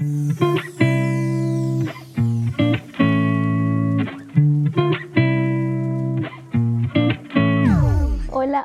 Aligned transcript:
Hola, 0.00 0.16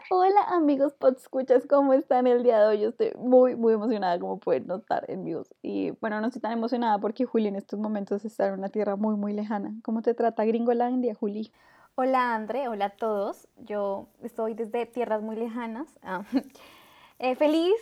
hola 0.09 0.41
amigos 0.47 0.93
podscuchas, 0.93 1.67
¿cómo 1.67 1.91
están 1.91 2.25
el 2.27 2.43
día 2.43 2.61
de 2.61 2.67
hoy? 2.67 2.79
Yo 2.79 2.87
estoy 2.87 3.11
muy, 3.17 3.57
muy 3.57 3.73
emocionada, 3.73 4.17
como 4.17 4.39
pueden 4.39 4.67
notar 4.67 5.03
en 5.09 5.25
mi 5.25 5.33
voz. 5.33 5.53
Y 5.61 5.91
bueno, 5.99 6.21
no 6.21 6.28
estoy 6.28 6.42
tan 6.42 6.53
emocionada 6.53 6.99
porque 6.99 7.26
Juli 7.26 7.49
en 7.49 7.58
estos 7.58 7.81
momentos 7.81 8.24
está 8.24 8.47
en 8.47 8.54
una 8.54 8.70
tierra 8.70 8.96
muy, 8.96 9.17
muy 9.17 9.33
lejana. 9.33 9.74
¿Cómo 9.83 10.02
te 10.02 10.13
trata 10.13 10.46
Gringolandia, 10.46 11.15
Juli? 11.15 11.52
Hola 11.96 12.33
André, 12.33 12.70
hola 12.70 12.86
a 12.86 12.92
todos. 12.92 13.49
Yo 13.58 14.08
estoy 14.24 14.54
desde 14.54 14.86
tierras 14.86 15.22
muy 15.22 15.36
lejanas. 15.36 15.99
Ah, 16.02 16.23
eh, 17.20 17.36
feliz, 17.36 17.76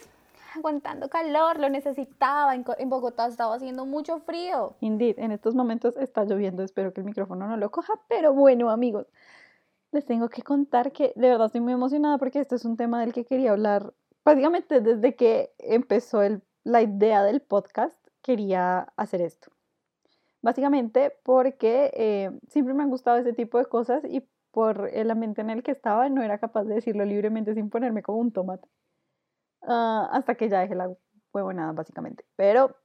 aguantando 0.56 1.10
calor, 1.10 1.60
lo 1.60 1.70
necesitaba. 1.70 2.56
En, 2.56 2.90
Bogotá 2.90 3.28
estaba 3.28 3.56
haciendo 3.56 3.86
mucho 3.86 4.20
frío. 4.20 4.76
Indeed, 4.80 5.20
en 5.20 5.32
estos 5.32 5.56
momentos 5.56 5.98
está 5.98 6.24
lloviendo, 6.26 6.64
espero 6.64 6.94
que 6.94 7.02
el 7.02 7.06
micrófono 7.06 7.48
no 7.48 7.58
lo 7.58 7.72
coja, 7.72 7.94
pero 8.08 8.34
bueno 8.34 8.70
amigos, 8.70 9.08
les 9.92 10.06
tengo 10.06 10.30
que 10.30 10.42
contar 10.42 10.92
que 10.92 11.14
de 11.16 11.30
verdad 11.30 11.48
estoy 11.48 11.62
muy 11.62 11.74
emocionada 11.74 12.18
porque 12.18 12.40
este 12.40 12.56
es 12.56 12.66
un 12.66 12.78
tema 12.78 13.00
del 13.00 13.14
que 13.14 13.26
quería 13.26 13.52
hablar 13.52 13.94
prácticamente 14.24 14.82
desde 14.82 15.16
que 15.16 15.54
empezó 15.60 16.22
el- 16.22 16.42
la 16.64 16.82
idea 16.82 17.24
del 17.24 17.42
podcast, 17.42 17.96
quería 18.22 18.94
hacer 18.96 19.22
esto. 19.22 19.52
Básicamente 20.42 21.14
porque 21.24 21.92
eh, 21.94 22.32
siempre 22.50 22.74
me 22.74 22.84
han 22.84 22.90
gustado 22.90 23.18
ese 23.18 23.34
tipo 23.34 23.58
de 23.58 23.66
cosas 23.66 24.04
y 24.06 24.28
por 24.52 24.90
el 24.94 25.10
ambiente 25.10 25.42
en 25.42 25.50
el 25.50 25.64
que 25.64 25.72
estaba 25.72 26.10
no 26.10 26.22
era 26.22 26.38
capaz 26.38 26.64
de 26.66 26.76
decirlo 26.76 27.06
libremente 27.06 27.54
sin 27.54 27.70
ponerme 27.70 28.04
como 28.04 28.20
un 28.20 28.32
tomate. 28.32 28.68
Ah, 29.68 30.10
hasta 30.12 30.36
que 30.36 30.50
ya 30.50 30.60
dejé 30.60 30.76
la 30.76 30.92
huevonada 31.34 31.72
básicamente. 31.72 32.26
Pero 32.36 32.76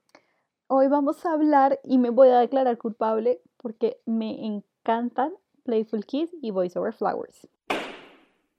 Hoy 0.71 0.87
vamos 0.89 1.25
a 1.25 1.33
hablar 1.33 1.81
y 1.83 1.97
me 1.97 2.11
voy 2.11 2.29
a 2.29 2.41
declarar 2.41 2.77
culpable 2.77 3.41
porque 3.57 4.03
me 4.05 4.45
encantan 4.45 5.33
Playful 5.65 6.05
Kiss 6.05 6.31
y 6.43 6.51
Voice 6.51 6.79
Over 6.79 6.93
Flowers. 6.93 7.49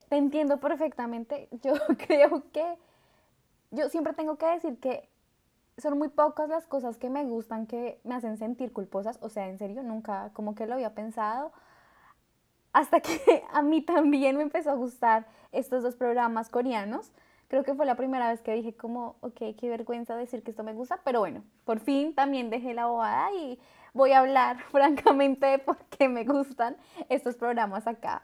Te 0.09 0.17
entiendo 0.17 0.59
perfectamente. 0.59 1.50
Yo 1.64 1.73
creo 2.08 2.52
que 2.52 2.80
yo 3.70 3.88
siempre 3.89 4.14
tengo 4.14 4.38
que 4.39 4.48
decir 4.48 4.80
que 4.80 5.08
son 5.78 6.00
muy 6.00 6.08
pocas 6.08 6.50
las 6.50 6.66
cosas 6.66 6.98
que 6.98 7.11
me 7.11 7.23
gustan 7.26 7.67
que 7.67 8.02
me 8.04 8.16
hacen 8.16 8.38
sentir 8.38 8.73
culposas. 8.73 9.20
O 9.22 9.30
sea, 9.30 9.48
en 9.48 9.59
serio, 9.59 9.83
nunca 9.83 10.31
como 10.33 10.56
que 10.56 10.66
lo 10.66 10.73
había 10.73 10.95
pensado. 10.95 11.52
Hasta 12.73 13.02
que 13.02 13.44
a 13.54 13.61
mí 13.61 13.83
también 13.83 14.36
me 14.36 14.42
empezó 14.42 14.72
a 14.72 14.76
gustar 14.76 15.28
estos 15.52 15.83
dos 15.83 15.95
programas 15.95 16.50
coreanos. 16.50 17.11
Creo 17.50 17.64
que 17.64 17.73
fue 17.73 17.86
la 17.86 17.95
primera 17.95 18.30
vez 18.30 18.42
que 18.42 18.53
dije 18.53 18.73
como, 18.73 19.16
ok, 19.22 19.55
qué 19.58 19.69
vergüenza 19.69 20.16
decir 20.16 20.44
que 20.44 20.52
esto 20.52 20.64
me 20.64 20.73
gusta, 20.73 21.02
pero 21.03 21.19
bueno, 21.19 21.44
por 21.66 21.80
fin 21.80 22.14
también 22.14 22.50
dejé 22.50 22.73
la 22.73 22.86
bobada 22.86 23.31
y 23.33 23.59
voy 23.94 24.11
a 24.11 24.19
hablar 24.19 24.59
francamente 24.72 25.47
de 25.47 25.59
por 25.59 25.77
qué 25.86 26.08
me 26.08 26.23
gustan 26.23 26.77
estos 27.09 27.36
programas 27.36 27.88
acá. 27.88 28.22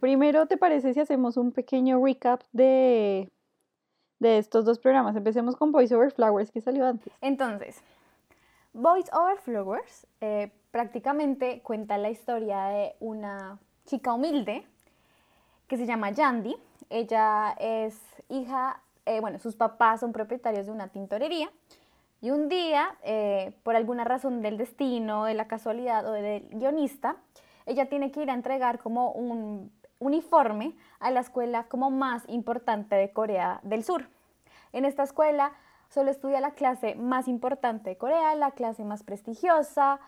Primero, 0.00 0.46
¿te 0.46 0.56
parece 0.56 0.94
si 0.94 1.00
hacemos 1.00 1.36
un 1.36 1.52
pequeño 1.52 2.02
recap 2.04 2.42
de, 2.52 3.30
de 4.18 4.38
estos 4.38 4.64
dos 4.64 4.78
programas? 4.78 5.14
Empecemos 5.14 5.56
con 5.56 5.70
Voice 5.70 5.94
Over 5.94 6.10
Flowers 6.10 6.50
que 6.50 6.60
salió 6.60 6.86
antes. 6.86 7.12
Entonces, 7.20 7.82
Boys 8.74 9.08
Over 9.12 9.36
Flowers 9.36 10.06
eh, 10.20 10.50
prácticamente 10.70 11.60
cuenta 11.62 11.96
la 11.96 12.10
historia 12.10 12.64
de 12.64 12.96
una 12.98 13.60
chica 13.86 14.12
humilde 14.12 14.66
que 15.68 15.76
se 15.76 15.86
llama 15.86 16.10
Yandy. 16.10 16.56
Ella 16.90 17.54
es 17.60 18.13
hija, 18.28 18.80
eh, 19.06 19.20
bueno, 19.20 19.38
sus 19.38 19.56
papás 19.56 20.00
son 20.00 20.12
propietarios 20.12 20.66
de 20.66 20.72
una 20.72 20.88
tintorería. 20.88 21.50
Y 22.20 22.30
un 22.30 22.48
día, 22.48 22.96
eh, 23.02 23.54
por 23.62 23.76
alguna 23.76 24.04
razón 24.04 24.40
del 24.40 24.56
destino, 24.56 25.24
de 25.24 25.34
la 25.34 25.46
casualidad 25.46 26.06
o 26.06 26.12
del 26.12 26.48
guionista, 26.50 27.16
ella 27.66 27.88
tiene 27.88 28.10
que 28.10 28.22
ir 28.22 28.30
a 28.30 28.34
entregar 28.34 28.78
como 28.78 29.12
un 29.12 29.70
uniforme 29.98 30.74
a 31.00 31.10
la 31.10 31.20
escuela 31.20 31.64
como 31.64 31.90
más 31.90 32.22
importante 32.28 32.94
de 32.94 33.12
Corea 33.12 33.60
del 33.62 33.84
Sur. 33.84 34.08
En 34.72 34.84
esta 34.84 35.02
escuela 35.02 35.52
solo 35.88 36.10
estudia 36.10 36.40
la 36.40 36.52
clase 36.52 36.94
más 36.94 37.28
importante 37.28 37.90
de 37.90 37.96
Corea, 37.96 38.34
la 38.34 38.52
clase 38.52 38.84
más 38.84 39.02
prestigiosa, 39.02 40.00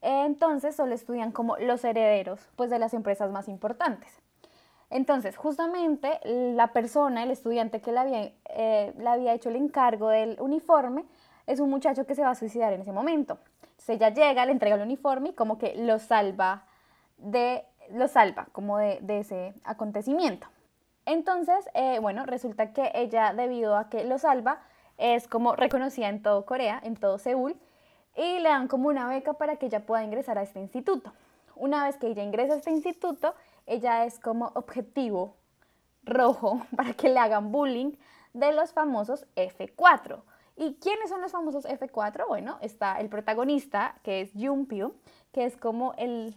entonces 0.00 0.76
solo 0.76 0.94
estudian 0.94 1.32
como 1.32 1.56
los 1.56 1.84
herederos 1.84 2.48
pues 2.56 2.70
de 2.70 2.78
las 2.78 2.92
empresas 2.94 3.30
más 3.30 3.48
importantes. 3.48 4.20
Entonces, 4.92 5.38
justamente 5.38 6.20
la 6.24 6.68
persona, 6.74 7.22
el 7.22 7.30
estudiante 7.30 7.80
que 7.80 7.92
le 7.92 7.98
había, 7.98 8.32
eh, 8.50 8.94
había 9.06 9.32
hecho 9.32 9.48
el 9.48 9.56
encargo 9.56 10.10
del 10.10 10.36
uniforme, 10.38 11.06
es 11.46 11.60
un 11.60 11.70
muchacho 11.70 12.06
que 12.06 12.14
se 12.14 12.20
va 12.20 12.30
a 12.30 12.34
suicidar 12.34 12.74
en 12.74 12.82
ese 12.82 12.92
momento. 12.92 13.38
Entonces 13.62 13.88
ella 13.88 14.10
llega, 14.10 14.44
le 14.44 14.52
entrega 14.52 14.76
el 14.76 14.82
uniforme 14.82 15.30
y 15.30 15.32
como 15.32 15.58
que 15.58 15.74
lo 15.76 15.98
salva 15.98 16.66
de, 17.16 17.64
lo 17.90 18.06
salva 18.06 18.48
como 18.52 18.76
de, 18.76 18.98
de 19.00 19.20
ese 19.20 19.54
acontecimiento. 19.64 20.46
Entonces, 21.06 21.68
eh, 21.72 21.98
bueno, 22.00 22.26
resulta 22.26 22.74
que 22.74 22.92
ella, 22.94 23.32
debido 23.32 23.76
a 23.78 23.88
que 23.88 24.04
lo 24.04 24.18
salva, 24.18 24.60
es 24.98 25.26
como 25.26 25.56
reconocida 25.56 26.10
en 26.10 26.22
todo 26.22 26.44
Corea, 26.44 26.80
en 26.84 26.96
todo 26.96 27.16
Seúl, 27.16 27.56
y 28.14 28.40
le 28.40 28.50
dan 28.50 28.68
como 28.68 28.88
una 28.88 29.08
beca 29.08 29.32
para 29.32 29.56
que 29.56 29.66
ella 29.66 29.86
pueda 29.86 30.04
ingresar 30.04 30.36
a 30.36 30.42
este 30.42 30.60
instituto. 30.60 31.14
Una 31.56 31.86
vez 31.86 31.96
que 31.96 32.08
ella 32.08 32.22
ingresa 32.22 32.52
a 32.52 32.56
este 32.56 32.70
instituto, 32.70 33.34
ella 33.66 34.04
es 34.04 34.18
como 34.18 34.52
objetivo 34.54 35.36
rojo 36.04 36.62
para 36.76 36.94
que 36.94 37.08
le 37.08 37.18
hagan 37.18 37.52
bullying 37.52 37.92
de 38.32 38.52
los 38.52 38.72
famosos 38.72 39.26
F4. 39.36 40.22
¿Y 40.56 40.74
quiénes 40.74 41.08
son 41.08 41.20
los 41.20 41.32
famosos 41.32 41.64
F4? 41.64 42.26
Bueno, 42.28 42.58
está 42.60 43.00
el 43.00 43.08
protagonista, 43.08 43.94
que 44.02 44.20
es 44.20 44.30
Jumpio, 44.38 44.94
que 45.32 45.44
es 45.44 45.56
como 45.56 45.94
el, 45.96 46.36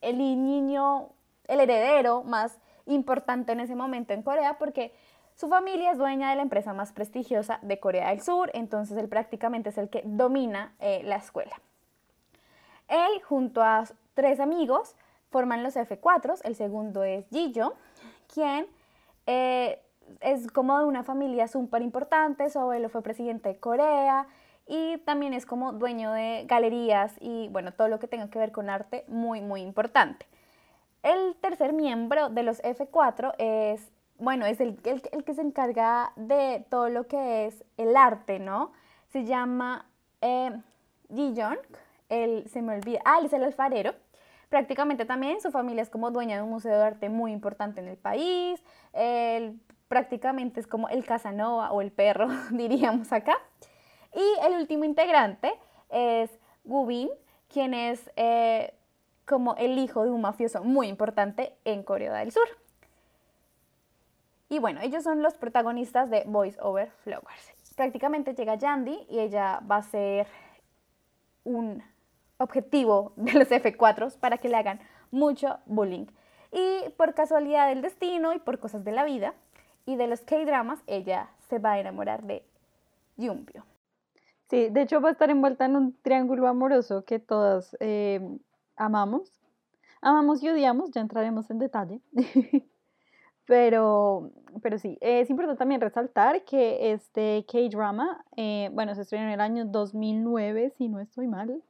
el 0.00 0.18
niño, 0.18 1.08
el 1.48 1.60
heredero 1.60 2.22
más 2.24 2.58
importante 2.86 3.52
en 3.52 3.60
ese 3.60 3.74
momento 3.74 4.12
en 4.12 4.22
Corea, 4.22 4.58
porque 4.58 4.94
su 5.34 5.48
familia 5.48 5.90
es 5.90 5.98
dueña 5.98 6.30
de 6.30 6.36
la 6.36 6.42
empresa 6.42 6.72
más 6.74 6.92
prestigiosa 6.92 7.58
de 7.62 7.80
Corea 7.80 8.10
del 8.10 8.20
Sur, 8.20 8.50
entonces 8.54 8.96
él 8.98 9.08
prácticamente 9.08 9.70
es 9.70 9.78
el 9.78 9.88
que 9.88 10.02
domina 10.04 10.74
eh, 10.78 11.02
la 11.04 11.16
escuela. 11.16 11.60
Él, 12.88 13.22
junto 13.22 13.62
a 13.62 13.84
tres 14.12 14.38
amigos, 14.40 14.94
forman 15.34 15.64
los 15.64 15.74
F4. 15.74 16.42
El 16.44 16.54
segundo 16.54 17.02
es 17.02 17.26
Jijo, 17.30 17.74
quien 18.32 18.68
eh, 19.26 19.80
es 20.20 20.48
como 20.52 20.78
de 20.78 20.84
una 20.84 21.02
familia 21.02 21.48
súper 21.48 21.82
importante. 21.82 22.48
Su 22.50 22.60
abuelo 22.60 22.88
fue 22.88 23.02
presidente 23.02 23.48
de 23.48 23.56
Corea 23.58 24.28
y 24.68 24.98
también 24.98 25.34
es 25.34 25.44
como 25.44 25.72
dueño 25.72 26.12
de 26.12 26.44
galerías 26.46 27.14
y 27.20 27.48
bueno, 27.48 27.72
todo 27.72 27.88
lo 27.88 27.98
que 27.98 28.06
tenga 28.06 28.30
que 28.30 28.38
ver 28.38 28.52
con 28.52 28.70
arte, 28.70 29.04
muy, 29.08 29.40
muy 29.40 29.60
importante. 29.60 30.24
El 31.02 31.34
tercer 31.40 31.72
miembro 31.72 32.28
de 32.28 32.44
los 32.44 32.62
F4 32.62 33.34
es, 33.38 33.90
bueno, 34.18 34.46
es 34.46 34.60
el, 34.60 34.78
el, 34.84 35.02
el 35.10 35.24
que 35.24 35.34
se 35.34 35.42
encarga 35.42 36.12
de 36.14 36.64
todo 36.70 36.90
lo 36.90 37.08
que 37.08 37.46
es 37.46 37.64
el 37.76 37.96
arte, 37.96 38.38
¿no? 38.38 38.70
Se 39.08 39.24
llama 39.24 39.86
eh, 40.20 40.52
Ji 41.12 41.34
Jong, 41.36 41.58
él 42.08 42.44
se 42.48 42.62
me 42.62 42.76
olvida, 42.76 43.00
ah, 43.04 43.18
él 43.18 43.26
es 43.26 43.32
el 43.32 43.42
alfarero. 43.42 43.94
Prácticamente 44.54 45.04
también 45.04 45.40
su 45.40 45.50
familia 45.50 45.82
es 45.82 45.90
como 45.90 46.12
dueña 46.12 46.36
de 46.36 46.42
un 46.42 46.50
museo 46.50 46.78
de 46.78 46.84
arte 46.84 47.08
muy 47.08 47.32
importante 47.32 47.80
en 47.80 47.88
el 47.88 47.96
país. 47.96 48.62
Él 48.92 49.58
prácticamente 49.88 50.60
es 50.60 50.68
como 50.68 50.88
el 50.88 51.04
Casanova 51.04 51.72
o 51.72 51.80
el 51.80 51.90
perro, 51.90 52.28
diríamos 52.52 53.12
acá. 53.12 53.36
Y 54.14 54.46
el 54.46 54.52
último 54.52 54.84
integrante 54.84 55.52
es 55.88 56.30
Gubin, 56.62 57.10
quien 57.48 57.74
es 57.74 58.08
eh, 58.14 58.72
como 59.26 59.56
el 59.56 59.76
hijo 59.76 60.04
de 60.04 60.12
un 60.12 60.20
mafioso 60.20 60.62
muy 60.62 60.86
importante 60.86 61.56
en 61.64 61.82
Corea 61.82 62.14
del 62.14 62.30
Sur. 62.30 62.46
Y 64.50 64.60
bueno, 64.60 64.82
ellos 64.82 65.02
son 65.02 65.20
los 65.20 65.34
protagonistas 65.34 66.10
de 66.10 66.22
Voice 66.28 66.60
Over 66.62 66.92
Flowers. 67.02 67.54
Prácticamente 67.74 68.36
llega 68.36 68.54
Yandy 68.54 69.04
y 69.10 69.18
ella 69.18 69.58
va 69.68 69.78
a 69.78 69.82
ser 69.82 70.28
un 71.42 71.82
objetivo 72.38 73.12
de 73.16 73.32
los 73.32 73.48
F4 73.48 74.18
para 74.18 74.38
que 74.38 74.48
le 74.48 74.56
hagan 74.56 74.80
mucho 75.10 75.58
bullying. 75.66 76.06
Y 76.52 76.90
por 76.96 77.14
casualidad 77.14 77.68
del 77.68 77.82
destino 77.82 78.32
y 78.32 78.38
por 78.38 78.58
cosas 78.58 78.84
de 78.84 78.92
la 78.92 79.04
vida 79.04 79.34
y 79.86 79.96
de 79.96 80.06
los 80.06 80.20
K-dramas, 80.20 80.80
ella 80.86 81.28
se 81.48 81.58
va 81.58 81.72
a 81.72 81.80
enamorar 81.80 82.22
de 82.24 82.44
Yumpio. 83.16 83.64
Sí, 84.50 84.68
de 84.68 84.82
hecho 84.82 85.00
va 85.00 85.08
a 85.08 85.12
estar 85.12 85.30
envuelta 85.30 85.64
en 85.64 85.76
un 85.76 85.96
triángulo 86.02 86.46
amoroso 86.46 87.04
que 87.04 87.18
todas 87.18 87.76
eh, 87.80 88.20
amamos. 88.76 89.32
Amamos 90.00 90.42
y 90.42 90.48
odiamos, 90.50 90.90
ya 90.90 91.00
entraremos 91.00 91.50
en 91.50 91.58
detalle. 91.58 92.00
pero, 93.46 94.30
pero 94.62 94.78
sí, 94.78 94.98
es 95.00 95.30
importante 95.30 95.58
también 95.58 95.80
resaltar 95.80 96.44
que 96.44 96.92
este 96.92 97.46
K-drama, 97.50 98.24
eh, 98.36 98.70
bueno, 98.72 98.94
se 98.94 99.02
estrenó 99.02 99.24
en 99.24 99.32
el 99.32 99.40
año 99.40 99.64
2009, 99.64 100.72
si 100.76 100.88
no 100.88 101.00
estoy 101.00 101.26
mal. 101.26 101.62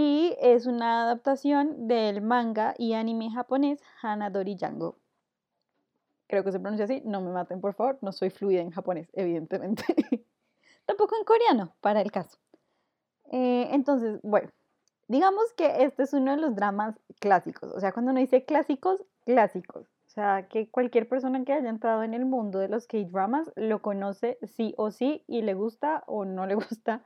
Y 0.00 0.36
es 0.40 0.66
una 0.66 1.02
adaptación 1.02 1.88
del 1.88 2.22
manga 2.22 2.72
y 2.78 2.92
anime 2.92 3.32
japonés 3.32 3.82
Hanadori 4.00 4.54
Django. 4.54 4.96
Creo 6.28 6.44
que 6.44 6.52
se 6.52 6.60
pronuncia 6.60 6.84
así, 6.84 7.02
no 7.04 7.20
me 7.20 7.32
maten 7.32 7.60
por 7.60 7.74
favor, 7.74 7.98
no 8.00 8.12
soy 8.12 8.30
fluida 8.30 8.60
en 8.60 8.70
japonés, 8.70 9.08
evidentemente. 9.12 9.82
Tampoco 10.86 11.16
en 11.16 11.24
coreano, 11.24 11.74
para 11.80 12.00
el 12.00 12.12
caso. 12.12 12.38
Eh, 13.32 13.70
entonces, 13.72 14.20
bueno, 14.22 14.52
digamos 15.08 15.52
que 15.54 15.82
este 15.82 16.04
es 16.04 16.12
uno 16.12 16.30
de 16.30 16.42
los 16.42 16.54
dramas 16.54 16.94
clásicos. 17.18 17.72
O 17.72 17.80
sea, 17.80 17.90
cuando 17.90 18.12
uno 18.12 18.20
dice 18.20 18.44
clásicos, 18.44 19.04
clásicos. 19.24 19.88
O 20.06 20.10
sea, 20.10 20.46
que 20.46 20.70
cualquier 20.70 21.08
persona 21.08 21.44
que 21.44 21.54
haya 21.54 21.70
entrado 21.70 22.04
en 22.04 22.14
el 22.14 22.24
mundo 22.24 22.60
de 22.60 22.68
los 22.68 22.86
K-dramas 22.86 23.50
lo 23.56 23.82
conoce 23.82 24.38
sí 24.44 24.74
o 24.76 24.92
sí 24.92 25.24
y 25.26 25.42
le 25.42 25.54
gusta 25.54 26.04
o 26.06 26.24
no 26.24 26.46
le 26.46 26.54
gusta. 26.54 27.02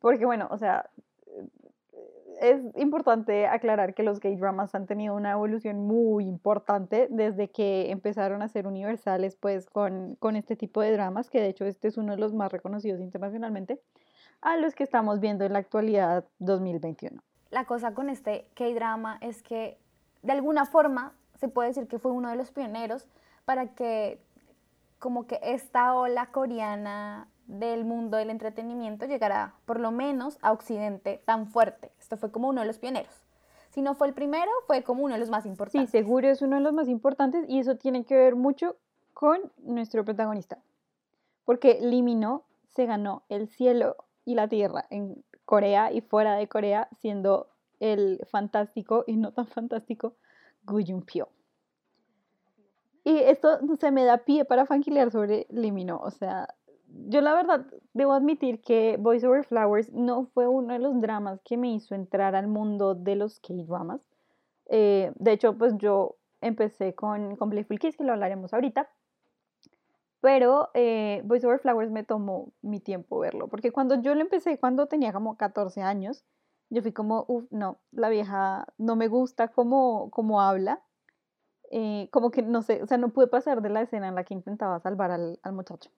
Porque 0.00 0.24
bueno, 0.24 0.48
o 0.50 0.56
sea, 0.56 0.88
es 2.40 2.60
importante 2.76 3.46
aclarar 3.46 3.94
que 3.94 4.02
los 4.02 4.20
gay 4.20 4.36
dramas 4.36 4.74
han 4.74 4.86
tenido 4.86 5.14
una 5.14 5.32
evolución 5.32 5.86
muy 5.86 6.24
importante 6.24 7.08
desde 7.10 7.50
que 7.50 7.90
empezaron 7.90 8.42
a 8.42 8.48
ser 8.48 8.66
universales 8.66 9.36
pues 9.36 9.66
con, 9.66 10.16
con 10.16 10.36
este 10.36 10.56
tipo 10.56 10.80
de 10.80 10.92
dramas, 10.92 11.30
que 11.30 11.40
de 11.40 11.48
hecho 11.48 11.64
este 11.64 11.88
es 11.88 11.96
uno 11.96 12.12
de 12.12 12.18
los 12.18 12.32
más 12.32 12.50
reconocidos 12.52 13.00
internacionalmente, 13.00 13.80
a 14.40 14.56
los 14.56 14.74
que 14.74 14.84
estamos 14.84 15.20
viendo 15.20 15.44
en 15.44 15.52
la 15.52 15.60
actualidad 15.60 16.24
2021. 16.38 17.22
La 17.50 17.64
cosa 17.64 17.94
con 17.94 18.08
este 18.08 18.46
K-drama 18.54 19.18
es 19.20 19.42
que 19.42 19.78
de 20.22 20.32
alguna 20.32 20.66
forma 20.66 21.14
se 21.34 21.48
puede 21.48 21.68
decir 21.68 21.86
que 21.86 21.98
fue 21.98 22.12
uno 22.12 22.30
de 22.30 22.36
los 22.36 22.50
pioneros 22.50 23.08
para 23.44 23.74
que 23.74 24.20
como 24.98 25.26
que 25.26 25.40
esta 25.42 25.94
ola 25.94 26.26
coreana 26.26 27.28
del 27.46 27.84
mundo 27.84 28.16
del 28.16 28.30
entretenimiento 28.30 29.06
llegará 29.06 29.54
por 29.64 29.80
lo 29.80 29.90
menos 29.90 30.38
a 30.42 30.52
Occidente 30.52 31.22
tan 31.24 31.46
fuerte. 31.46 31.92
Esto 31.98 32.16
fue 32.16 32.30
como 32.30 32.48
uno 32.48 32.60
de 32.60 32.66
los 32.66 32.78
pioneros. 32.78 33.24
Si 33.70 33.82
no 33.82 33.94
fue 33.94 34.08
el 34.08 34.14
primero, 34.14 34.50
fue 34.66 34.82
como 34.82 35.04
uno 35.04 35.14
de 35.14 35.20
los 35.20 35.30
más 35.30 35.46
importantes. 35.46 35.90
Sí, 35.90 35.98
seguro 35.98 36.28
es 36.28 36.42
uno 36.42 36.56
de 36.56 36.62
los 36.62 36.72
más 36.72 36.88
importantes 36.88 37.44
y 37.48 37.58
eso 37.58 37.76
tiene 37.76 38.04
que 38.04 38.14
ver 38.14 38.36
mucho 38.36 38.76
con 39.14 39.40
nuestro 39.58 40.04
protagonista. 40.04 40.58
Porque 41.44 41.78
Limino 41.80 42.44
se 42.68 42.86
ganó 42.86 43.22
el 43.28 43.48
cielo 43.48 43.96
y 44.24 44.34
la 44.34 44.48
tierra 44.48 44.86
en 44.90 45.24
Corea 45.44 45.92
y 45.92 46.00
fuera 46.00 46.34
de 46.34 46.48
Corea, 46.48 46.88
siendo 47.00 47.48
el 47.80 48.24
fantástico 48.30 49.04
y 49.06 49.16
no 49.16 49.32
tan 49.32 49.46
fantástico 49.46 50.16
Gu 50.64 51.02
Pyo. 51.04 51.28
Y 53.04 53.18
esto 53.18 53.58
se 53.80 53.90
me 53.90 54.04
da 54.04 54.18
pie 54.18 54.44
para 54.44 54.66
fanquilear 54.66 55.10
sobre 55.10 55.46
Limino. 55.50 55.98
O 55.98 56.10
sea, 56.10 56.54
yo 57.08 57.20
la 57.20 57.34
verdad 57.34 57.66
debo 57.92 58.12
admitir 58.12 58.60
que 58.60 58.96
Voice 58.98 59.26
Over 59.26 59.44
Flowers 59.44 59.92
no 59.92 60.26
fue 60.26 60.46
uno 60.46 60.72
de 60.72 60.78
los 60.78 61.00
dramas 61.00 61.40
que 61.44 61.56
me 61.56 61.72
hizo 61.72 61.94
entrar 61.94 62.34
al 62.34 62.48
mundo 62.48 62.94
de 62.94 63.16
los 63.16 63.40
K-dramas. 63.40 64.00
Eh, 64.66 65.12
de 65.16 65.32
hecho, 65.32 65.56
pues 65.56 65.74
yo 65.78 66.16
empecé 66.40 66.94
con, 66.94 67.36
con 67.36 67.50
Playful 67.50 67.78
Kiss, 67.78 67.96
que 67.96 68.04
lo 68.04 68.12
hablaremos 68.12 68.52
ahorita. 68.52 68.88
Pero 70.20 70.70
eh, 70.74 71.20
Voice 71.24 71.46
Over 71.46 71.58
Flowers 71.58 71.90
me 71.90 72.04
tomó 72.04 72.52
mi 72.62 72.80
tiempo 72.80 73.18
verlo, 73.18 73.48
porque 73.48 73.72
cuando 73.72 74.00
yo 74.00 74.14
lo 74.14 74.20
empecé, 74.20 74.58
cuando 74.58 74.86
tenía 74.86 75.12
como 75.12 75.36
14 75.36 75.82
años, 75.82 76.24
yo 76.70 76.80
fui 76.80 76.92
como, 76.92 77.24
uff, 77.28 77.44
no, 77.50 77.80
la 77.90 78.08
vieja 78.08 78.66
no 78.78 78.96
me 78.96 79.08
gusta 79.08 79.48
cómo, 79.48 80.10
cómo 80.10 80.40
habla. 80.40 80.80
Eh, 81.70 82.08
como 82.12 82.30
que 82.30 82.42
no 82.42 82.62
sé, 82.62 82.82
o 82.82 82.86
sea, 82.86 82.98
no 82.98 83.08
pude 83.10 83.26
pasar 83.26 83.62
de 83.62 83.70
la 83.70 83.82
escena 83.82 84.08
en 84.08 84.14
la 84.14 84.24
que 84.24 84.34
intentaba 84.34 84.78
salvar 84.78 85.10
al, 85.10 85.40
al 85.42 85.52
muchacho 85.54 85.90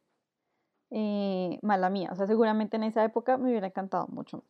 eh, 0.96 1.58
mala 1.61 1.91
mía. 1.91 2.11
O 2.12 2.14
sea, 2.14 2.29
seguramente 2.29 2.76
en 2.76 2.85
esa 2.85 3.02
época 3.05 3.37
me 3.37 3.50
hubiera 3.50 3.67
encantado 3.67 4.06
mucho. 4.06 4.44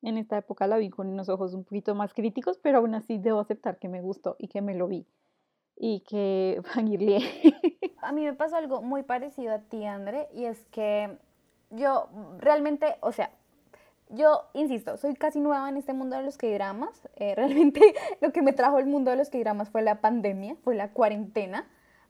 En 0.00 0.16
esta 0.16 0.38
época 0.38 0.68
la 0.68 0.76
vi 0.76 0.90
con 0.90 1.08
unos 1.08 1.28
ojos 1.28 1.54
un 1.54 1.64
poquito 1.64 1.96
más 1.96 2.14
críticos, 2.14 2.56
pero 2.62 2.78
aún 2.78 2.94
así 2.94 3.18
debo 3.18 3.40
aceptar 3.40 3.80
que 3.80 3.88
me 3.88 4.00
gustó 4.00 4.36
y 4.38 4.46
que 4.46 4.62
me 4.62 4.76
lo 4.76 4.86
vi. 4.86 5.08
Y 5.74 6.04
que 6.08 6.62
fangirle. 6.72 7.18
A 8.00 8.12
mí 8.12 8.24
me 8.24 8.32
pasó 8.32 8.56
algo 8.56 8.80
muy 8.80 9.02
parecido 9.02 9.52
a 9.52 9.58
ti, 9.58 9.84
André, 9.84 10.28
y 10.32 10.44
es 10.44 10.64
que 10.66 11.18
yo 11.70 12.08
realmente, 12.38 12.94
o 13.00 13.10
sea, 13.10 13.32
yo 14.08 14.44
insisto, 14.54 14.96
soy 14.98 15.14
casi 15.14 15.40
nueva 15.40 15.68
en 15.68 15.76
este 15.76 15.94
mundo 15.94 16.16
de 16.16 16.22
los 16.22 16.38
K-dramas. 16.38 17.08
Eh, 17.16 17.34
realmente 17.36 17.80
lo 18.20 18.30
que 18.30 18.42
me 18.42 18.52
trajo 18.52 18.78
el 18.78 18.86
mundo 18.86 19.10
de 19.10 19.16
los 19.16 19.30
K-dramas 19.30 19.70
fue 19.70 19.82
la 19.82 20.00
pandemia, 20.00 20.54
fue 20.62 20.76
la 20.76 20.92
cuarentena. 20.92 21.68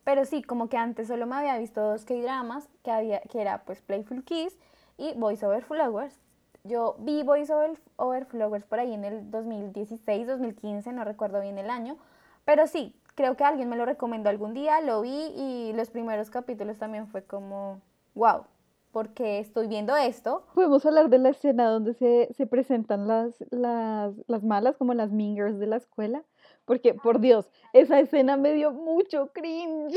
Pero 0.08 0.24
sí, 0.24 0.42
como 0.42 0.70
que 0.70 0.78
antes 0.78 1.08
solo 1.08 1.26
me 1.26 1.36
había 1.36 1.58
visto 1.58 1.82
dos 1.82 2.06
K-dramas, 2.06 2.66
que, 2.82 3.20
que 3.28 3.42
era 3.42 3.62
pues 3.66 3.82
Playful 3.82 4.24
Kiss 4.24 4.58
y 4.96 5.12
Voice 5.18 5.44
Over 5.44 5.62
Flowers. 5.62 6.18
Yo 6.64 6.96
vi 7.00 7.22
Voice 7.22 7.52
Over, 7.96 8.24
Flowers 8.24 8.64
por 8.64 8.80
ahí 8.80 8.94
en 8.94 9.04
el 9.04 9.30
2016, 9.30 10.26
2015, 10.26 10.94
no 10.94 11.04
recuerdo 11.04 11.42
bien 11.42 11.58
el 11.58 11.68
año. 11.68 11.98
Pero 12.46 12.66
sí, 12.66 12.96
creo 13.16 13.36
que 13.36 13.44
alguien 13.44 13.68
me 13.68 13.76
lo 13.76 13.84
recomendó 13.84 14.30
algún 14.30 14.54
día, 14.54 14.80
lo 14.80 15.02
vi 15.02 15.30
y 15.36 15.74
los 15.74 15.90
primeros 15.90 16.30
capítulos 16.30 16.78
también 16.78 17.08
fue 17.08 17.22
como, 17.24 17.82
wow, 18.14 18.46
porque 18.92 19.40
estoy 19.40 19.68
viendo 19.68 19.94
esto. 19.94 20.46
Podemos 20.54 20.86
hablar 20.86 21.10
de 21.10 21.18
la 21.18 21.28
escena 21.28 21.68
donde 21.68 21.92
se, 21.92 22.32
se 22.32 22.46
presentan 22.46 23.06
las, 23.06 23.44
las, 23.50 24.14
las, 24.26 24.42
malas, 24.42 24.74
como 24.78 24.94
las 24.94 25.12
mingers 25.12 25.58
de 25.58 25.66
la 25.66 25.76
escuela. 25.76 26.22
Porque, 26.68 26.92
por 26.92 27.18
Dios, 27.18 27.50
esa 27.72 27.98
escena 27.98 28.36
me 28.36 28.52
dio 28.52 28.72
mucho 28.72 29.30
cringe. 29.32 29.96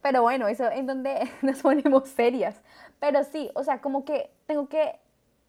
Pero 0.00 0.22
bueno, 0.22 0.46
eso 0.46 0.70
en 0.70 0.86
donde 0.86 1.28
nos 1.42 1.60
ponemos 1.60 2.08
serias. 2.08 2.62
Pero 3.00 3.24
sí, 3.24 3.50
o 3.54 3.64
sea, 3.64 3.80
como 3.80 4.04
que 4.04 4.30
tengo 4.46 4.68
que 4.68 5.00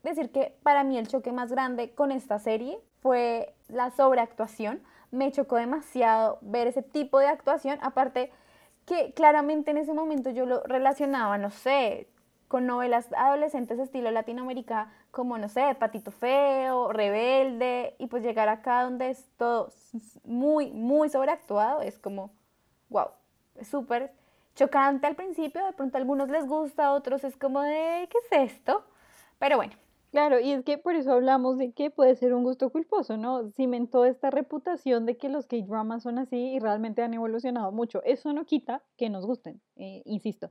decir 0.01 0.31
que 0.31 0.56
para 0.63 0.83
mí 0.83 0.98
el 0.98 1.07
choque 1.07 1.31
más 1.31 1.51
grande 1.51 1.92
con 1.92 2.12
esta 2.12 2.39
serie 2.39 2.80
fue 3.01 3.54
la 3.68 3.92
sobreactuación. 3.92 4.81
Me 5.12 5.31
chocó 5.31 5.57
demasiado 5.57 6.39
ver 6.42 6.66
ese 6.66 6.81
tipo 6.81 7.19
de 7.19 7.27
actuación. 7.27 7.77
Aparte 7.83 8.31
que 8.88 9.13
claramente 9.13 9.69
en 9.69 9.77
ese 9.77 9.94
momento 9.94 10.31
yo 10.31 10.48
lo 10.48 10.63
relacionaba, 10.63 11.38
no 11.38 11.51
sé, 11.51 12.10
con 12.50 12.66
novelas 12.66 13.07
adolescentes 13.16 13.78
estilo 13.78 14.10
Latinoamérica, 14.10 14.92
como, 15.12 15.38
no 15.38 15.48
sé, 15.48 15.75
Patito 15.80 16.10
Feo, 16.12 16.92
Rebelde, 16.92 17.96
y 18.00 18.07
pues 18.07 18.24
llegar 18.24 18.50
acá 18.50 18.84
donde 18.84 19.12
es 19.12 19.24
todo 19.38 19.69
muy, 20.25 20.72
muy 20.72 21.10
sobreactuado, 21.10 21.81
es 21.81 22.00
como, 22.00 22.31
wow, 22.90 23.10
súper 23.62 24.12
chocante 24.56 25.06
al 25.06 25.16
principio, 25.16 25.63
de 25.63 25.74
pronto 25.74 25.98
a 25.98 26.01
algunos 26.01 26.28
les 26.30 26.48
gusta, 26.48 26.88
a 26.88 26.94
otros 26.94 27.24
es 27.24 27.38
como 27.38 27.62
de, 27.62 28.10
¿qué 28.10 28.18
es 28.18 28.52
esto? 28.52 28.84
Pero 29.38 29.57
bueno. 29.57 29.74
Claro, 30.12 30.40
y 30.40 30.52
es 30.52 30.63
que 30.63 30.80
por 30.80 30.95
eso 30.95 31.12
hablamos 31.12 31.60
de 31.60 31.72
que 31.72 31.92
puede 31.92 32.16
ser 32.16 32.34
un 32.34 32.44
gusto 32.44 32.72
culposo, 32.72 33.16
¿no? 33.16 33.52
Cimentó 33.52 34.06
esta 34.06 34.31
reputación 34.31 35.06
de 35.06 35.18
que 35.18 35.30
los 35.30 35.45
K-dramas 35.45 36.02
son 36.02 36.18
así 36.18 36.36
y 36.36 36.60
realmente 36.60 37.04
han 37.04 37.13
evolucionado 37.13 37.72
mucho. 37.72 38.02
Eso 38.04 38.34
no 38.34 38.44
quita 38.45 38.81
que 38.98 39.12
nos 39.12 39.28
gusten, 39.28 39.62
eh, 39.75 40.02
insisto 40.06 40.50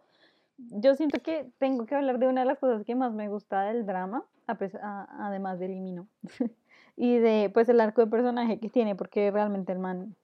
yo 0.59 0.95
siento 0.95 1.21
que 1.21 1.51
tengo 1.59 1.87
que 1.87 1.95
hablar 1.95 2.19
de 2.19 2.29
una 2.29 2.43
de 2.43 2.47
las 2.47 2.59
cosas 2.59 2.85
que 2.85 2.95
más 2.95 3.13
me 3.13 3.29
gusta 3.29 3.63
del 3.63 3.87
drama, 3.87 4.25
además 4.47 5.59
del 5.59 5.73
Limino, 5.73 6.09
y 6.97 7.19
de 7.19 7.51
pues 7.53 7.69
el 7.69 7.81
arco 7.81 8.01
de 8.01 8.11
personaje 8.11 8.59
que 8.59 8.69
tiene, 8.69 8.97
porque 8.97 9.31
realmente 9.31 9.73
el 9.73 9.79
man 9.79 10.17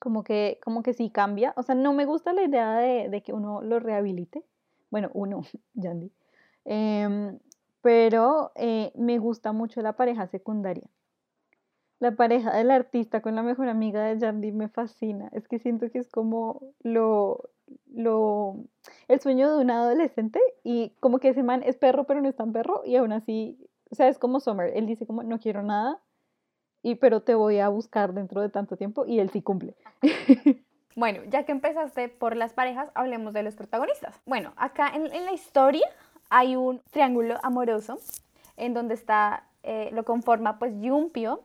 como 0.00 0.22
que, 0.22 0.58
como 0.62 0.82
que 0.82 0.94
sí 0.94 1.10
cambia. 1.10 1.52
O 1.56 1.62
sea, 1.62 1.74
no 1.74 1.92
me 1.92 2.04
gusta 2.04 2.32
la 2.32 2.44
idea 2.44 2.76
de, 2.76 3.22
que 3.22 3.32
uno 3.32 3.62
lo 3.62 3.80
rehabilite. 3.80 4.44
Bueno, 4.90 5.10
uno, 5.14 5.42
Yandy. 5.74 6.12
Em, 6.64 7.38
pero 7.82 8.52
eh, 8.54 8.92
me 8.94 9.18
gusta 9.18 9.52
mucho 9.52 9.82
la 9.82 9.94
pareja 9.94 10.26
secundaria. 10.26 10.88
La 12.00 12.14
pareja 12.14 12.56
del 12.56 12.70
artista 12.70 13.22
con 13.22 13.34
la 13.34 13.42
mejor 13.42 13.68
amiga 13.68 14.04
de 14.04 14.18
Yandy 14.18 14.52
me 14.52 14.68
fascina. 14.68 15.28
Es 15.32 15.48
que 15.48 15.58
siento 15.58 15.90
que 15.90 15.98
es 15.98 16.08
como 16.08 16.62
lo, 16.80 17.50
lo, 17.94 18.56
el 19.08 19.20
sueño 19.20 19.50
de 19.50 19.62
un 19.62 19.70
adolescente 19.70 20.40
y 20.62 20.90
como 21.00 21.18
que 21.18 21.30
ese 21.30 21.42
man 21.42 21.62
es 21.64 21.76
perro 21.76 22.04
pero 22.04 22.20
no 22.20 22.28
es 22.28 22.36
tan 22.36 22.52
perro 22.52 22.82
y 22.84 22.96
aún 22.96 23.12
así, 23.12 23.58
o 23.90 23.94
sea, 23.94 24.08
es 24.08 24.18
como 24.18 24.40
Summer, 24.40 24.72
él 24.74 24.86
dice 24.86 25.06
como 25.06 25.22
no 25.22 25.38
quiero 25.38 25.62
nada 25.62 26.00
y 26.82 26.96
pero 26.96 27.22
te 27.22 27.34
voy 27.34 27.58
a 27.58 27.68
buscar 27.68 28.14
dentro 28.14 28.40
de 28.40 28.48
tanto 28.48 28.76
tiempo 28.76 29.06
y 29.06 29.20
él 29.20 29.30
sí 29.30 29.42
cumple. 29.42 29.74
Bueno, 30.98 31.20
ya 31.28 31.44
que 31.44 31.52
empezaste 31.52 32.08
por 32.08 32.34
las 32.34 32.54
parejas, 32.54 32.90
hablemos 32.96 33.32
de 33.32 33.44
los 33.44 33.54
protagonistas. 33.54 34.20
Bueno, 34.26 34.52
acá 34.56 34.90
en, 34.92 35.04
la 35.24 35.32
historia 35.32 35.86
hay 36.28 36.56
un 36.56 36.80
triángulo 36.90 37.36
amoroso 37.44 38.00
en 38.56 38.74
donde 38.74 38.94
está, 38.94 39.44
eh, 39.62 39.90
lo 39.92 40.04
conforma 40.04 40.58
pues 40.58 40.72
Yumpio, 40.80 41.44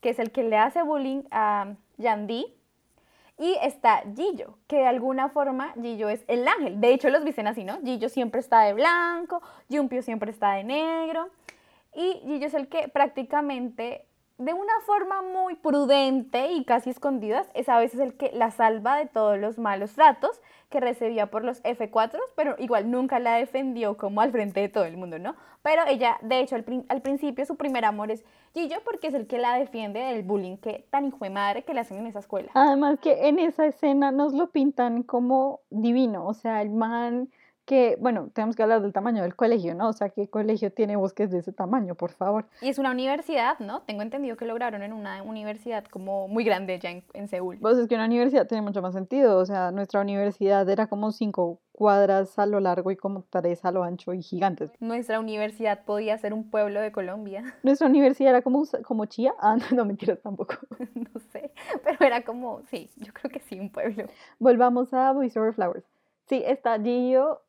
que 0.00 0.08
es 0.08 0.18
el 0.18 0.30
que 0.30 0.42
le 0.42 0.56
hace 0.56 0.82
bullying 0.82 1.24
a 1.30 1.74
Yandi, 1.98 2.46
y 3.38 3.56
está 3.62 4.02
Gillo, 4.14 4.58
que 4.68 4.76
de 4.76 4.86
alguna 4.86 5.28
forma 5.28 5.72
Gillo 5.80 6.08
es 6.08 6.24
el 6.28 6.46
ángel. 6.46 6.80
De 6.80 6.92
hecho, 6.92 7.10
los 7.10 7.24
dicen 7.24 7.46
así, 7.46 7.64
¿no? 7.64 7.80
Gillo 7.82 8.08
siempre 8.08 8.40
está 8.40 8.62
de 8.62 8.74
blanco, 8.74 9.42
Yumpio 9.68 10.02
siempre 10.02 10.30
está 10.30 10.52
de 10.52 10.64
negro. 10.64 11.28
Y 11.94 12.20
Gillo 12.24 12.46
es 12.46 12.54
el 12.54 12.68
que 12.68 12.88
prácticamente 12.88 14.06
de 14.38 14.52
una 14.52 14.72
forma 14.84 15.22
muy 15.22 15.54
prudente 15.54 16.52
y 16.52 16.64
casi 16.64 16.90
escondidas, 16.90 17.48
es 17.54 17.68
a 17.68 17.78
veces 17.78 18.00
el 18.00 18.14
que 18.14 18.32
la 18.32 18.50
salva 18.50 18.96
de 18.96 19.06
todos 19.06 19.38
los 19.38 19.58
malos 19.58 19.92
tratos 19.92 20.40
que 20.70 20.80
recibía 20.80 21.30
por 21.30 21.44
los 21.44 21.62
F4, 21.62 22.18
pero 22.34 22.56
igual 22.58 22.90
nunca 22.90 23.20
la 23.20 23.36
defendió 23.36 23.96
como 23.96 24.20
al 24.20 24.32
frente 24.32 24.60
de 24.60 24.68
todo 24.68 24.84
el 24.84 24.96
mundo, 24.96 25.20
¿no? 25.20 25.36
Pero 25.62 25.82
ella, 25.86 26.18
de 26.20 26.40
hecho, 26.40 26.56
al, 26.56 27.02
principio 27.02 27.46
su 27.46 27.56
primer 27.56 27.84
amor 27.84 28.10
es 28.10 28.24
Gillo 28.52 28.78
porque 28.84 29.06
es 29.06 29.14
el 29.14 29.26
que 29.26 29.38
la 29.38 29.56
defiende 29.56 30.00
del 30.00 30.24
bullying 30.24 30.56
que 30.56 30.86
tan 30.90 31.06
hijo 31.06 31.18
de 31.20 31.30
madre 31.30 31.62
que 31.62 31.72
le 31.72 31.80
hacen 31.80 31.98
en 31.98 32.06
esa 32.08 32.18
escuela. 32.18 32.50
Además 32.54 32.98
que 32.98 33.28
en 33.28 33.38
esa 33.38 33.66
escena 33.66 34.10
nos 34.10 34.32
lo 34.32 34.50
pintan 34.50 35.04
como 35.04 35.60
divino, 35.70 36.26
o 36.26 36.34
sea, 36.34 36.60
el 36.60 36.70
man 36.70 37.30
que, 37.64 37.96
bueno, 38.00 38.30
tenemos 38.32 38.56
que 38.56 38.62
hablar 38.62 38.82
del 38.82 38.92
tamaño 38.92 39.22
del 39.22 39.34
colegio, 39.34 39.74
¿no? 39.74 39.88
O 39.88 39.92
sea, 39.92 40.10
¿qué 40.10 40.28
colegio 40.28 40.72
tiene 40.72 40.96
bosques 40.96 41.30
de 41.30 41.38
ese 41.38 41.52
tamaño, 41.52 41.94
por 41.94 42.12
favor? 42.12 42.46
Y 42.60 42.68
es 42.68 42.78
una 42.78 42.90
universidad, 42.90 43.58
¿no? 43.58 43.82
Tengo 43.82 44.02
entendido 44.02 44.36
que 44.36 44.44
lograron 44.44 44.82
en 44.82 44.92
una 44.92 45.22
universidad 45.22 45.84
como 45.86 46.28
muy 46.28 46.44
grande 46.44 46.78
ya 46.78 46.90
en, 46.90 47.04
en 47.14 47.28
Seúl. 47.28 47.58
Pues 47.60 47.78
es 47.78 47.88
que 47.88 47.94
una 47.94 48.06
universidad 48.06 48.46
tiene 48.46 48.62
mucho 48.62 48.82
más 48.82 48.94
sentido, 48.94 49.38
o 49.38 49.46
sea, 49.46 49.70
nuestra 49.70 50.00
universidad 50.00 50.68
era 50.68 50.86
como 50.86 51.12
cinco 51.12 51.60
cuadras 51.74 52.38
a 52.38 52.46
lo 52.46 52.60
largo 52.60 52.92
y 52.92 52.96
como 52.96 53.24
tres 53.28 53.64
a 53.64 53.72
lo 53.72 53.82
ancho 53.82 54.14
y 54.14 54.22
gigantes. 54.22 54.70
Nuestra 54.78 55.18
universidad 55.18 55.84
podía 55.84 56.16
ser 56.18 56.32
un 56.32 56.48
pueblo 56.48 56.80
de 56.80 56.92
Colombia. 56.92 57.42
Nuestra 57.62 57.88
universidad 57.88 58.30
era 58.30 58.42
como, 58.42 58.64
como 58.84 59.06
Chía, 59.06 59.34
ah, 59.40 59.56
no, 59.56 59.76
no 59.76 59.84
mentiras 59.84 60.20
tampoco. 60.22 60.54
no 60.94 61.20
sé, 61.32 61.52
pero 61.82 61.96
era 62.00 62.22
como, 62.22 62.62
sí, 62.70 62.90
yo 62.96 63.12
creo 63.12 63.30
que 63.30 63.40
sí, 63.40 63.58
un 63.58 63.70
pueblo. 63.70 64.06
Volvamos 64.38 64.94
a 64.94 65.12
Boys 65.12 65.36
Over 65.36 65.52
Flowers. 65.52 65.84
Sí, 66.26 66.42
está 66.46 66.80
Gillo 66.80 67.42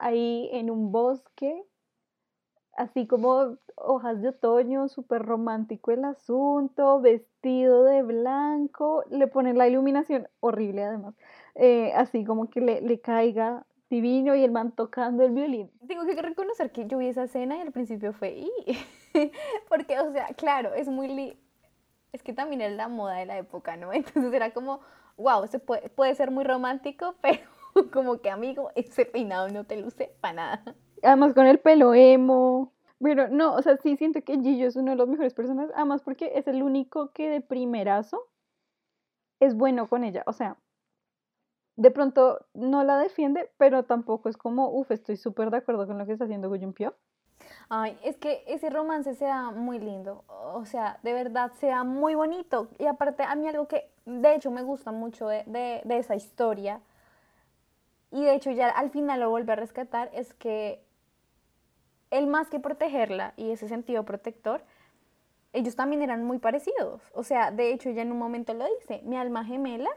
ahí 0.00 0.48
en 0.52 0.70
un 0.70 0.92
bosque, 0.92 1.64
así 2.76 3.06
como 3.06 3.56
hojas 3.76 4.20
de 4.20 4.28
otoño, 4.28 4.88
súper 4.88 5.22
romántico 5.22 5.90
el 5.90 6.04
asunto, 6.04 7.00
vestido 7.00 7.84
de 7.84 8.02
blanco, 8.02 9.04
le 9.10 9.26
ponen 9.26 9.58
la 9.58 9.68
iluminación 9.68 10.28
horrible 10.40 10.84
además, 10.84 11.14
eh, 11.54 11.92
así 11.94 12.24
como 12.24 12.50
que 12.50 12.60
le, 12.60 12.80
le 12.80 13.00
caiga 13.00 13.66
divino 13.88 14.34
y 14.36 14.44
el 14.44 14.52
man 14.52 14.72
tocando 14.72 15.24
el 15.24 15.32
violín. 15.32 15.70
Tengo 15.86 16.06
que 16.06 16.20
reconocer 16.20 16.70
que 16.70 16.86
yo 16.86 16.98
vi 16.98 17.08
esa 17.08 17.24
escena 17.24 17.56
y 17.56 17.60
al 17.60 17.72
principio 17.72 18.12
fue, 18.12 18.30
y 18.38 18.50
porque, 19.68 19.98
o 20.00 20.12
sea, 20.12 20.28
claro, 20.28 20.74
es 20.74 20.88
muy... 20.88 21.08
Li 21.08 21.38
es 22.12 22.22
que 22.22 22.32
también 22.32 22.60
es 22.60 22.72
la 22.72 22.88
moda 22.88 23.14
de 23.14 23.26
la 23.26 23.38
época, 23.38 23.76
¿no? 23.76 23.92
Entonces 23.92 24.32
era 24.32 24.52
como, 24.52 24.80
wow, 25.16 25.46
se 25.46 25.58
puede, 25.58 25.88
puede 25.90 26.14
ser 26.14 26.30
muy 26.30 26.44
romántico, 26.44 27.14
pero 27.22 27.40
como 27.92 28.20
que 28.20 28.30
amigo, 28.30 28.70
ese 28.74 29.04
peinado 29.04 29.48
no 29.48 29.64
te 29.64 29.80
luce 29.80 30.12
para 30.20 30.34
nada. 30.34 30.74
Además 31.02 31.34
con 31.34 31.46
el 31.46 31.58
pelo 31.58 31.94
emo. 31.94 32.72
Pero 33.02 33.28
no, 33.28 33.54
o 33.54 33.62
sea, 33.62 33.78
sí 33.78 33.96
siento 33.96 34.22
que 34.22 34.38
Gillo 34.38 34.68
es 34.68 34.76
uno 34.76 34.90
de 34.90 34.96
los 34.96 35.08
mejores 35.08 35.32
personajes, 35.32 35.72
además 35.74 36.02
porque 36.02 36.32
es 36.34 36.46
el 36.46 36.62
único 36.62 37.12
que 37.12 37.30
de 37.30 37.40
primerazo 37.40 38.28
es 39.40 39.54
bueno 39.54 39.88
con 39.88 40.04
ella. 40.04 40.22
O 40.26 40.34
sea, 40.34 40.58
de 41.76 41.90
pronto 41.90 42.44
no 42.52 42.84
la 42.84 42.98
defiende, 42.98 43.50
pero 43.56 43.84
tampoco 43.84 44.28
es 44.28 44.36
como, 44.36 44.68
uff, 44.70 44.90
estoy 44.90 45.16
súper 45.16 45.50
de 45.50 45.56
acuerdo 45.56 45.86
con 45.86 45.96
lo 45.96 46.04
que 46.04 46.12
está 46.12 46.26
haciendo 46.26 46.52
Pio. 46.74 46.94
Ay, 47.70 47.98
es 48.04 48.18
que 48.18 48.44
ese 48.46 48.68
romance 48.68 49.14
sea 49.14 49.50
muy 49.50 49.78
lindo, 49.78 50.24
o 50.28 50.66
sea, 50.66 50.98
de 51.02 51.14
verdad 51.14 51.52
sea 51.52 51.84
muy 51.84 52.14
bonito. 52.14 52.68
Y 52.78 52.84
aparte, 52.84 53.22
a 53.22 53.34
mí 53.34 53.48
algo 53.48 53.66
que 53.66 53.90
de 54.04 54.34
hecho 54.34 54.50
me 54.50 54.62
gusta 54.62 54.92
mucho 54.92 55.26
de, 55.26 55.44
de, 55.46 55.80
de 55.84 55.96
esa 55.96 56.14
historia 56.14 56.82
y 58.10 58.24
de 58.24 58.34
hecho 58.34 58.50
ya 58.50 58.68
al 58.68 58.90
final 58.90 59.20
lo 59.20 59.30
vuelve 59.30 59.52
a 59.52 59.56
rescatar, 59.56 60.10
es 60.12 60.34
que 60.34 60.82
él 62.10 62.26
más 62.26 62.48
que 62.48 62.60
protegerla 62.60 63.34
y 63.36 63.50
ese 63.50 63.68
sentido 63.68 64.04
protector, 64.04 64.62
ellos 65.52 65.76
también 65.76 66.02
eran 66.02 66.24
muy 66.24 66.38
parecidos. 66.38 67.02
O 67.14 67.22
sea, 67.22 67.50
de 67.50 67.72
hecho 67.72 67.88
ella 67.88 68.02
en 68.02 68.12
un 68.12 68.18
momento 68.18 68.54
lo 68.54 68.66
dice, 68.78 69.00
mi 69.04 69.16
alma 69.16 69.44
gemela 69.44 69.90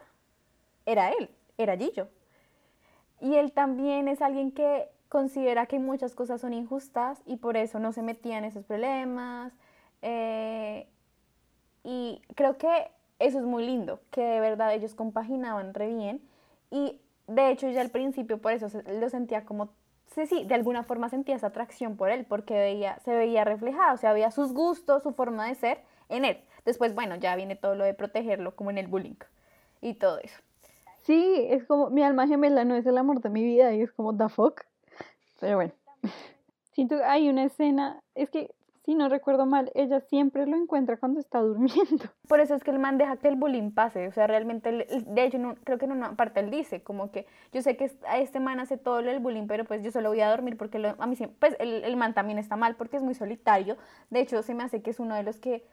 era 0.85 1.09
él, 1.09 1.29
era 1.57 1.77
Gillo. 1.77 2.07
Y 3.19 3.35
él 3.35 3.51
también 3.51 4.07
es 4.07 4.21
alguien 4.21 4.51
que 4.51 4.89
considera 5.09 5.65
que 5.67 5.79
muchas 5.79 6.15
cosas 6.15 6.41
son 6.41 6.53
injustas 6.53 7.21
y 7.25 7.37
por 7.37 7.55
eso 7.55 7.79
no 7.79 7.91
se 7.93 8.01
metía 8.01 8.37
en 8.37 8.45
esos 8.45 8.65
problemas. 8.65 9.53
Eh, 10.01 10.87
y 11.83 12.21
creo 12.35 12.57
que 12.57 12.91
eso 13.19 13.39
es 13.39 13.45
muy 13.45 13.65
lindo, 13.65 14.01
que 14.11 14.21
de 14.21 14.39
verdad 14.39 14.73
ellos 14.73 14.95
compaginaban 14.95 15.73
re 15.73 15.87
bien. 15.87 16.21
Y 16.71 16.99
de 17.27 17.49
hecho, 17.49 17.69
ya 17.69 17.81
al 17.81 17.89
principio 17.89 18.37
por 18.39 18.51
eso 18.53 18.67
lo 18.85 19.09
sentía 19.09 19.45
como, 19.45 19.69
sí, 20.13 20.25
sí, 20.27 20.43
de 20.45 20.55
alguna 20.55 20.83
forma 20.83 21.09
sentía 21.09 21.35
esa 21.35 21.47
atracción 21.47 21.95
por 21.95 22.09
él, 22.09 22.25
porque 22.25 22.53
veía, 22.53 22.99
se 22.99 23.15
veía 23.15 23.43
reflejado, 23.43 23.95
o 23.95 23.97
sea, 23.97 24.11
había 24.11 24.31
sus 24.31 24.53
gustos, 24.53 25.03
su 25.03 25.13
forma 25.13 25.47
de 25.47 25.55
ser 25.55 25.81
en 26.09 26.25
él. 26.25 26.37
Después, 26.65 26.95
bueno, 26.95 27.15
ya 27.15 27.35
viene 27.35 27.55
todo 27.55 27.75
lo 27.75 27.83
de 27.83 27.93
protegerlo, 27.93 28.55
como 28.55 28.71
en 28.71 28.77
el 28.77 28.87
bullying 28.87 29.15
y 29.81 29.95
todo 29.95 30.19
eso. 30.19 30.39
Sí, 31.01 31.45
es 31.49 31.65
como, 31.65 31.89
mi 31.89 32.03
alma 32.03 32.27
gemela 32.27 32.63
no 32.63 32.75
es 32.75 32.85
el 32.85 32.97
amor 32.97 33.21
de 33.21 33.29
mi 33.29 33.43
vida 33.43 33.73
y 33.73 33.81
es 33.81 33.91
como, 33.91 34.15
the 34.15 34.29
fuck. 34.29 34.61
Pero 35.39 35.57
bueno. 35.57 35.73
Siento 36.73 36.97
que 36.97 37.03
hay 37.03 37.29
una 37.29 37.43
escena, 37.43 38.01
es 38.15 38.31
que 38.31 38.49
si 38.85 38.95
no 38.95 39.07
recuerdo 39.07 39.45
mal, 39.45 39.71
ella 39.75 40.01
siempre 40.01 40.45
lo 40.45 40.57
encuentra 40.57 40.97
cuando 40.97 41.19
está 41.19 41.39
durmiendo. 41.41 42.05
Por 42.27 42.39
eso 42.39 42.53
es 42.53 42.63
que 42.63 42.71
el 42.71 42.79
man 42.79 42.97
deja 42.97 43.17
que 43.17 43.29
el 43.29 43.35
bullying 43.35 43.71
pase, 43.71 44.07
o 44.07 44.11
sea, 44.11 44.27
realmente, 44.27 44.71
de 44.71 45.23
hecho, 45.23 45.37
creo 45.63 45.77
que 45.77 45.85
en 45.85 45.93
una 45.93 46.15
parte 46.15 46.41
él 46.41 46.49
dice, 46.49 46.81
como 46.81 47.11
que 47.11 47.25
yo 47.53 47.61
sé 47.61 47.77
que 47.77 47.91
a 48.07 48.19
este 48.19 48.39
man 48.39 48.59
hace 48.59 48.77
todo 48.77 49.01
del 49.01 49.19
bullying, 49.19 49.47
pero 49.47 49.63
pues 49.63 49.83
yo 49.83 49.91
solo 49.91 50.09
voy 50.09 50.21
a 50.21 50.29
dormir 50.29 50.57
porque 50.57 50.95
a 50.97 51.07
mí 51.07 51.15
siempre, 51.15 51.37
pues 51.39 51.55
el, 51.59 51.83
el, 51.83 51.95
man 51.95 52.13
también 52.13 52.37
está 52.37 52.55
mal 52.55 52.75
porque 52.75 52.97
es 52.97 53.03
muy 53.03 53.13
solitario, 53.13 53.77
de 54.09 54.19
hecho, 54.19 54.43
se 54.43 54.53
me 54.53 54.63
hace 54.63 54.81
que 54.81 54.89
es 54.89 54.99
uno 54.99 55.15
de 55.15 55.23
los 55.23 55.37
que, 55.37 55.65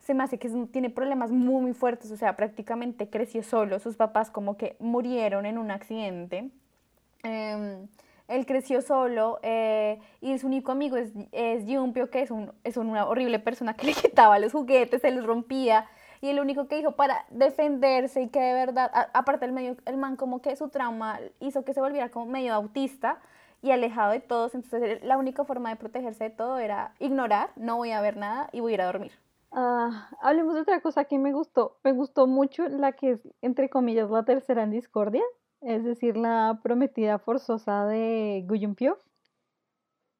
se 0.00 0.14
me 0.14 0.24
hace 0.24 0.38
que 0.38 0.48
tiene 0.72 0.90
problemas 0.90 1.30
muy, 1.30 1.62
muy 1.62 1.74
fuertes, 1.74 2.10
o 2.10 2.16
sea, 2.16 2.36
prácticamente 2.36 3.08
creció 3.08 3.42
solo, 3.42 3.78
sus 3.78 3.96
papás 3.96 4.30
como 4.30 4.56
que 4.56 4.76
murieron 4.80 5.46
en 5.46 5.58
un 5.58 5.70
accidente. 5.70 6.50
Eh, 7.22 7.86
él 8.28 8.46
creció 8.46 8.82
solo 8.82 9.38
eh, 9.42 10.00
y 10.20 10.38
su 10.38 10.46
único 10.46 10.72
amigo 10.72 10.96
es, 10.96 11.12
es 11.32 11.66
Yumpio, 11.66 12.10
que 12.10 12.22
es, 12.22 12.30
un, 12.30 12.52
es 12.64 12.76
una 12.76 13.06
horrible 13.06 13.38
persona 13.38 13.74
que 13.74 13.86
le 13.88 13.92
quitaba 13.92 14.38
los 14.38 14.52
juguetes, 14.52 15.02
se 15.02 15.10
los 15.10 15.24
rompía. 15.24 15.86
Y 16.20 16.28
el 16.28 16.40
único 16.40 16.66
que 16.66 16.76
dijo 16.76 16.92
para 16.92 17.26
defenderse 17.30 18.22
y 18.22 18.28
que 18.28 18.40
de 18.40 18.54
verdad, 18.54 18.90
aparte 19.12 19.44
el, 19.44 19.52
medio, 19.52 19.76
el 19.84 19.98
man 19.98 20.16
como 20.16 20.40
que 20.40 20.56
su 20.56 20.68
trauma 20.70 21.20
hizo 21.40 21.64
que 21.64 21.74
se 21.74 21.80
volviera 21.80 22.10
como 22.10 22.26
medio 22.26 22.54
autista 22.54 23.20
y 23.62 23.70
alejado 23.70 24.12
de 24.12 24.20
todos. 24.20 24.54
Entonces 24.54 25.04
la 25.04 25.18
única 25.18 25.44
forma 25.44 25.68
de 25.68 25.76
protegerse 25.76 26.24
de 26.24 26.30
todo 26.30 26.58
era 26.58 26.94
ignorar, 26.98 27.50
no 27.56 27.76
voy 27.76 27.90
a 27.90 28.00
ver 28.00 28.16
nada 28.16 28.48
y 28.52 28.60
voy 28.60 28.72
a 28.72 28.74
ir 28.74 28.80
a 28.80 28.86
dormir. 28.86 29.12
Ah, 29.52 30.10
hablemos 30.20 30.54
de 30.54 30.60
otra 30.60 30.80
cosa 30.80 31.04
que 31.04 31.18
me 31.18 31.32
gustó. 31.32 31.76
Me 31.84 31.92
gustó 31.92 32.26
mucho 32.26 32.68
la 32.68 32.92
que 32.92 33.12
es, 33.12 33.20
entre 33.42 33.68
comillas, 33.68 34.10
la 34.10 34.24
tercera 34.24 34.62
en 34.62 34.70
discordia, 34.70 35.22
es 35.60 35.84
decir, 35.84 36.16
la 36.16 36.60
prometida 36.62 37.18
forzosa 37.18 37.86
de 37.86 38.44
Guyumpio. 38.46 38.98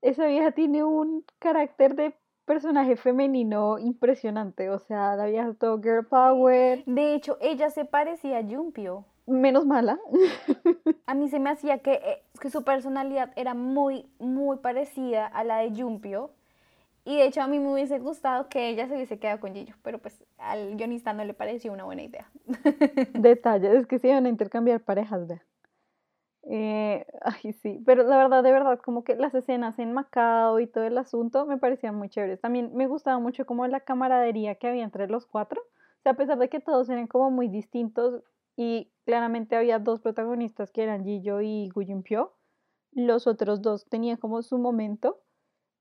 Esa 0.02 0.26
vieja 0.26 0.52
tiene 0.52 0.84
un 0.84 1.24
carácter 1.38 1.94
de 1.94 2.14
personaje 2.44 2.96
femenino 2.96 3.78
impresionante, 3.78 4.70
o 4.70 4.78
sea, 4.78 5.16
la 5.16 5.26
vieja 5.26 5.52
todo 5.54 5.80
girl 5.82 6.06
power. 6.06 6.84
De 6.86 7.14
hecho, 7.14 7.36
ella 7.40 7.70
se 7.70 7.84
parecía 7.84 8.38
a 8.38 8.40
Yumpio. 8.40 9.04
Menos 9.26 9.66
mala. 9.66 9.98
a 11.06 11.14
mí 11.14 11.28
se 11.28 11.40
me 11.40 11.50
hacía 11.50 11.78
que, 11.78 11.94
eh, 11.94 12.22
que 12.40 12.50
su 12.50 12.62
personalidad 12.62 13.32
era 13.34 13.54
muy, 13.54 14.06
muy 14.20 14.58
parecida 14.58 15.26
a 15.26 15.42
la 15.42 15.58
de 15.58 15.72
Yumpio. 15.72 16.30
Y 17.06 17.16
de 17.16 17.26
hecho 17.26 17.40
a 17.40 17.46
mí 17.46 17.60
me 17.60 17.72
hubiese 17.72 18.00
gustado 18.00 18.48
que 18.48 18.68
ella 18.68 18.88
se 18.88 18.96
hubiese 18.96 19.20
quedado 19.20 19.38
con 19.38 19.54
Gillo, 19.54 19.76
pero 19.82 20.00
pues 20.00 20.24
al 20.38 20.74
guionista 20.74 21.12
no 21.12 21.24
le 21.24 21.34
pareció 21.34 21.72
una 21.72 21.84
buena 21.84 22.02
idea. 22.02 22.28
Detalles, 23.14 23.74
es 23.74 23.86
que 23.86 24.00
se 24.00 24.08
iban 24.08 24.26
a 24.26 24.28
intercambiar 24.28 24.80
parejas, 24.80 25.28
vea. 25.28 25.46
Eh, 26.48 27.06
ay, 27.22 27.52
sí, 27.52 27.80
pero 27.86 28.02
la 28.02 28.16
verdad, 28.16 28.42
de 28.42 28.50
verdad, 28.50 28.80
como 28.80 29.04
que 29.04 29.14
las 29.14 29.32
escenas 29.36 29.78
en 29.78 29.92
Macao 29.92 30.58
y 30.58 30.66
todo 30.66 30.82
el 30.82 30.98
asunto 30.98 31.46
me 31.46 31.58
parecían 31.58 31.94
muy 31.94 32.08
chéveres. 32.08 32.40
También 32.40 32.72
me 32.74 32.88
gustaba 32.88 33.20
mucho 33.20 33.46
como 33.46 33.64
la 33.68 33.78
camaradería 33.78 34.56
que 34.56 34.66
había 34.66 34.82
entre 34.82 35.06
los 35.06 35.26
cuatro. 35.26 35.60
O 35.60 36.02
sea, 36.02 36.12
a 36.12 36.16
pesar 36.16 36.38
de 36.38 36.48
que 36.48 36.58
todos 36.58 36.88
eran 36.88 37.06
como 37.06 37.30
muy 37.30 37.46
distintos 37.46 38.24
y 38.56 38.90
claramente 39.04 39.54
había 39.54 39.78
dos 39.78 40.00
protagonistas 40.00 40.72
que 40.72 40.82
eran 40.82 41.04
Gillo 41.04 41.40
y 41.40 41.70
Pyo, 42.02 42.34
los 42.90 43.28
otros 43.28 43.62
dos 43.62 43.86
tenían 43.88 44.16
como 44.16 44.42
su 44.42 44.58
momento 44.58 45.20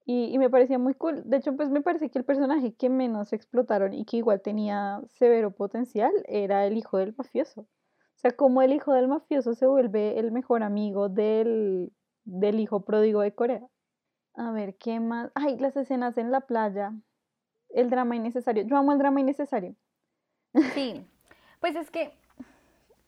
y, 0.07 0.37
me 0.37 0.51
parecía 0.51 0.77
muy 0.77 0.93
cool. 0.93 1.23
De 1.25 1.37
hecho, 1.37 1.55
pues 1.55 1.71
me 1.71 1.81
parece 1.81 2.11
que 2.11 2.19
el 2.19 2.25
personaje 2.25 2.75
que 2.75 2.89
menos 2.89 3.33
explotaron 3.33 3.91
y 3.93 4.05
que 4.05 4.17
igual 4.17 4.39
tenía 4.41 5.01
severo 5.09 5.49
potencial 5.49 6.11
era 6.27 6.67
el 6.67 6.77
hijo 6.77 6.97
del 6.97 7.15
mafioso. 7.17 7.61
O 7.61 8.17
sea, 8.17 8.31
como 8.31 8.61
el 8.61 8.71
hijo 8.71 8.93
del 8.93 9.07
mafioso 9.07 9.55
se 9.55 9.65
vuelve 9.65 10.19
el 10.19 10.31
mejor 10.31 10.61
amigo 10.61 11.09
del, 11.09 11.91
del 12.23 12.59
hijo 12.59 12.85
pródigo 12.85 13.21
de 13.21 13.33
Corea. 13.33 13.67
A 14.35 14.51
ver, 14.51 14.77
¿qué 14.77 14.99
más? 14.99 15.31
Ay, 15.33 15.57
las 15.57 15.75
escenas 15.75 16.19
en 16.19 16.31
la 16.31 16.41
playa. 16.41 16.93
El 17.69 17.89
drama 17.89 18.15
innecesario. 18.15 18.63
Yo 18.63 18.77
amo 18.77 18.91
el 18.91 18.99
drama 18.99 19.21
innecesario. 19.21 19.75
Sí, 20.75 21.03
pues 21.59 21.75
es 21.75 21.89
que 21.89 22.13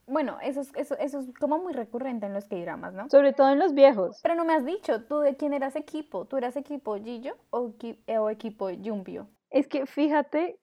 bueno, 0.08 0.38
eso 0.42 0.62
es, 0.62 0.72
eso, 0.76 0.98
eso 0.98 1.20
es 1.20 1.34
como 1.38 1.60
muy 1.60 1.74
recurrente 1.74 2.26
en 2.26 2.34
los 2.34 2.48
K-dramas, 2.48 2.94
¿no? 2.94 3.10
Sobre 3.10 3.34
todo 3.34 3.50
en 3.50 3.60
los 3.60 3.74
viejos. 3.74 4.20
Pero 4.24 4.36
no 4.36 4.46
me 4.46 4.54
has 4.54 4.66
dicho, 4.66 5.04
¿tú 5.04 5.20
de 5.20 5.36
quién 5.36 5.54
eras 5.54 5.76
equipo? 5.76 6.26
¿Tú 6.26 6.38
eras 6.38 6.56
equipo 6.56 6.96
Gillo 6.96 7.36
o, 7.50 7.74
eh, 7.82 8.18
o 8.18 8.30
equipo 8.30 8.70
Jumpio? 8.84 9.30
Es 9.50 9.68
que 9.68 9.86
fíjate 9.86 10.60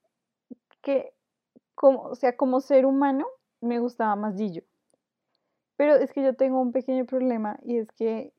que, 0.80 1.12
como, 1.74 2.04
o 2.04 2.14
sea, 2.14 2.36
como 2.36 2.62
ser 2.62 2.86
humano, 2.86 3.26
me 3.60 3.78
gustaba 3.80 4.16
más 4.16 4.34
Gillo. 4.36 4.62
Pero 5.76 5.94
es 5.96 6.10
que 6.12 6.22
yo 6.22 6.34
tengo 6.34 6.60
un 6.60 6.72
pequeño 6.72 7.04
problema 7.04 7.58
y 7.62 7.78
es 7.78 7.92
que 7.92 8.32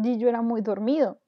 Gillo 0.00 0.28
era 0.28 0.42
muy 0.42 0.60
dormido. 0.60 1.18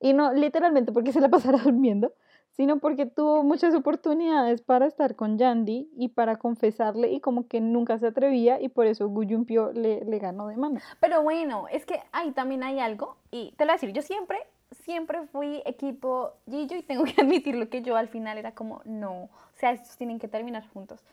Y 0.00 0.14
no 0.14 0.32
literalmente 0.32 0.90
porque 0.90 1.12
se 1.12 1.20
la 1.20 1.28
pasara 1.30 1.58
durmiendo, 1.58 2.14
sino 2.56 2.78
porque 2.78 3.06
tuvo 3.06 3.42
muchas 3.42 3.74
oportunidades 3.74 4.62
para 4.62 4.86
estar 4.86 5.16
con 5.16 5.38
Yandy 5.38 5.90
y 5.96 6.08
para 6.08 6.36
confesarle 6.36 7.10
y 7.10 7.20
como 7.20 7.48
que 7.48 7.60
nunca 7.60 7.98
se 7.98 8.06
atrevía 8.06 8.60
y 8.60 8.68
por 8.68 8.86
eso 8.86 9.08
Gu 9.08 9.24
Jumpio 9.28 9.72
le, 9.72 10.04
le 10.04 10.18
ganó 10.18 10.46
de 10.46 10.56
mano. 10.56 10.80
Pero 11.00 11.22
bueno, 11.22 11.66
es 11.68 11.84
que 11.84 12.00
ahí 12.12 12.30
también 12.30 12.62
hay 12.62 12.78
algo 12.78 13.16
y 13.30 13.52
te 13.56 13.64
lo 13.64 13.68
voy 13.68 13.72
a 13.72 13.80
decir, 13.80 13.92
yo 13.92 14.02
siempre, 14.02 14.38
siempre 14.70 15.26
fui 15.26 15.62
equipo 15.66 16.34
Gillo 16.48 16.76
y 16.76 16.82
tengo 16.82 17.04
que 17.04 17.14
admitirlo 17.20 17.68
que 17.68 17.82
yo 17.82 17.96
al 17.96 18.08
final 18.08 18.38
era 18.38 18.52
como, 18.52 18.82
no, 18.84 19.24
o 19.24 19.30
sea, 19.54 19.72
estos 19.72 19.96
tienen 19.96 20.20
que 20.20 20.28
terminar 20.28 20.64
juntos. 20.68 21.04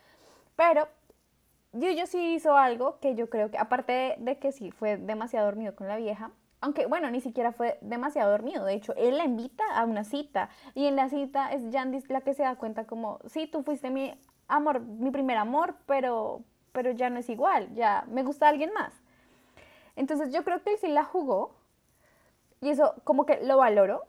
Pero 0.54 0.86
Gillo 1.72 2.06
sí 2.06 2.34
hizo 2.34 2.56
algo 2.56 3.00
que 3.00 3.16
yo 3.16 3.28
creo 3.28 3.50
que, 3.50 3.58
aparte 3.58 3.92
de, 3.92 4.14
de 4.18 4.38
que 4.38 4.52
sí 4.52 4.70
fue 4.70 4.96
demasiado 4.96 5.46
dormido 5.46 5.74
con 5.74 5.88
la 5.88 5.96
vieja, 5.96 6.30
aunque 6.62 6.86
bueno, 6.86 7.10
ni 7.10 7.20
siquiera 7.20 7.52
fue 7.52 7.76
demasiado 7.82 8.30
dormido. 8.30 8.64
De 8.64 8.74
hecho, 8.74 8.94
él 8.96 9.18
la 9.18 9.24
invita 9.24 9.64
a 9.74 9.84
una 9.84 10.04
cita 10.04 10.48
y 10.74 10.86
en 10.86 10.96
la 10.96 11.08
cita 11.08 11.52
es 11.52 11.68
Yandis 11.70 12.08
la 12.08 12.22
que 12.22 12.34
se 12.34 12.44
da 12.44 12.54
cuenta 12.54 12.86
como, 12.86 13.18
sí, 13.26 13.48
tú 13.48 13.64
fuiste 13.64 13.90
mi 13.90 14.14
amor, 14.46 14.80
mi 14.80 15.10
primer 15.10 15.36
amor, 15.38 15.74
pero, 15.86 16.44
pero 16.70 16.92
ya 16.92 17.10
no 17.10 17.18
es 17.18 17.28
igual, 17.28 17.74
ya 17.74 18.04
me 18.08 18.22
gusta 18.22 18.48
alguien 18.48 18.72
más. 18.72 18.94
Entonces 19.96 20.32
yo 20.32 20.44
creo 20.44 20.62
que 20.62 20.70
él 20.70 20.78
sí 20.80 20.86
la 20.86 21.02
jugó 21.02 21.56
y 22.60 22.70
eso 22.70 22.94
como 23.02 23.26
que 23.26 23.44
lo 23.44 23.56
valoro, 23.56 24.04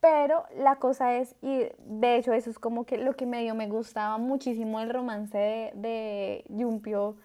pero 0.00 0.44
la 0.58 0.76
cosa 0.76 1.16
es, 1.16 1.36
y 1.40 1.68
de 1.78 2.16
hecho 2.16 2.34
eso 2.34 2.50
es 2.50 2.58
como 2.58 2.84
que 2.84 2.98
lo 2.98 3.14
que 3.14 3.24
medio 3.24 3.54
me 3.54 3.66
gustaba 3.66 4.18
muchísimo 4.18 4.78
el 4.80 4.90
romance 4.90 5.38
de, 5.38 5.72
de 5.74 6.44
Yumpio 6.50 7.16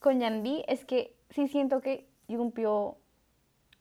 con 0.00 0.18
Yandy, 0.18 0.64
es 0.66 0.84
que 0.84 1.14
sí 1.30 1.46
siento 1.46 1.80
que 1.80 2.08
Yumpio 2.26 2.96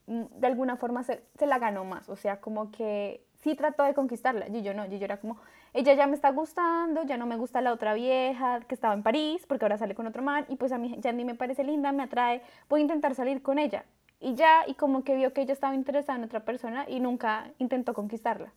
de 0.08 0.48
alguna 0.48 0.78
forma 0.78 1.04
se, 1.04 1.22
se, 1.38 1.46
la 1.46 1.60
ganó 1.60 1.84
más, 1.84 2.08
o 2.08 2.16
sea, 2.16 2.40
como 2.40 2.72
que 2.72 3.26
sí 3.36 3.56
trató 3.56 3.84
de 3.84 3.94
conquistarla, 3.94 4.48
y 4.48 4.62
yo 4.62 4.74
no, 4.74 4.86
yo 4.86 4.98
era 5.04 5.18
como, 5.18 5.38
ella 5.74 5.94
ya 5.94 6.08
me 6.08 6.16
está 6.16 6.32
gustando, 6.32 7.04
ya 7.04 7.18
no 7.18 7.26
me 7.26 7.36
gusta 7.36 7.62
la 7.62 7.74
otra 7.74 7.94
vieja 7.94 8.62
que 8.62 8.74
estaba 8.74 8.94
en 8.94 9.04
París, 9.04 9.46
porque 9.48 9.66
ahora 9.66 9.78
sale 9.78 9.96
con 9.96 10.08
otro 10.08 10.24
man, 10.24 10.46
y 10.48 10.56
pues 10.56 10.72
a 10.72 10.78
mí 10.78 10.96
ya 11.00 11.12
ni 11.12 11.26
me 11.26 11.36
parece 11.36 11.66
linda, 11.66 11.92
me 11.92 12.04
atrae, 12.04 12.42
voy 12.70 12.80
a 12.80 12.84
intentar 12.84 13.16
salir 13.16 13.42
con 13.42 13.60
ella, 13.60 13.84
y 14.20 14.34
ya, 14.36 14.64
y 14.66 14.76
como 14.76 15.04
que 15.04 15.16
vio 15.16 15.34
que 15.34 15.42
ella 15.42 15.54
estaba 15.54 15.76
interesada 15.76 16.18
en 16.18 16.24
otra 16.24 16.40
persona 16.40 16.86
y 16.88 17.00
nunca 17.02 17.52
intentó 17.60 17.94
conquistarla, 17.94 18.54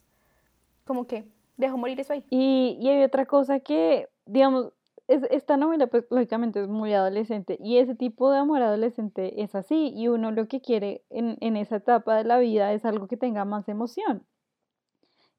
como 0.85 1.07
que 1.07 1.25
dejó 1.57 1.77
morir 1.77 2.01
eso 2.01 2.13
ahí. 2.13 2.25
Y, 2.31 2.79
y 2.81 2.89
hay 2.89 3.03
otra 3.03 3.27
cosa 3.27 3.59
que, 3.59 4.09
digamos, 4.25 4.73
esta 5.11 5.57
novela, 5.57 5.89
pues 5.89 6.07
lógicamente 6.11 6.63
es 6.63 6.69
muy 6.69 6.95
adolescente 6.95 7.59
y 7.61 7.79
ese 7.79 7.97
tipo 7.97 8.31
de 8.31 8.39
amor 8.39 8.63
adolescente 8.63 9.43
es 9.43 9.55
así 9.57 9.93
y 9.95 10.07
uno 10.07 10.31
lo 10.31 10.47
que 10.47 10.61
quiere 10.61 11.03
en, 11.11 11.37
en, 11.41 11.57
esa 11.57 11.77
etapa 11.77 12.17
de 12.17 12.25
la 12.25 12.39
vida 12.39 12.73
es 12.73 12.85
algo 12.85 13.09
que 13.09 13.17
tenga 13.17 13.45
más 13.45 13.69
emoción. 13.69 14.25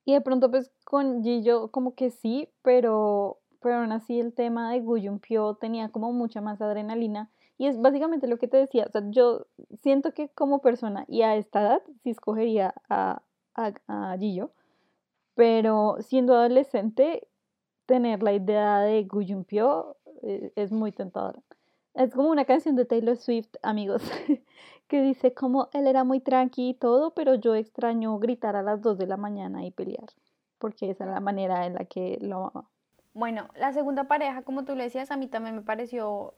Y 0.03 0.13
de 0.13 0.21
pronto 0.21 0.51
pues 0.51 0.71
con 0.83 1.23
Gillo 1.23 1.71
como 1.71 1.95
que 1.95 2.11
sí, 2.11 2.49
pero, 2.63 3.39
pero 3.61 3.75
aún 3.75 3.93
así 3.93 4.19
el 4.19 4.33
tema 4.33 4.73
de 4.73 4.83
Pyo 5.21 5.55
tenía 5.55 5.89
como 5.89 6.11
mucha 6.11 6.41
más 6.41 6.61
adrenalina 6.61 7.31
y 7.57 7.67
es 7.67 7.79
básicamente 7.79 8.27
lo 8.27 8.37
que 8.37 8.47
te 8.47 8.57
decía, 8.57 8.85
o 8.89 8.91
sea, 8.91 9.03
yo 9.09 9.45
siento 9.81 10.13
que 10.13 10.29
como 10.29 10.59
persona 10.59 11.05
y 11.07 11.21
a 11.21 11.35
esta 11.35 11.61
edad 11.61 11.81
sí 12.03 12.09
escogería 12.09 12.73
a, 12.89 13.21
a, 13.55 13.73
a 13.87 14.17
Gillo, 14.17 14.51
pero 15.35 15.97
siendo 16.01 16.33
adolescente 16.35 17.27
tener 17.91 18.23
la 18.23 18.31
idea 18.31 18.79
de 18.79 19.03
Guyumpio 19.03 19.97
eh, 20.23 20.53
es 20.55 20.71
muy 20.71 20.93
tentadora. 20.93 21.41
Es 21.93 22.13
como 22.13 22.29
una 22.29 22.45
canción 22.45 22.77
de 22.77 22.85
Taylor 22.85 23.17
Swift, 23.17 23.49
amigos, 23.63 24.01
que 24.87 25.01
dice 25.01 25.33
como 25.33 25.67
él 25.73 25.87
era 25.87 26.05
muy 26.05 26.21
tranqui 26.21 26.69
y 26.69 26.73
todo, 26.73 27.13
pero 27.13 27.35
yo 27.35 27.53
extraño 27.53 28.17
gritar 28.17 28.55
a 28.55 28.63
las 28.63 28.81
2 28.81 28.97
de 28.97 29.07
la 29.07 29.17
mañana 29.17 29.65
y 29.65 29.71
pelear, 29.71 30.07
porque 30.57 30.89
esa 30.89 31.03
es 31.03 31.09
la 31.09 31.19
manera 31.19 31.65
en 31.65 31.73
la 31.73 31.83
que 31.83 32.17
lo 32.21 32.37
amaba. 32.37 32.69
Bueno, 33.13 33.49
la 33.55 33.73
segunda 33.73 34.05
pareja, 34.05 34.43
como 34.43 34.63
tú 34.63 34.73
le 34.73 34.85
decías, 34.85 35.11
a 35.11 35.17
mí 35.17 35.27
también 35.27 35.57
me 35.57 35.61
pareció 35.61 36.33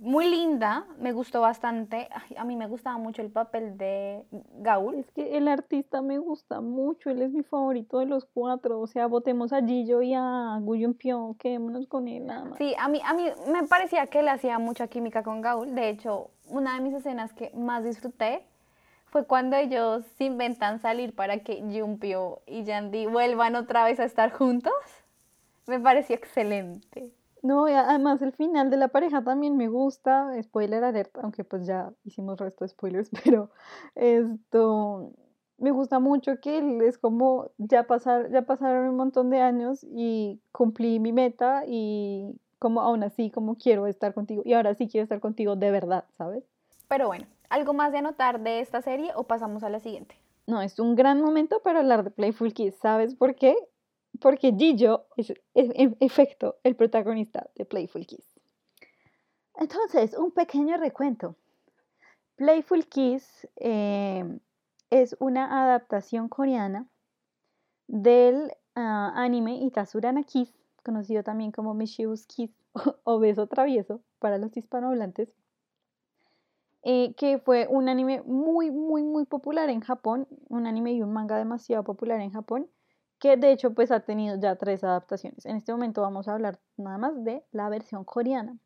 muy 0.00 0.28
linda, 0.28 0.86
me 0.98 1.12
gustó 1.12 1.40
bastante. 1.40 2.08
a 2.36 2.44
mí 2.44 2.56
me 2.56 2.66
gustaba 2.66 2.98
mucho 2.98 3.22
el 3.22 3.30
papel 3.30 3.76
de 3.76 4.24
Gaul. 4.58 4.94
Es 4.96 5.10
que 5.10 5.36
el 5.36 5.48
artista 5.48 6.02
me 6.02 6.18
gusta 6.18 6.60
mucho, 6.60 7.10
él 7.10 7.22
es 7.22 7.32
mi 7.32 7.42
favorito 7.42 7.98
de 7.98 8.06
los 8.06 8.24
cuatro. 8.24 8.80
O 8.80 8.86
sea, 8.86 9.06
votemos 9.06 9.52
a 9.52 9.60
Gillo 9.60 10.02
y 10.02 10.14
a 10.14 10.58
Guyon 10.60 10.94
Pion, 10.94 11.34
quedémonos 11.34 11.86
con 11.86 12.08
él 12.08 12.26
nada 12.26 12.44
más. 12.44 12.58
Sí, 12.58 12.74
a 12.78 12.88
mí, 12.88 13.00
a 13.04 13.14
mí 13.14 13.28
me 13.50 13.64
parecía 13.66 14.06
que 14.06 14.20
él 14.20 14.28
hacía 14.28 14.58
mucha 14.58 14.86
química 14.86 15.22
con 15.22 15.40
Gaul. 15.40 15.74
De 15.74 15.88
hecho, 15.88 16.30
una 16.46 16.74
de 16.74 16.80
mis 16.80 16.94
escenas 16.94 17.32
que 17.32 17.50
más 17.54 17.84
disfruté 17.84 18.46
fue 19.06 19.26
cuando 19.26 19.56
ellos 19.56 20.04
se 20.16 20.24
inventan 20.24 20.80
salir 20.80 21.14
para 21.14 21.38
que 21.38 21.62
Jumpio 21.62 22.42
y 22.46 22.64
Yandy 22.64 23.06
vuelvan 23.06 23.56
otra 23.56 23.84
vez 23.84 23.98
a 24.00 24.04
estar 24.04 24.30
juntos. 24.32 24.72
Me 25.66 25.80
pareció 25.80 26.14
excelente. 26.14 27.10
No, 27.48 27.64
además 27.64 28.20
el 28.20 28.32
final 28.32 28.68
de 28.68 28.76
la 28.76 28.88
pareja 28.88 29.24
también 29.24 29.56
me 29.56 29.68
gusta, 29.68 30.30
spoiler 30.42 30.84
alert, 30.84 31.16
aunque 31.22 31.44
pues 31.44 31.66
ya 31.66 31.94
hicimos 32.04 32.38
resto 32.38 32.66
de 32.66 32.68
spoilers, 32.68 33.08
pero 33.24 33.50
esto 33.94 35.14
me 35.56 35.70
gusta 35.70 35.98
mucho 35.98 36.40
que 36.42 36.58
él 36.58 36.82
es 36.82 36.98
como 36.98 37.50
ya 37.56 37.86
pasar, 37.86 38.30
ya 38.30 38.42
pasaron 38.42 38.90
un 38.90 38.96
montón 38.96 39.30
de 39.30 39.40
años 39.40 39.82
y 39.82 40.42
cumplí 40.52 41.00
mi 41.00 41.14
meta 41.14 41.62
y 41.66 42.38
como 42.58 42.82
aún 42.82 43.02
así 43.02 43.30
como 43.30 43.56
quiero 43.56 43.86
estar 43.86 44.12
contigo 44.12 44.42
y 44.44 44.52
ahora 44.52 44.74
sí 44.74 44.86
quiero 44.86 45.04
estar 45.04 45.20
contigo 45.20 45.56
de 45.56 45.70
verdad, 45.70 46.04
¿sabes? 46.18 46.44
Pero 46.86 47.06
bueno, 47.06 47.24
¿algo 47.48 47.72
más 47.72 47.92
de 47.92 47.98
anotar 47.98 48.42
de 48.42 48.60
esta 48.60 48.82
serie 48.82 49.12
o 49.16 49.22
pasamos 49.22 49.62
a 49.62 49.70
la 49.70 49.80
siguiente? 49.80 50.16
No, 50.46 50.60
es 50.60 50.78
un 50.78 50.94
gran 50.96 51.22
momento 51.22 51.62
para 51.62 51.78
hablar 51.78 52.04
de 52.04 52.10
Playful 52.10 52.52
Kiss, 52.52 52.74
¿sabes 52.82 53.14
por 53.14 53.36
qué? 53.36 53.56
Porque 54.20 54.52
Gillo 54.52 55.06
es, 55.16 55.32
en 55.54 55.96
efecto 56.00 56.56
el 56.62 56.76
protagonista 56.76 57.48
de 57.54 57.64
Playful 57.64 58.06
Kiss. 58.06 58.38
Entonces, 59.54 60.14
un 60.14 60.30
pequeño 60.30 60.76
recuento. 60.76 61.36
Playful 62.36 62.86
Kiss 62.86 63.48
eh, 63.56 64.24
es 64.90 65.16
una 65.18 65.64
adaptación 65.64 66.28
coreana 66.28 66.86
del 67.88 68.52
ah, 68.76 69.12
anime 69.16 69.56
Itasurana 69.56 70.22
Kiss, 70.22 70.54
conocido 70.84 71.24
también 71.24 71.50
como 71.50 71.74
Mischievous 71.74 72.26
Kiss 72.26 72.50
o 73.04 73.18
Beso 73.18 73.46
Travieso 73.48 74.00
para 74.20 74.38
los 74.38 74.56
hispanohablantes, 74.56 75.34
eh, 76.82 77.14
que 77.14 77.38
fue 77.38 77.66
un 77.68 77.88
anime 77.88 78.22
muy, 78.22 78.70
muy, 78.70 79.02
muy 79.02 79.24
popular 79.26 79.68
en 79.68 79.80
Japón, 79.80 80.28
un 80.48 80.66
anime 80.66 80.92
y 80.92 81.02
un 81.02 81.12
manga 81.12 81.36
demasiado 81.36 81.82
popular 81.82 82.20
en 82.20 82.30
Japón, 82.30 82.70
que 83.18 83.36
de 83.36 83.52
hecho 83.52 83.74
pues 83.74 83.90
ha 83.90 84.00
tenido 84.00 84.38
ya 84.38 84.56
tres 84.56 84.84
adaptaciones. 84.84 85.44
En 85.46 85.56
este 85.56 85.72
momento 85.72 86.02
vamos 86.02 86.28
a 86.28 86.34
hablar 86.34 86.58
nada 86.76 86.98
más 86.98 87.24
de 87.24 87.44
la 87.52 87.68
versión 87.68 88.04
coreana. 88.04 88.58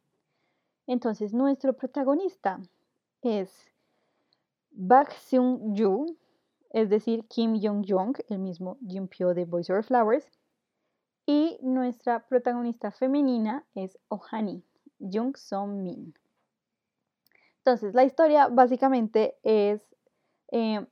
Entonces 0.87 1.33
nuestro 1.33 1.73
protagonista 1.75 2.61
es 3.23 3.51
Bak 4.71 5.12
Seung-ju, 5.12 6.17
es 6.71 6.88
decir, 6.88 7.27
Kim 7.29 7.61
Jong-jong, 7.61 8.17
el 8.29 8.38
mismo 8.38 8.79
Pyo 9.11 9.35
de 9.35 9.45
Boys 9.45 9.69
Over 9.71 9.85
Flowers, 9.85 10.27
y 11.27 11.59
nuestra 11.62 12.27
protagonista 12.27 12.91
femenina 12.91 13.65
es 13.75 13.99
Ohani, 14.09 14.65
Jung 14.99 15.37
Song-min. 15.37 16.15
Entonces, 17.59 17.95
la 17.95 18.05
historia 18.05 18.49
básicamente 18.49 19.38
es 19.45 19.87
eh, 20.51 20.85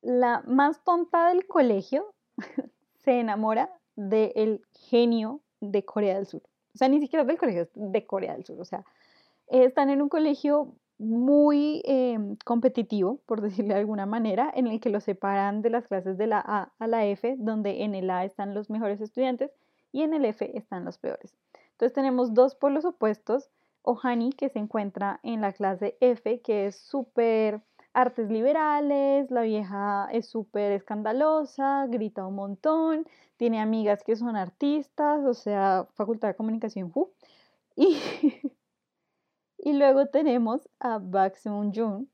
la 0.00 0.42
más 0.46 0.82
tonta 0.84 1.28
del 1.28 1.46
colegio, 1.46 2.14
se 3.04 3.20
enamora 3.20 3.70
del 3.94 4.62
genio 4.72 5.40
de 5.60 5.84
Corea 5.84 6.16
del 6.16 6.26
Sur. 6.26 6.42
O 6.74 6.78
sea, 6.78 6.88
ni 6.88 7.00
siquiera 7.00 7.24
del 7.24 7.38
colegio, 7.38 7.68
de 7.74 8.06
Corea 8.06 8.34
del 8.34 8.44
Sur. 8.44 8.60
O 8.60 8.64
sea, 8.64 8.84
están 9.48 9.90
en 9.90 10.02
un 10.02 10.08
colegio 10.08 10.74
muy 10.98 11.82
em, 11.84 12.36
competitivo, 12.44 13.20
por 13.26 13.40
decirlo 13.42 13.74
de 13.74 13.80
alguna 13.80 14.06
manera, 14.06 14.50
en 14.54 14.66
el 14.66 14.80
que 14.80 14.90
los 14.90 15.04
separan 15.04 15.62
de 15.62 15.70
las 15.70 15.86
clases 15.86 16.18
de 16.18 16.26
la 16.26 16.42
A 16.44 16.72
a 16.78 16.86
la 16.86 17.06
F, 17.06 17.36
donde 17.38 17.84
en 17.84 17.94
el 17.94 18.10
A 18.10 18.24
están 18.24 18.54
los 18.54 18.70
mejores 18.70 19.00
estudiantes 19.00 19.50
y 19.92 20.02
en 20.02 20.14
el 20.14 20.24
F 20.24 20.56
están 20.56 20.84
los 20.84 20.98
peores. 20.98 21.34
Entonces 21.72 21.94
tenemos 21.94 22.34
dos 22.34 22.54
polos 22.54 22.84
opuestos, 22.84 23.50
Ohani, 23.82 24.32
que 24.32 24.48
se 24.48 24.58
encuentra 24.58 25.20
en 25.22 25.40
la 25.40 25.52
clase 25.52 25.96
F, 26.00 26.40
que 26.40 26.66
es 26.66 26.76
súper 26.76 27.60
artes 27.96 28.30
liberales, 28.30 29.30
la 29.30 29.40
vieja 29.40 30.08
es 30.12 30.28
súper 30.28 30.72
escandalosa, 30.72 31.86
grita 31.88 32.26
un 32.26 32.34
montón, 32.34 33.06
tiene 33.38 33.58
amigas 33.58 34.02
que 34.04 34.16
son 34.16 34.36
artistas, 34.36 35.24
o 35.24 35.32
sea, 35.32 35.88
Facultad 35.94 36.28
de 36.28 36.36
Comunicación 36.36 36.92
Y, 39.58 39.72
luego 39.72 40.06
tenemos 40.06 40.68
a 40.78 40.98
Bak 40.98 41.36
Seung-jun, 41.38 42.08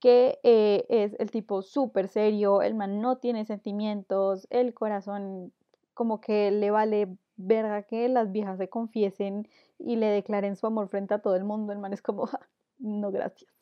que 0.00 0.38
eh, 0.44 0.86
es 0.88 1.16
el 1.18 1.30
tipo 1.32 1.62
súper 1.62 2.08
serio, 2.08 2.62
el 2.62 2.74
man 2.76 3.00
no 3.00 3.18
tiene 3.18 3.44
sentimientos, 3.46 4.46
el 4.50 4.74
corazón 4.74 5.52
como 5.94 6.20
que 6.20 6.52
le 6.52 6.70
vale 6.70 7.16
verga 7.36 7.82
que 7.82 8.08
las 8.08 8.30
viejas 8.30 8.58
se 8.58 8.68
confiesen 8.68 9.48
y 9.78 9.96
le 9.96 10.06
declaren 10.06 10.56
su 10.56 10.66
amor 10.68 10.88
frente 10.88 11.14
a 11.14 11.18
todo 11.20 11.34
el 11.34 11.44
mundo, 11.44 11.72
el 11.72 11.78
man 11.80 11.92
es 11.92 12.02
como, 12.02 12.28
no 12.78 13.10
gracias. 13.10 13.55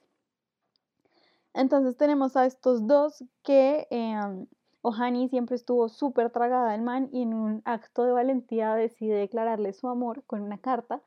Entonces 1.55 1.97
tenemos 1.97 2.37
a 2.37 2.47
estos 2.47 2.87
dos 2.87 3.25
que 3.45 3.87
em, 3.90 4.47
Ohani 4.83 5.29
siempre 5.29 5.55
estuvo 5.55 5.88
súper 5.88 6.31
tragada 6.31 6.73
del 6.73 6.83
man 6.83 7.09
y 7.12 7.23
en 7.23 7.33
un 7.33 7.62
acto 7.64 8.05
de 8.05 8.12
valentía 8.12 8.75
decide 8.75 9.14
declararle 9.14 9.73
su 9.73 9.88
amor 9.88 10.25
con 10.27 10.43
una 10.43 10.59
carta, 10.59 11.01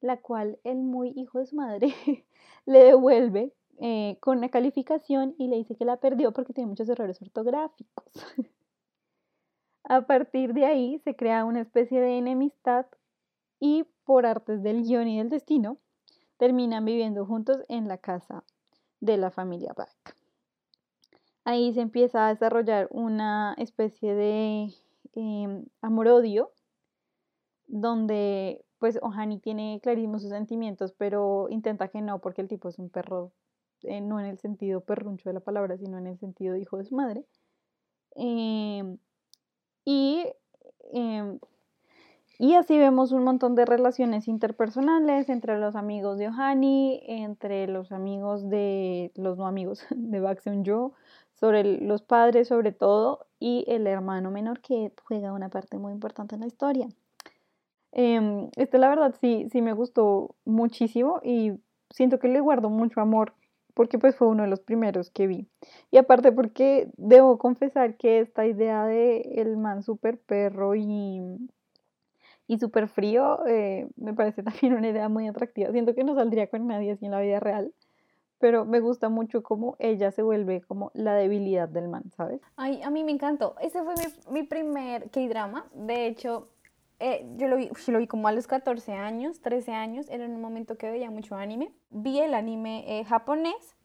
la 0.00 0.20
cual 0.20 0.58
el 0.64 0.78
muy 0.78 1.12
hijo 1.16 1.38
de 1.38 1.46
su 1.46 1.56
madre 1.56 1.94
le 2.66 2.84
devuelve 2.84 3.54
eh, 3.78 4.18
con 4.20 4.38
una 4.38 4.48
calificación 4.48 5.36
y 5.38 5.48
le 5.48 5.56
dice 5.56 5.76
que 5.76 5.84
la 5.84 5.96
perdió 5.96 6.32
porque 6.32 6.52
tiene 6.52 6.68
muchos 6.68 6.88
errores 6.88 7.22
ortográficos. 7.22 8.04
A 9.84 10.02
partir 10.02 10.52
de 10.52 10.66
ahí 10.66 10.98
se 11.04 11.14
crea 11.16 11.44
una 11.44 11.60
especie 11.60 12.00
de 12.00 12.18
enemistad 12.18 12.86
y 13.60 13.84
por 14.04 14.26
artes 14.26 14.62
del 14.62 14.82
guion 14.82 15.08
y 15.08 15.18
del 15.18 15.28
destino 15.28 15.78
terminan 16.38 16.84
viviendo 16.84 17.24
juntos 17.24 17.58
en 17.68 17.88
la 17.88 17.98
casa 17.98 18.44
de 19.02 19.16
la 19.16 19.30
familia 19.30 19.74
Black. 19.74 20.16
Ahí 21.44 21.74
se 21.74 21.80
empieza 21.80 22.26
a 22.26 22.28
desarrollar 22.28 22.86
una 22.90 23.54
especie 23.58 24.14
de 24.14 24.72
em, 25.14 25.66
amor-odio, 25.82 26.52
donde 27.66 28.64
pues 28.78 28.98
Ohani 29.02 29.38
tiene 29.38 29.80
clarísimos 29.82 30.22
sus 30.22 30.30
sentimientos, 30.30 30.92
pero 30.92 31.48
intenta 31.50 31.88
que 31.88 32.00
no, 32.00 32.20
porque 32.20 32.42
el 32.42 32.48
tipo 32.48 32.68
es 32.68 32.78
un 32.78 32.90
perro, 32.90 33.32
eh, 33.82 34.00
no 34.00 34.20
en 34.20 34.26
el 34.26 34.38
sentido 34.38 34.80
perruncho 34.82 35.28
de 35.28 35.34
la 35.34 35.40
palabra, 35.40 35.76
sino 35.76 35.98
en 35.98 36.06
el 36.06 36.18
sentido 36.18 36.56
hijo 36.56 36.78
de 36.78 36.84
su 36.84 36.94
madre. 36.94 37.24
Em, 38.14 38.98
y, 39.84 40.26
em, 40.92 41.40
y 42.42 42.56
así 42.56 42.76
vemos 42.76 43.12
un 43.12 43.22
montón 43.22 43.54
de 43.54 43.64
relaciones 43.64 44.26
interpersonales 44.26 45.28
entre 45.28 45.60
los 45.60 45.76
amigos 45.76 46.18
de 46.18 46.26
Ohani, 46.26 47.00
entre 47.06 47.68
los 47.68 47.92
amigos 47.92 48.50
de 48.50 49.12
los 49.14 49.38
no 49.38 49.46
amigos 49.46 49.86
de 49.90 50.18
Baxeon 50.18 50.64
Joe, 50.66 50.90
sobre 51.34 51.62
los 51.62 52.02
padres 52.02 52.48
sobre 52.48 52.72
todo 52.72 53.26
y 53.38 53.64
el 53.68 53.86
hermano 53.86 54.32
menor 54.32 54.60
que 54.60 54.90
juega 55.04 55.32
una 55.32 55.50
parte 55.50 55.78
muy 55.78 55.92
importante 55.92 56.34
en 56.34 56.40
la 56.40 56.48
historia. 56.48 56.88
Eh, 57.92 58.50
este 58.56 58.76
la 58.78 58.88
verdad 58.88 59.14
sí, 59.20 59.46
sí 59.52 59.62
me 59.62 59.72
gustó 59.72 60.34
muchísimo 60.44 61.20
y 61.22 61.52
siento 61.90 62.18
que 62.18 62.26
le 62.26 62.40
guardo 62.40 62.70
mucho 62.70 63.00
amor 63.00 63.34
porque 63.72 64.00
pues 64.00 64.16
fue 64.16 64.26
uno 64.26 64.42
de 64.42 64.48
los 64.48 64.58
primeros 64.58 65.10
que 65.10 65.28
vi. 65.28 65.46
Y 65.92 65.96
aparte 65.96 66.32
porque 66.32 66.90
debo 66.96 67.38
confesar 67.38 67.96
que 67.96 68.18
esta 68.18 68.46
idea 68.46 68.84
de 68.84 69.20
el 69.36 69.56
man 69.58 69.84
super 69.84 70.18
perro 70.18 70.74
y, 70.74 71.20
y 72.46 72.58
super 72.58 72.88
frío 72.88 73.44
eh, 73.46 73.88
me 73.96 74.14
parece 74.14 74.42
también 74.42 74.74
una 74.74 74.88
idea 74.88 75.08
muy 75.08 75.28
atractiva. 75.28 75.70
Siento 75.72 75.94
que 75.94 76.04
no 76.04 76.14
saldría 76.14 76.48
con 76.48 76.66
nadie 76.66 76.92
así 76.92 77.06
en 77.06 77.12
la 77.12 77.20
vida 77.20 77.40
real, 77.40 77.72
pero 78.38 78.64
me 78.64 78.80
gusta 78.80 79.08
mucho 79.08 79.42
cómo 79.42 79.76
ella 79.78 80.10
se 80.10 80.22
vuelve 80.22 80.62
como 80.62 80.90
la 80.94 81.14
debilidad 81.14 81.68
del 81.68 81.88
man, 81.88 82.10
¿sabes? 82.16 82.40
Ay, 82.56 82.82
a 82.82 82.90
mí 82.90 83.04
me 83.04 83.12
encantó. 83.12 83.54
Ese 83.60 83.82
fue 83.82 83.94
mi, 83.94 84.40
mi 84.40 84.46
primer 84.46 85.10
K-drama. 85.10 85.66
De 85.74 86.06
hecho, 86.06 86.48
eh, 86.98 87.26
yo 87.36 87.48
lo 87.48 87.56
vi, 87.56 87.68
lo 87.88 87.98
vi 87.98 88.06
como 88.06 88.28
a 88.28 88.32
los 88.32 88.46
14 88.46 88.92
años, 88.92 89.40
13 89.40 89.72
años. 89.72 90.08
Era 90.08 90.24
en 90.24 90.32
un 90.32 90.40
momento 90.40 90.76
que 90.76 90.90
veía 90.90 91.10
mucho 91.10 91.34
anime. 91.34 91.72
Vi 91.90 92.20
el 92.20 92.34
anime 92.34 92.84
eh, 92.86 93.04
japonés 93.04 93.76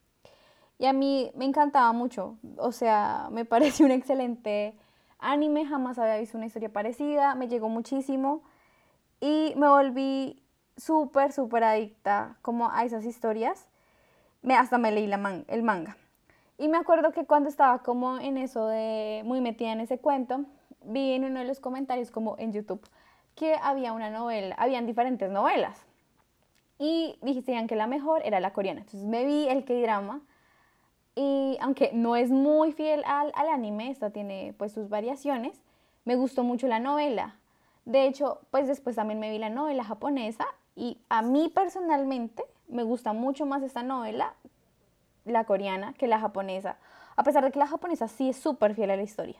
y 0.77 0.85
a 0.85 0.93
mí 0.93 1.31
me 1.35 1.45
encantaba 1.45 1.91
mucho. 1.93 2.37
O 2.57 2.71
sea, 2.71 3.29
me 3.31 3.45
pareció 3.45 3.85
un 3.85 3.91
excelente 3.91 4.75
anime. 5.19 5.65
Jamás 5.65 5.99
había 5.99 6.17
visto 6.17 6.37
una 6.37 6.47
historia 6.47 6.71
parecida. 6.71 7.35
Me 7.35 7.47
llegó 7.47 7.69
muchísimo 7.69 8.43
y 9.19 9.53
me 9.55 9.67
volví 9.67 10.43
súper, 10.75 11.31
súper 11.31 11.63
adicta 11.63 12.37
como 12.41 12.69
a 12.71 12.85
esas 12.85 13.05
historias 13.05 13.67
me, 14.41 14.55
hasta 14.55 14.77
me 14.77 14.91
leí 14.91 15.07
la 15.07 15.43
el 15.47 15.63
manga. 15.63 15.97
Y 16.57 16.69
me 16.69 16.77
acuerdo 16.77 17.11
que 17.11 17.25
cuando 17.25 17.49
estaba 17.49 17.83
como 17.83 18.17
en 18.17 18.37
eso 18.37 18.67
de 18.67 19.21
muy 19.25 19.41
metida 19.41 19.71
en 19.71 19.81
ese 19.81 19.99
cuento, 19.99 20.45
vi 20.83 21.13
en 21.13 21.25
uno 21.25 21.39
de 21.39 21.45
los 21.45 21.59
comentarios 21.59 22.11
como 22.11 22.35
en 22.39 22.53
YouTube 22.53 22.81
que 23.35 23.55
había 23.61 23.93
una 23.93 24.09
novela, 24.09 24.55
habían 24.57 24.87
diferentes 24.87 25.29
novelas. 25.29 25.77
Y 26.79 27.17
decían 27.21 27.67
que 27.67 27.75
la 27.75 27.87
mejor 27.87 28.21
era 28.23 28.39
la 28.39 28.53
coreana. 28.53 28.81
Entonces 28.81 29.07
me 29.07 29.25
vi 29.25 29.47
el 29.47 29.65
K-drama 29.65 30.21
y 31.17 31.57
aunque 31.61 31.89
no 31.93 32.15
es 32.15 32.29
muy 32.29 32.71
fiel 32.73 33.03
al, 33.07 33.31
al 33.33 33.49
anime, 33.49 33.89
esta 33.89 34.11
tiene 34.11 34.53
pues 34.55 34.71
sus 34.71 34.87
variaciones, 34.87 35.59
me 36.05 36.15
gustó 36.15 36.43
mucho 36.43 36.67
la 36.67 36.79
novela. 36.79 37.37
De 37.85 38.05
hecho, 38.05 38.39
pues 38.51 38.67
después 38.67 38.95
también 38.95 39.19
me 39.19 39.31
vi 39.31 39.39
la 39.39 39.49
novela 39.49 39.83
japonesa 39.83 40.45
y 40.75 40.99
a 41.09 41.23
mí 41.23 41.51
personalmente 41.53 42.43
me 42.67 42.83
gusta 42.83 43.13
mucho 43.13 43.47
más 43.47 43.63
esta 43.63 43.81
novela, 43.81 44.35
la 45.25 45.45
coreana, 45.45 45.93
que 45.93 46.05
la 46.05 46.19
japonesa. 46.19 46.77
A 47.15 47.23
pesar 47.23 47.43
de 47.43 47.51
que 47.51 47.57
la 47.57 47.65
japonesa 47.65 48.07
sí 48.07 48.29
es 48.29 48.37
súper 48.37 48.75
fiel 48.75 48.91
a 48.91 48.95
la 48.95 49.01
historia. 49.01 49.39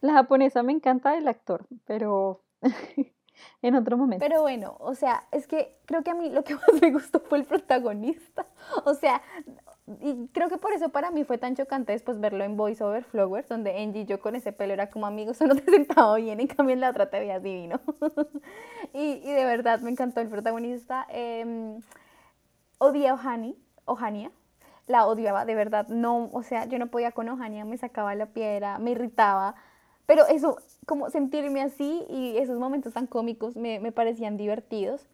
La 0.00 0.14
japonesa 0.14 0.62
me 0.62 0.72
encanta 0.72 1.18
el 1.18 1.28
actor, 1.28 1.66
pero 1.84 2.40
en 3.62 3.74
otro 3.74 3.98
momento. 3.98 4.24
Pero 4.26 4.40
bueno, 4.40 4.78
o 4.80 4.94
sea, 4.94 5.26
es 5.32 5.46
que 5.46 5.76
creo 5.84 6.02
que 6.02 6.12
a 6.12 6.14
mí 6.14 6.30
lo 6.30 6.44
que 6.44 6.54
más 6.54 6.80
me 6.80 6.92
gustó 6.92 7.20
fue 7.20 7.38
el 7.38 7.44
protagonista. 7.44 8.46
O 8.86 8.94
sea, 8.94 9.20
y 10.00 10.28
creo 10.32 10.48
que 10.48 10.58
por 10.58 10.72
eso 10.72 10.90
para 10.90 11.10
mí 11.10 11.24
fue 11.24 11.38
tan 11.38 11.54
chocante 11.56 11.92
después 11.92 12.20
verlo 12.20 12.44
en 12.44 12.56
Voice 12.56 12.82
Over 12.82 13.04
Flowers, 13.04 13.48
donde 13.48 13.76
Angie 13.80 14.02
y 14.02 14.04
yo 14.04 14.20
con 14.20 14.34
ese 14.34 14.52
pelo 14.52 14.72
era 14.72 14.90
como 14.90 15.06
amigos, 15.06 15.36
solo 15.36 15.54
te 15.54 15.64
sentaba 15.70 16.16
bien, 16.16 16.40
en 16.40 16.46
cambio 16.46 16.74
en 16.74 16.80
la 16.80 16.90
otra 16.90 17.10
te 17.10 17.18
veías 17.18 17.42
divino. 17.42 17.80
y, 18.92 19.20
y, 19.24 19.32
de 19.32 19.44
verdad 19.44 19.80
me 19.80 19.90
encantó 19.90 20.20
el 20.20 20.28
protagonista. 20.28 21.06
Eh, 21.10 21.78
odié 22.78 23.08
a 23.08 23.14
Ohani, 23.14 23.56
Ohania, 23.84 24.30
la 24.86 25.06
odiaba, 25.06 25.44
de 25.44 25.54
verdad, 25.54 25.88
no, 25.88 26.30
o 26.32 26.42
sea, 26.42 26.64
yo 26.66 26.78
no 26.78 26.86
podía 26.86 27.12
con 27.12 27.28
Ohania, 27.28 27.64
me 27.64 27.76
sacaba 27.76 28.14
la 28.14 28.26
piedra, 28.26 28.78
me 28.78 28.92
irritaba, 28.92 29.54
pero 30.06 30.26
eso, 30.26 30.56
como 30.86 31.10
sentirme 31.10 31.60
así 31.60 32.04
y 32.08 32.38
esos 32.38 32.58
momentos 32.58 32.94
tan 32.94 33.06
cómicos 33.06 33.56
me, 33.56 33.78
me 33.80 33.92
parecían 33.92 34.36
divertidos. 34.38 35.06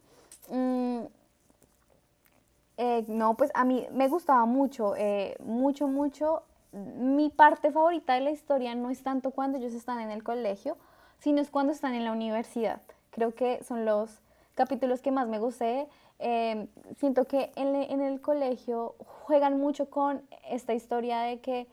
Mm, 0.49 1.01
eh, 2.77 3.05
no, 3.07 3.35
pues 3.35 3.51
a 3.53 3.63
mí 3.63 3.87
me 3.91 4.07
gustaba 4.07 4.45
mucho, 4.45 4.95
eh, 4.95 5.35
mucho, 5.39 5.87
mucho. 5.87 6.43
Mi 6.73 7.29
parte 7.29 7.71
favorita 7.71 8.13
de 8.13 8.21
la 8.21 8.31
historia 8.31 8.75
no 8.75 8.89
es 8.89 9.01
tanto 9.01 9.31
cuando 9.31 9.57
ellos 9.57 9.73
están 9.73 9.99
en 10.01 10.11
el 10.11 10.23
colegio, 10.23 10.77
sino 11.19 11.41
es 11.41 11.49
cuando 11.49 11.71
están 11.71 11.93
en 11.93 12.03
la 12.03 12.11
universidad. 12.11 12.81
Creo 13.11 13.33
que 13.33 13.63
son 13.63 13.85
los 13.85 14.19
capítulos 14.55 15.01
que 15.01 15.11
más 15.11 15.27
me 15.27 15.39
gusté. 15.39 15.87
Em, 16.19 16.67
siento 16.97 17.25
que 17.25 17.51
en, 17.55 18.01
el 18.01 18.21
colegio 18.21 18.95
juegan 18.99 19.59
mucho 19.59 19.89
con 19.89 20.21
esta 20.49 20.73
historia 20.73 21.21
de 21.21 21.39
que 21.39 21.67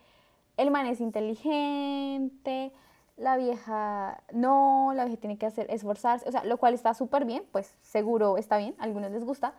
el 0.56 0.70
man 0.70 0.86
es 0.86 1.00
inteligente, 1.00 2.72
la 3.16 3.36
vieja 3.36 4.22
no, 4.32 4.92
la 4.94 5.04
vieja 5.04 5.20
tiene 5.20 5.38
que 5.38 5.46
hacer 5.46 5.66
esforzarse, 5.70 6.28
o 6.28 6.32
sea, 6.32 6.44
lo 6.44 6.56
cual 6.58 6.74
está 6.74 6.94
súper 6.94 7.24
bien, 7.24 7.44
pues 7.52 7.74
seguro 7.82 8.36
está 8.36 8.56
bien, 8.58 8.74
a 8.78 8.84
algunos 8.84 9.12
les 9.12 9.24
gusta, 9.24 9.54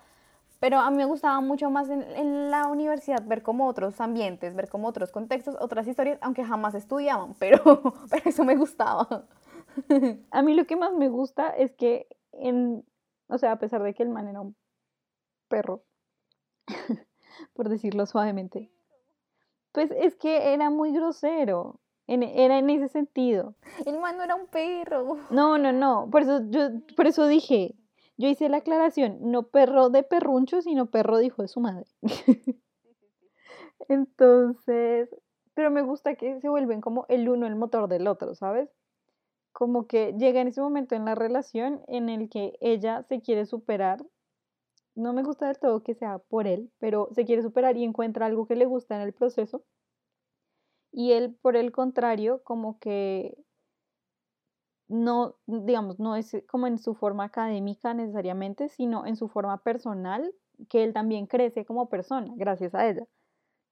pero 0.64 0.80
a 0.80 0.90
mí 0.92 0.96
me 0.96 1.04
gustaba 1.04 1.42
mucho 1.42 1.70
más 1.70 1.90
en, 1.90 2.04
en, 2.04 2.50
la 2.50 2.68
universidad 2.68 3.22
ver 3.28 3.44
como 3.44 3.68
otros 3.68 4.00
ambientes, 4.00 4.56
ver 4.56 4.70
como 4.70 4.88
otros 4.88 5.12
contextos, 5.12 5.58
otras 5.60 5.86
historias, 5.90 6.18
aunque 6.22 6.46
jamás 6.46 6.74
estudiaban, 6.74 7.34
pero, 7.38 7.60
pero 8.10 8.24
eso 8.24 8.46
me 8.46 8.56
gustaba. 8.56 9.28
A 10.32 10.42
mí 10.42 10.54
lo 10.54 10.66
que 10.66 10.78
más 10.78 10.94
me 10.94 11.10
gusta 11.10 11.50
es 11.50 11.74
que, 11.74 12.08
en, 12.32 12.86
o 13.28 13.38
sea, 13.38 13.52
a 13.52 13.60
pesar 13.60 13.84
de 13.84 13.94
que 13.94 14.04
el 14.04 14.10
man 14.10 14.30
era 14.30 14.40
un 14.40 14.56
perro, 15.50 15.84
por 17.54 17.68
decirlo 17.68 18.06
suavemente. 18.06 18.72
Pues 19.74 19.92
es 19.92 20.16
que 20.16 20.54
era 20.54 20.70
muy 20.70 20.94
grosero, 20.94 21.82
era 22.08 22.58
en 22.58 22.70
ese 22.70 22.88
sentido. 22.88 23.56
El 23.86 24.00
man 24.00 24.16
no 24.16 24.24
era 24.24 24.36
un 24.36 24.48
perro. 24.48 25.18
No, 25.30 25.58
no, 25.58 25.74
no, 25.74 26.08
por 26.10 26.22
eso, 26.22 26.40
yo, 26.50 26.70
por 26.96 27.06
eso 27.06 27.28
dije, 27.28 27.76
yo 28.18 28.30
hice 28.30 28.50
la 28.50 28.58
aclaración, 28.58 29.18
no 29.22 29.44
perro 29.48 29.90
de 29.90 30.04
perruncho, 30.04 30.62
sino 30.62 30.92
perro 30.92 31.18
de 31.18 31.26
hijo 31.26 31.42
de 31.42 31.48
su 31.48 31.60
madre. 31.60 31.86
Entonces, 33.90 35.10
pero 35.54 35.72
me 35.72 35.82
gusta 35.82 36.16
que 36.16 36.40
se 36.40 36.50
vuelven 36.50 36.82
como 36.82 37.06
el 37.10 37.28
uno 37.28 37.48
el 37.48 37.56
motor 37.56 37.88
del 37.88 38.08
otro, 38.08 38.36
¿sabes? 38.36 38.70
Como 39.52 39.88
que 39.88 40.14
llega 40.18 40.42
en 40.42 40.48
ese 40.48 40.62
momento 40.62 40.96
en 40.96 41.06
la 41.06 41.16
relación 41.16 41.82
en 41.88 42.10
el 42.10 42.30
que 42.30 42.58
ella 42.62 43.04
se 43.04 43.22
quiere 43.22 43.46
superar 43.46 44.04
no 44.96 45.14
me 45.14 45.24
gusta 45.24 45.48
del 45.48 45.60
todo 45.60 45.84
que 45.84 45.96
sea 45.96 46.20
por 46.20 46.48
él, 46.48 46.72
pero 46.80 47.10
se 47.14 47.26
quiere 47.26 47.42
superar 47.42 47.78
y 47.78 47.84
encuentra 47.84 48.26
algo 48.26 48.46
que 48.46 48.56
le 48.56 48.66
gusta 48.66 48.96
en 48.96 49.02
el 49.02 49.14
proceso. 49.14 49.64
Y 50.92 51.14
él, 51.14 51.36
por 51.42 51.56
el 51.56 51.72
contrario, 51.72 52.44
como 52.44 52.80
que 52.80 53.36
no, 54.94 55.36
digamos, 55.48 56.00
no 56.00 56.16
es 56.16 56.38
como 56.48 56.68
en 56.68 56.78
su 56.78 56.94
forma 56.94 57.26
académica 57.26 57.94
necesariamente, 57.94 58.70
sino 58.70 59.06
en 59.06 59.16
su 59.16 59.28
forma 59.28 59.58
personal, 59.64 60.34
que 60.70 60.84
él 60.84 60.94
también 60.94 61.26
crece 61.26 61.66
como 61.66 61.90
persona, 61.90 62.32
gracias 62.36 62.76
a 62.76 62.88
ella. 62.88 63.06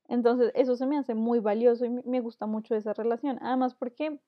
Entonces, 0.07 0.51
eso 0.55 0.75
se 0.75 0.87
me 0.87 0.97
hace 0.97 1.13
muy 1.13 1.39
valioso 1.39 1.85
y 1.85 1.89
me 1.89 2.19
gusta 2.19 2.47
mucho 2.47 2.75
esa 2.75 2.93
relación. 2.93 3.37
Además, 3.41 3.75
porque 3.75 4.19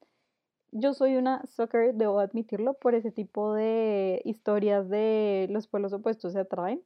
yo 0.72 0.94
soy 0.94 1.16
una 1.16 1.46
soccer, 1.48 1.96
debo 1.96 2.20
admitirlo, 2.20 2.76
por 2.76 2.96
ese 2.96 3.12
tipo 3.12 3.54
de 3.54 4.22
historias 4.24 4.88
de 4.88 5.48
los 5.50 5.68
pueblos 5.68 5.94
opuestos 5.94 6.34
se 6.34 6.40
atraen. 6.40 6.84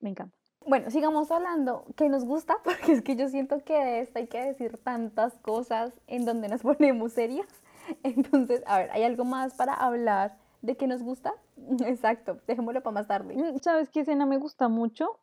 Me 0.00 0.10
encanta. 0.10 0.36
Bueno, 0.64 0.90
sigamos 0.90 1.30
hablando. 1.30 1.84
¿Qué 1.96 2.08
nos 2.08 2.24
gusta? 2.24 2.56
Porque 2.64 2.92
es 2.92 3.02
que 3.02 3.16
yo 3.16 3.28
siento 3.28 3.62
que 3.64 3.74
de 3.74 4.00
esto 4.00 4.18
hay 4.18 4.28
que 4.28 4.40
decir 4.40 4.78
tantas 4.78 5.34
cosas 5.38 5.92
en 6.06 6.24
donde 6.24 6.48
nos 6.48 6.62
ponemos 6.62 7.12
serias. 7.12 7.46
Entonces, 8.02 8.62
a 8.66 8.78
ver, 8.78 8.90
¿hay 8.90 9.02
algo 9.02 9.24
más 9.24 9.54
para 9.54 9.74
hablar 9.74 10.36
de 10.62 10.76
qué 10.76 10.86
nos 10.86 11.02
gusta? 11.02 11.34
Exacto, 11.86 12.38
dejémoslo 12.46 12.82
para 12.82 12.94
más 12.94 13.08
tarde. 13.08 13.34
Mm, 13.36 13.58
¿Sabes 13.58 13.90
qué 13.90 14.00
escena 14.00 14.26
me 14.26 14.38
gusta 14.38 14.68
mucho? 14.68 15.18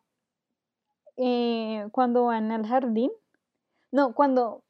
Eh, 1.16 1.86
cuando 1.92 2.24
van 2.26 2.50
al 2.52 2.66
jardín. 2.66 3.10
No, 3.92 4.14
cuando... 4.14 4.64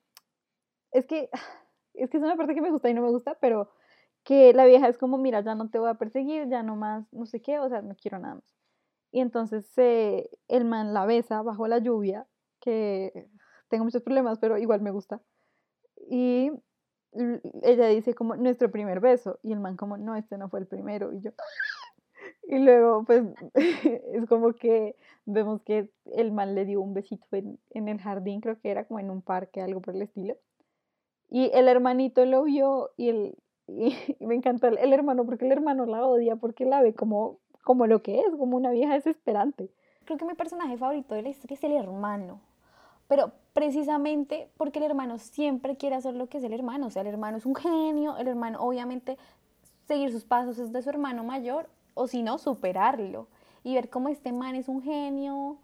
Es 0.92 1.06
que, 1.06 1.30
es 1.94 2.10
que 2.10 2.16
es 2.18 2.22
una 2.22 2.36
parte 2.36 2.54
que 2.54 2.60
me 2.62 2.70
gusta 2.70 2.90
y 2.90 2.94
no 2.94 3.02
me 3.02 3.10
gusta, 3.10 3.36
pero 3.40 3.70
que 4.24 4.54
la 4.54 4.64
vieja 4.64 4.88
es 4.88 4.98
como, 4.98 5.18
mira, 5.18 5.42
ya 5.42 5.54
no 5.54 5.68
te 5.70 5.78
voy 5.78 5.90
a 5.90 5.94
perseguir, 5.94 6.48
ya 6.48 6.62
no 6.62 6.76
más, 6.76 7.12
no 7.12 7.26
sé 7.26 7.42
qué, 7.42 7.58
o 7.58 7.68
sea, 7.68 7.82
no 7.82 7.94
quiero 7.94 8.18
nada 8.18 8.36
más. 8.36 8.54
Y 9.12 9.20
entonces 9.20 9.70
eh, 9.78 10.28
el 10.48 10.64
man 10.64 10.94
la 10.94 11.06
besa 11.06 11.42
bajo 11.42 11.68
la 11.68 11.78
lluvia, 11.78 12.26
que 12.60 13.28
tengo 13.68 13.84
muchos 13.84 14.02
problemas, 14.02 14.38
pero 14.38 14.58
igual 14.58 14.80
me 14.80 14.90
gusta. 14.90 15.20
Y 16.10 16.50
ella 17.62 17.86
dice 17.88 18.14
como 18.14 18.36
nuestro 18.36 18.70
primer 18.70 19.00
beso 19.00 19.38
y 19.42 19.52
el 19.52 19.60
man 19.60 19.76
como 19.76 19.96
no, 19.96 20.16
este 20.16 20.38
no 20.38 20.48
fue 20.48 20.60
el 20.60 20.66
primero 20.66 21.12
y 21.12 21.20
yo 21.20 21.30
y 22.48 22.58
luego 22.58 23.04
pues 23.04 23.24
es 23.54 24.26
como 24.28 24.52
que 24.52 24.96
vemos 25.26 25.62
que 25.62 25.90
el 26.12 26.32
man 26.32 26.54
le 26.54 26.64
dio 26.64 26.80
un 26.80 26.94
besito 26.94 27.24
en, 27.32 27.58
en, 27.70 27.88
el 27.88 27.98
jardín, 28.00 28.40
creo 28.40 28.60
que 28.60 28.70
era 28.70 28.84
como 28.84 29.00
en 29.00 29.10
un 29.10 29.22
parque, 29.22 29.62
algo 29.62 29.80
por 29.80 29.94
el 29.94 30.02
estilo. 30.02 30.36
Y 31.30 31.50
el 31.54 31.66
hermanito 31.66 32.26
lo 32.26 32.42
vio 32.44 32.90
y, 32.98 33.08
el, 33.08 33.38
me 34.20 34.34
encanta 34.34 34.68
el, 34.68 34.78
el, 34.78 34.92
hermano 34.92 35.24
porque 35.24 35.46
el 35.46 35.52
hermano 35.52 35.86
la 35.86 36.06
odia 36.06 36.36
porque 36.36 36.66
la 36.66 36.82
ve 36.82 36.94
como, 36.94 37.38
como 37.62 37.86
lo 37.86 38.02
que 38.02 38.20
es, 38.20 38.36
como 38.36 38.56
una 38.56 38.70
vieja 38.70 38.94
desesperante. 38.94 39.70
Creo 40.04 40.18
que 40.18 40.26
mi 40.26 40.34
personaje 40.34 40.76
favorito 40.76 41.14
de 41.14 41.22
la 41.22 41.30
historia 41.30 41.54
es 41.54 41.64
el 41.64 41.72
hermano 41.72 42.42
pero 43.08 43.32
precisamente 43.54 44.50
porque 44.58 44.80
el 44.80 44.84
hermano 44.84 45.18
siempre 45.18 45.76
quiere 45.76 45.96
hacer 45.96 46.14
lo 46.14 46.28
que 46.28 46.38
es 46.38 46.44
el 46.44 46.52
hermano, 46.52 46.88
o 46.88 46.90
sea, 46.90 47.02
el 47.02 47.08
hermano 47.08 47.38
es 47.38 47.46
un 47.46 47.54
genio, 47.54 48.18
el 48.18 48.28
hermano 48.28 48.60
obviamente 48.60 49.16
seguir 49.86 50.12
sus 50.12 50.24
pasos 50.24 50.58
es 50.58 50.72
de 50.72 50.82
su 50.82 50.90
hermano 50.90 51.24
mayor, 51.24 51.70
o 51.94 52.08
si 52.08 52.22
no, 52.22 52.38
superarlo. 52.38 53.28
Y 53.62 53.74
ver 53.74 53.88
cómo 53.88 54.08
este 54.08 54.32
man 54.32 54.56
es 54.56 54.68
un 54.68 54.82
genio 54.82 55.58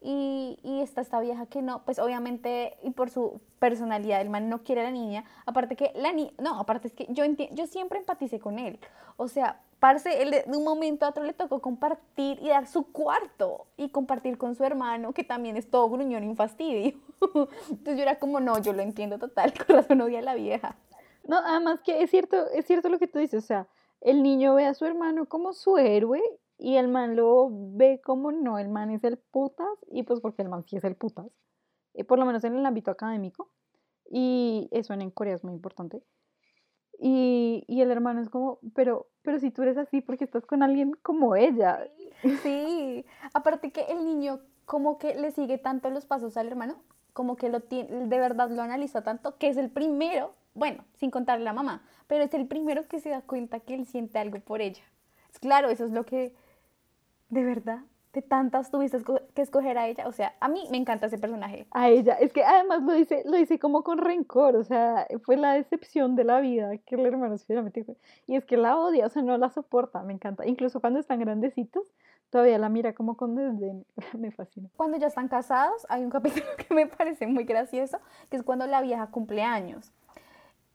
y, 0.00 0.58
y 0.62 0.80
está 0.80 1.00
esta 1.00 1.20
vieja 1.20 1.46
que 1.46 1.62
no, 1.62 1.84
pues 1.84 1.98
obviamente, 1.98 2.76
y 2.82 2.90
por 2.90 3.08
su 3.08 3.40
personalidad, 3.58 4.20
el 4.20 4.30
man 4.30 4.48
no 4.48 4.62
quiere 4.62 4.82
a 4.82 4.84
la 4.84 4.90
niña, 4.90 5.24
aparte 5.46 5.74
que 5.74 5.90
la 5.94 6.12
niña, 6.12 6.32
no, 6.38 6.58
aparte 6.60 6.88
es 6.88 6.94
que 6.94 7.06
yo, 7.10 7.24
yo 7.24 7.66
siempre 7.66 7.98
empaticé 7.98 8.38
con 8.38 8.58
él, 8.58 8.78
o 9.16 9.28
sea, 9.28 9.60
Parce, 9.82 10.22
él 10.22 10.30
de 10.30 10.56
un 10.56 10.62
momento 10.62 11.04
a 11.04 11.08
otro 11.08 11.24
le 11.24 11.32
tocó 11.32 11.60
compartir 11.60 12.38
y 12.40 12.50
dar 12.50 12.68
su 12.68 12.92
cuarto 12.92 13.66
y 13.76 13.88
compartir 13.88 14.38
con 14.38 14.54
su 14.54 14.62
hermano, 14.62 15.12
que 15.12 15.24
también 15.24 15.56
es 15.56 15.68
todo 15.68 15.90
gruñón 15.90 16.22
y 16.22 16.36
fastidio. 16.36 17.00
Entonces 17.68 17.96
yo 17.96 18.02
era 18.02 18.20
como, 18.20 18.38
no, 18.38 18.62
yo 18.62 18.72
lo 18.74 18.80
entiendo 18.80 19.18
total, 19.18 19.52
con 19.66 19.74
razón 19.74 20.00
odia 20.00 20.20
a 20.20 20.22
la 20.22 20.36
vieja. 20.36 20.76
No, 21.24 21.36
además 21.38 21.80
que 21.80 22.00
es 22.00 22.10
cierto, 22.10 22.48
es 22.50 22.64
cierto 22.64 22.90
lo 22.90 23.00
que 23.00 23.08
tú 23.08 23.18
dices, 23.18 23.42
o 23.42 23.44
sea, 23.44 23.66
el 24.00 24.22
niño 24.22 24.54
ve 24.54 24.66
a 24.66 24.74
su 24.74 24.84
hermano 24.84 25.26
como 25.26 25.52
su 25.52 25.76
héroe 25.78 26.22
y 26.58 26.76
el 26.76 26.86
man 26.86 27.16
lo 27.16 27.48
ve 27.50 28.00
como 28.04 28.30
no, 28.30 28.60
el 28.60 28.68
man 28.68 28.88
es 28.92 29.02
el 29.02 29.18
putas 29.18 29.66
y 29.90 30.04
pues 30.04 30.20
porque 30.20 30.42
el 30.42 30.48
man 30.48 30.62
sí 30.62 30.76
es 30.76 30.84
el 30.84 30.94
putas, 30.94 31.26
eh, 31.94 32.04
por 32.04 32.20
lo 32.20 32.24
menos 32.24 32.44
en 32.44 32.54
el 32.54 32.64
ámbito 32.64 32.92
académico 32.92 33.50
y 34.08 34.68
eso 34.70 34.94
en 34.94 35.10
Corea 35.10 35.34
es 35.34 35.42
muy 35.42 35.54
importante. 35.54 36.04
Y, 37.04 37.64
y, 37.66 37.80
el 37.80 37.90
hermano 37.90 38.20
es 38.20 38.30
como, 38.30 38.60
pero, 38.76 39.08
pero 39.22 39.40
si 39.40 39.50
tú 39.50 39.62
eres 39.62 39.76
así, 39.76 40.00
porque 40.00 40.22
estás 40.22 40.46
con 40.46 40.62
alguien 40.62 40.92
como 41.02 41.34
ella. 41.34 41.84
Sí, 42.44 43.04
aparte 43.34 43.72
que 43.72 43.82
el 43.86 44.04
niño 44.04 44.38
como 44.66 44.98
que 44.98 45.16
le 45.16 45.32
sigue 45.32 45.58
tanto 45.58 45.90
los 45.90 46.06
pasos 46.06 46.36
al 46.36 46.46
hermano, 46.46 46.76
como 47.12 47.34
que 47.34 47.48
lo 47.48 47.58
tiene, 47.58 48.06
de 48.06 48.18
verdad 48.20 48.50
lo 48.50 48.62
analiza 48.62 49.02
tanto, 49.02 49.36
que 49.36 49.48
es 49.48 49.56
el 49.56 49.68
primero, 49.68 50.32
bueno, 50.54 50.84
sin 50.94 51.10
contarle 51.10 51.42
a 51.42 51.52
la 51.52 51.52
mamá, 51.52 51.82
pero 52.06 52.22
es 52.22 52.32
el 52.34 52.46
primero 52.46 52.86
que 52.86 53.00
se 53.00 53.10
da 53.10 53.20
cuenta 53.22 53.58
que 53.58 53.74
él 53.74 53.86
siente 53.86 54.20
algo 54.20 54.38
por 54.38 54.60
ella. 54.60 54.84
Claro, 55.40 55.70
eso 55.70 55.84
es 55.84 55.90
lo 55.90 56.04
que 56.04 56.36
de 57.30 57.42
verdad 57.42 57.80
de 58.12 58.20
tantas 58.20 58.70
tuviste 58.70 58.98
que 59.34 59.42
escoger 59.42 59.78
a 59.78 59.88
ella. 59.88 60.06
O 60.06 60.12
sea, 60.12 60.34
a 60.40 60.48
mí 60.48 60.64
me 60.70 60.76
encanta 60.76 61.06
ese 61.06 61.18
personaje. 61.18 61.66
A 61.70 61.88
ella. 61.88 62.14
Es 62.14 62.32
que 62.32 62.44
además 62.44 62.82
lo 62.82 62.92
dice, 62.92 63.22
lo 63.24 63.36
dice 63.36 63.58
como 63.58 63.82
con 63.82 63.98
rencor. 63.98 64.56
O 64.56 64.64
sea, 64.64 65.06
fue 65.24 65.36
la 65.36 65.54
decepción 65.54 66.14
de 66.14 66.24
la 66.24 66.40
vida 66.40 66.76
que 66.78 66.96
el 66.96 67.06
hermano 67.06 67.38
finalmente 67.38 67.84
fue. 67.84 67.96
Y 68.26 68.36
es 68.36 68.44
que 68.44 68.56
la 68.56 68.78
odia, 68.78 69.06
o 69.06 69.08
sea, 69.08 69.22
no 69.22 69.36
la 69.38 69.48
soporta. 69.48 70.02
Me 70.02 70.12
encanta. 70.12 70.46
Incluso 70.46 70.80
cuando 70.80 71.00
están 71.00 71.20
grandecitos, 71.20 71.84
todavía 72.28 72.58
la 72.58 72.68
mira 72.68 72.92
como 72.92 73.16
con 73.16 73.34
desdén. 73.34 73.86
me 74.18 74.30
fascina. 74.30 74.68
Cuando 74.76 74.98
ya 74.98 75.06
están 75.06 75.28
casados, 75.28 75.86
hay 75.88 76.04
un 76.04 76.10
capítulo 76.10 76.44
que 76.68 76.74
me 76.74 76.86
parece 76.86 77.26
muy 77.26 77.44
gracioso, 77.44 77.98
que 78.28 78.36
es 78.36 78.42
cuando 78.42 78.66
la 78.66 78.82
vieja 78.82 79.06
cumple 79.06 79.42
años. 79.42 79.90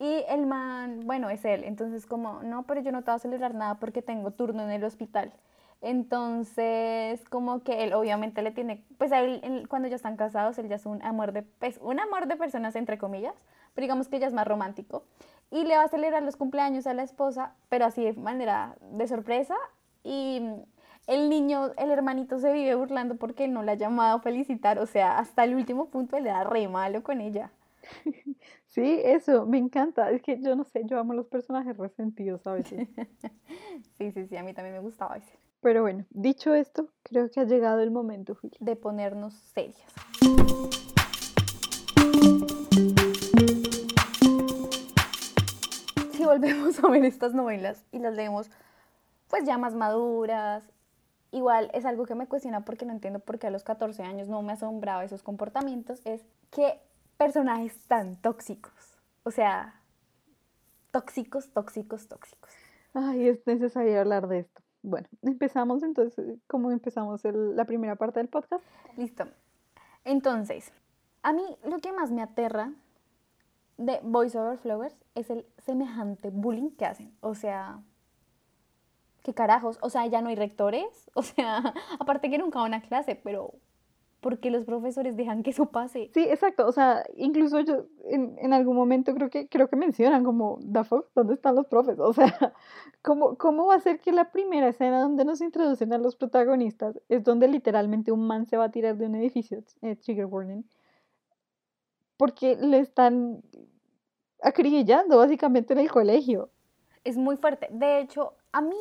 Y 0.00 0.24
el 0.28 0.46
man, 0.46 1.00
bueno, 1.04 1.30
es 1.30 1.44
él. 1.44 1.62
Entonces, 1.64 2.06
como, 2.06 2.42
no, 2.42 2.64
pero 2.64 2.80
yo 2.80 2.90
no 2.90 3.02
te 3.02 3.10
voy 3.10 3.16
a 3.16 3.18
celebrar 3.20 3.54
nada 3.54 3.76
porque 3.76 4.02
tengo 4.02 4.32
turno 4.32 4.62
en 4.62 4.70
el 4.70 4.84
hospital. 4.84 5.32
Entonces, 5.80 7.24
como 7.28 7.62
que 7.62 7.84
él 7.84 7.92
obviamente 7.92 8.42
le 8.42 8.50
tiene, 8.50 8.84
pues 8.98 9.12
a 9.12 9.20
él, 9.20 9.66
cuando 9.68 9.88
ya 9.88 9.96
están 9.96 10.16
casados, 10.16 10.58
él 10.58 10.68
ya 10.68 10.76
es 10.76 10.86
un 10.86 11.02
amor 11.02 11.32
de, 11.32 11.42
pues, 11.42 11.78
un 11.80 12.00
amor 12.00 12.26
de 12.26 12.36
personas, 12.36 12.74
entre 12.74 12.98
comillas, 12.98 13.34
pero 13.74 13.84
digamos 13.84 14.08
que 14.08 14.16
ella 14.16 14.26
es 14.26 14.32
más 14.34 14.46
romántico. 14.46 15.04
Y 15.50 15.64
le 15.64 15.76
va 15.76 15.84
a 15.84 15.88
celebrar 15.88 16.22
los 16.22 16.36
cumpleaños 16.36 16.86
a 16.86 16.94
la 16.94 17.04
esposa, 17.04 17.54
pero 17.68 17.84
así 17.86 18.04
de 18.04 18.12
manera 18.14 18.76
de 18.80 19.06
sorpresa. 19.06 19.54
Y 20.02 20.42
el 21.06 21.28
niño, 21.30 21.72
el 21.78 21.90
hermanito 21.90 22.38
se 22.38 22.52
vive 22.52 22.74
burlando 22.74 23.16
porque 23.16 23.48
no 23.48 23.62
la 23.62 23.72
ha 23.72 23.74
llamado 23.76 24.18
a 24.18 24.20
felicitar, 24.20 24.78
o 24.78 24.86
sea, 24.86 25.18
hasta 25.18 25.44
el 25.44 25.54
último 25.54 25.90
punto 25.90 26.18
le 26.18 26.30
da 26.30 26.44
re 26.44 26.68
malo 26.68 27.02
con 27.02 27.20
ella. 27.20 27.52
Sí, 28.68 29.00
eso, 29.02 29.46
me 29.46 29.58
encanta. 29.58 30.10
Es 30.10 30.22
que 30.22 30.40
yo 30.40 30.54
no 30.54 30.62
sé, 30.64 30.82
yo 30.84 30.98
amo 31.00 31.14
los 31.14 31.26
personajes 31.26 31.76
resentidos 31.76 32.46
a 32.46 32.52
veces. 32.52 32.86
sí, 33.98 34.12
sí, 34.12 34.26
sí, 34.26 34.36
a 34.36 34.42
mí 34.42 34.52
también 34.54 34.74
me 34.74 34.80
gustaba 34.80 35.16
ese. 35.16 35.47
Pero 35.60 35.82
bueno, 35.82 36.04
dicho 36.10 36.54
esto, 36.54 36.88
creo 37.02 37.30
que 37.30 37.40
ha 37.40 37.44
llegado 37.44 37.80
el 37.80 37.90
momento, 37.90 38.38
de 38.60 38.76
ponernos 38.76 39.34
serias. 39.34 39.92
Si 46.12 46.24
volvemos 46.24 46.82
a 46.82 46.88
ver 46.88 47.04
estas 47.04 47.34
novelas 47.34 47.84
y 47.90 47.98
las 47.98 48.14
leemos, 48.14 48.50
pues 49.28 49.44
ya 49.44 49.58
más 49.58 49.74
maduras, 49.74 50.62
igual 51.32 51.70
es 51.74 51.84
algo 51.84 52.06
que 52.06 52.14
me 52.14 52.28
cuestiona 52.28 52.64
porque 52.64 52.86
no 52.86 52.92
entiendo 52.92 53.18
por 53.18 53.40
qué 53.40 53.48
a 53.48 53.50
los 53.50 53.64
14 53.64 54.04
años 54.04 54.28
no 54.28 54.42
me 54.42 54.52
asombraba 54.52 55.04
esos 55.04 55.24
comportamientos, 55.24 56.00
es 56.04 56.22
que 56.52 56.78
personajes 57.16 57.76
tan 57.88 58.14
tóxicos, 58.14 58.72
o 59.24 59.32
sea, 59.32 59.74
tóxicos, 60.92 61.50
tóxicos, 61.52 62.06
tóxicos. 62.06 62.50
Ay, 62.94 63.28
es 63.28 63.44
necesario 63.44 64.00
hablar 64.00 64.28
de 64.28 64.38
esto. 64.40 64.57
Bueno, 64.82 65.08
empezamos 65.22 65.82
entonces, 65.82 66.38
¿cómo 66.46 66.70
empezamos 66.70 67.22
la 67.24 67.64
primera 67.64 67.96
parte 67.96 68.20
del 68.20 68.28
podcast? 68.28 68.64
Listo. 68.96 69.24
Entonces, 70.04 70.72
a 71.22 71.32
mí 71.32 71.42
lo 71.64 71.78
que 71.78 71.92
más 71.92 72.10
me 72.10 72.22
aterra 72.22 72.72
de 73.76 74.00
Voice 74.02 74.38
Over 74.38 74.58
Flowers 74.58 74.96
es 75.14 75.30
el 75.30 75.46
semejante 75.58 76.30
bullying 76.30 76.70
que 76.70 76.86
hacen. 76.86 77.16
O 77.20 77.34
sea, 77.34 77.82
¿qué 79.22 79.34
carajos? 79.34 79.78
O 79.82 79.90
sea, 79.90 80.06
ya 80.06 80.20
no 80.20 80.28
hay 80.28 80.36
rectores. 80.36 81.10
O 81.14 81.22
sea, 81.22 81.74
aparte 81.98 82.30
que 82.30 82.38
nunca 82.38 82.60
van 82.60 82.74
a 82.74 82.82
clase, 82.82 83.14
pero 83.16 83.54
porque 84.20 84.50
los 84.50 84.64
profesores 84.64 85.16
dejan 85.16 85.42
que 85.42 85.50
eso 85.50 85.66
pase. 85.66 86.10
Sí, 86.12 86.24
exacto, 86.24 86.66
o 86.66 86.72
sea, 86.72 87.04
incluso 87.16 87.60
yo 87.60 87.86
en, 88.06 88.36
en 88.40 88.52
algún 88.52 88.76
momento 88.76 89.14
creo 89.14 89.30
que, 89.30 89.48
creo 89.48 89.68
que 89.68 89.76
mencionan 89.76 90.24
como, 90.24 90.58
¿da 90.62 90.86
¿Dónde 91.14 91.34
están 91.34 91.54
los 91.54 91.66
profes? 91.66 91.98
O 92.00 92.12
sea, 92.12 92.26
¿cómo, 93.02 93.36
¿cómo 93.36 93.66
va 93.66 93.76
a 93.76 93.80
ser 93.80 94.00
que 94.00 94.12
la 94.12 94.32
primera 94.32 94.68
escena 94.68 95.00
donde 95.02 95.24
nos 95.24 95.40
introducen 95.40 95.92
a 95.92 95.98
los 95.98 96.16
protagonistas 96.16 97.00
es 97.08 97.22
donde 97.22 97.46
literalmente 97.46 98.10
un 98.10 98.26
man 98.26 98.46
se 98.46 98.56
va 98.56 98.64
a 98.64 98.70
tirar 98.70 98.96
de 98.96 99.06
un 99.06 99.14
edificio, 99.14 99.62
eh, 99.82 99.94
trigger 99.94 100.26
warning, 100.26 100.64
porque 102.16 102.56
le 102.56 102.80
están 102.80 103.42
acribillando 104.42 105.18
básicamente 105.18 105.74
en 105.74 105.80
el 105.80 105.90
colegio? 105.90 106.50
Es 107.04 107.16
muy 107.16 107.36
fuerte. 107.36 107.68
De 107.70 108.00
hecho, 108.00 108.34
a 108.50 108.60
mí, 108.60 108.76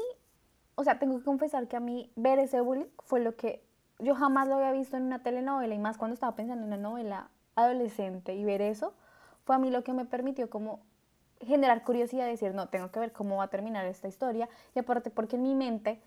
o 0.76 0.84
sea, 0.84 0.98
tengo 0.98 1.20
que 1.20 1.24
confesar 1.24 1.68
que 1.68 1.76
a 1.76 1.80
mí 1.80 2.12
ver 2.16 2.40
ese 2.40 2.60
bullying 2.60 2.90
fue 3.04 3.20
lo 3.20 3.36
que 3.36 3.67
yo 4.00 4.16
jamás 4.16 4.48
lo 4.48 4.56
había 4.56 4.72
visto 4.72 4.98
en 4.98 5.04
una 5.04 5.20
telenovela 5.20 5.74
y 5.74 5.80
más 5.80 5.98
cuando 5.98 6.14
estaba 6.14 6.36
pensando 6.36 6.66
en 6.66 6.74
una 6.74 6.78
novela 6.78 7.30
adolescente 7.56 8.36
y 8.36 8.44
ver 8.44 8.62
eso 8.62 8.94
fue 9.44 9.56
a 9.56 9.60
mí 9.60 9.72
lo 9.72 9.84
que 9.84 9.94
me 9.94 10.06
permitió 10.06 10.50
como 10.50 10.82
generar 11.42 11.84
curiosidad, 11.84 12.26
decir, 12.26 12.54
no, 12.54 12.68
tengo 12.68 12.92
que 12.92 13.00
ver 13.00 13.12
cómo 13.12 13.38
va 13.38 13.46
a 13.46 13.50
terminar 13.50 13.86
esta 13.86 14.08
historia 14.08 14.50
y 14.76 14.80
aparte 14.80 15.10
porque 15.10 15.36
en 15.36 15.44
mi 15.44 15.56
mente 15.56 16.00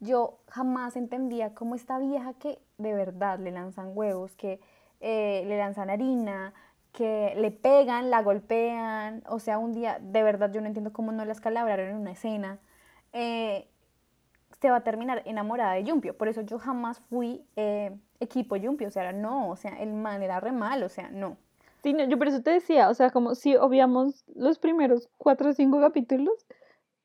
yo 0.00 0.38
jamás 0.48 0.96
entendía 0.96 1.54
cómo 1.54 1.74
esta 1.74 1.98
vieja 1.98 2.34
que 2.34 2.58
de 2.78 2.94
verdad 2.94 3.38
le 3.38 3.50
lanzan 3.50 3.92
huevos, 3.94 4.36
que 4.36 4.60
eh, 5.00 5.44
le 5.46 5.58
lanzan 5.58 5.90
harina, 5.90 6.52
que 6.92 7.34
le 7.36 7.50
pegan, 7.50 8.10
la 8.10 8.22
golpean, 8.22 9.22
o 9.26 9.38
sea, 9.38 9.58
un 9.58 9.72
día 9.72 9.98
de 10.00 10.22
verdad 10.22 10.52
yo 10.52 10.60
no 10.60 10.66
entiendo 10.66 10.92
cómo 10.92 11.10
no 11.12 11.24
la 11.24 11.32
escalabraron 11.32 11.88
en 11.88 11.96
una 11.96 12.12
escena. 12.12 12.58
Eh, 13.12 13.68
se 14.64 14.70
va 14.70 14.78
a 14.78 14.82
terminar 14.82 15.20
enamorada 15.26 15.74
de 15.74 15.84
Yumpio. 15.84 16.16
Por 16.16 16.28
eso 16.28 16.40
yo 16.40 16.58
jamás 16.58 16.98
fui 17.10 17.44
eh, 17.54 17.94
equipo 18.18 18.56
Yumpio, 18.56 18.88
o 18.88 18.90
sea, 18.90 19.12
no, 19.12 19.50
o 19.50 19.56
sea, 19.56 19.78
el 19.78 19.92
man 19.92 20.22
era 20.22 20.40
re 20.40 20.52
mal, 20.52 20.82
o 20.82 20.88
sea, 20.88 21.10
no. 21.10 21.36
Sí, 21.82 21.94
yo 22.08 22.16
por 22.16 22.28
eso 22.28 22.40
te 22.40 22.52
decía, 22.52 22.88
o 22.88 22.94
sea, 22.94 23.10
como 23.10 23.34
si 23.34 23.56
obviamos 23.56 24.24
los 24.34 24.58
primeros 24.58 25.10
cuatro 25.18 25.50
o 25.50 25.52
cinco 25.52 25.82
capítulos, 25.82 26.46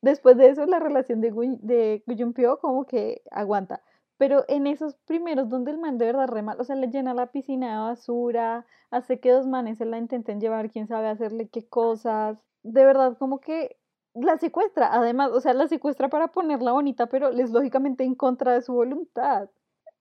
después 0.00 0.38
de 0.38 0.48
eso 0.48 0.64
la 0.64 0.78
relación 0.78 1.20
de, 1.20 1.32
de 1.60 2.16
Yumpio 2.16 2.58
como 2.60 2.86
que 2.86 3.20
aguanta. 3.30 3.82
Pero 4.16 4.46
en 4.48 4.66
esos 4.66 4.94
primeros 5.04 5.50
donde 5.50 5.72
el 5.72 5.78
man 5.78 5.98
de 5.98 6.06
verdad 6.06 6.28
re 6.28 6.40
mal, 6.40 6.58
o 6.58 6.64
sea, 6.64 6.76
le 6.76 6.88
llena 6.88 7.12
la 7.12 7.26
piscina 7.26 7.72
de 7.72 7.90
basura, 7.90 8.64
hace 8.90 9.20
que 9.20 9.32
dos 9.32 9.46
manes 9.46 9.76
se 9.76 9.84
la 9.84 9.98
intenten 9.98 10.40
llevar, 10.40 10.70
quién 10.70 10.86
sabe 10.86 11.08
hacerle 11.08 11.50
qué 11.50 11.68
cosas. 11.68 12.42
De 12.62 12.86
verdad, 12.86 13.18
como 13.18 13.38
que 13.38 13.76
la 14.14 14.38
secuestra, 14.38 14.92
además, 14.92 15.30
o 15.32 15.40
sea, 15.40 15.54
la 15.54 15.68
secuestra 15.68 16.08
para 16.08 16.28
ponerla 16.28 16.72
bonita, 16.72 17.06
pero 17.06 17.28
es 17.28 17.50
lógicamente 17.50 18.04
en 18.04 18.14
contra 18.14 18.54
de 18.54 18.62
su 18.62 18.72
voluntad. 18.72 19.48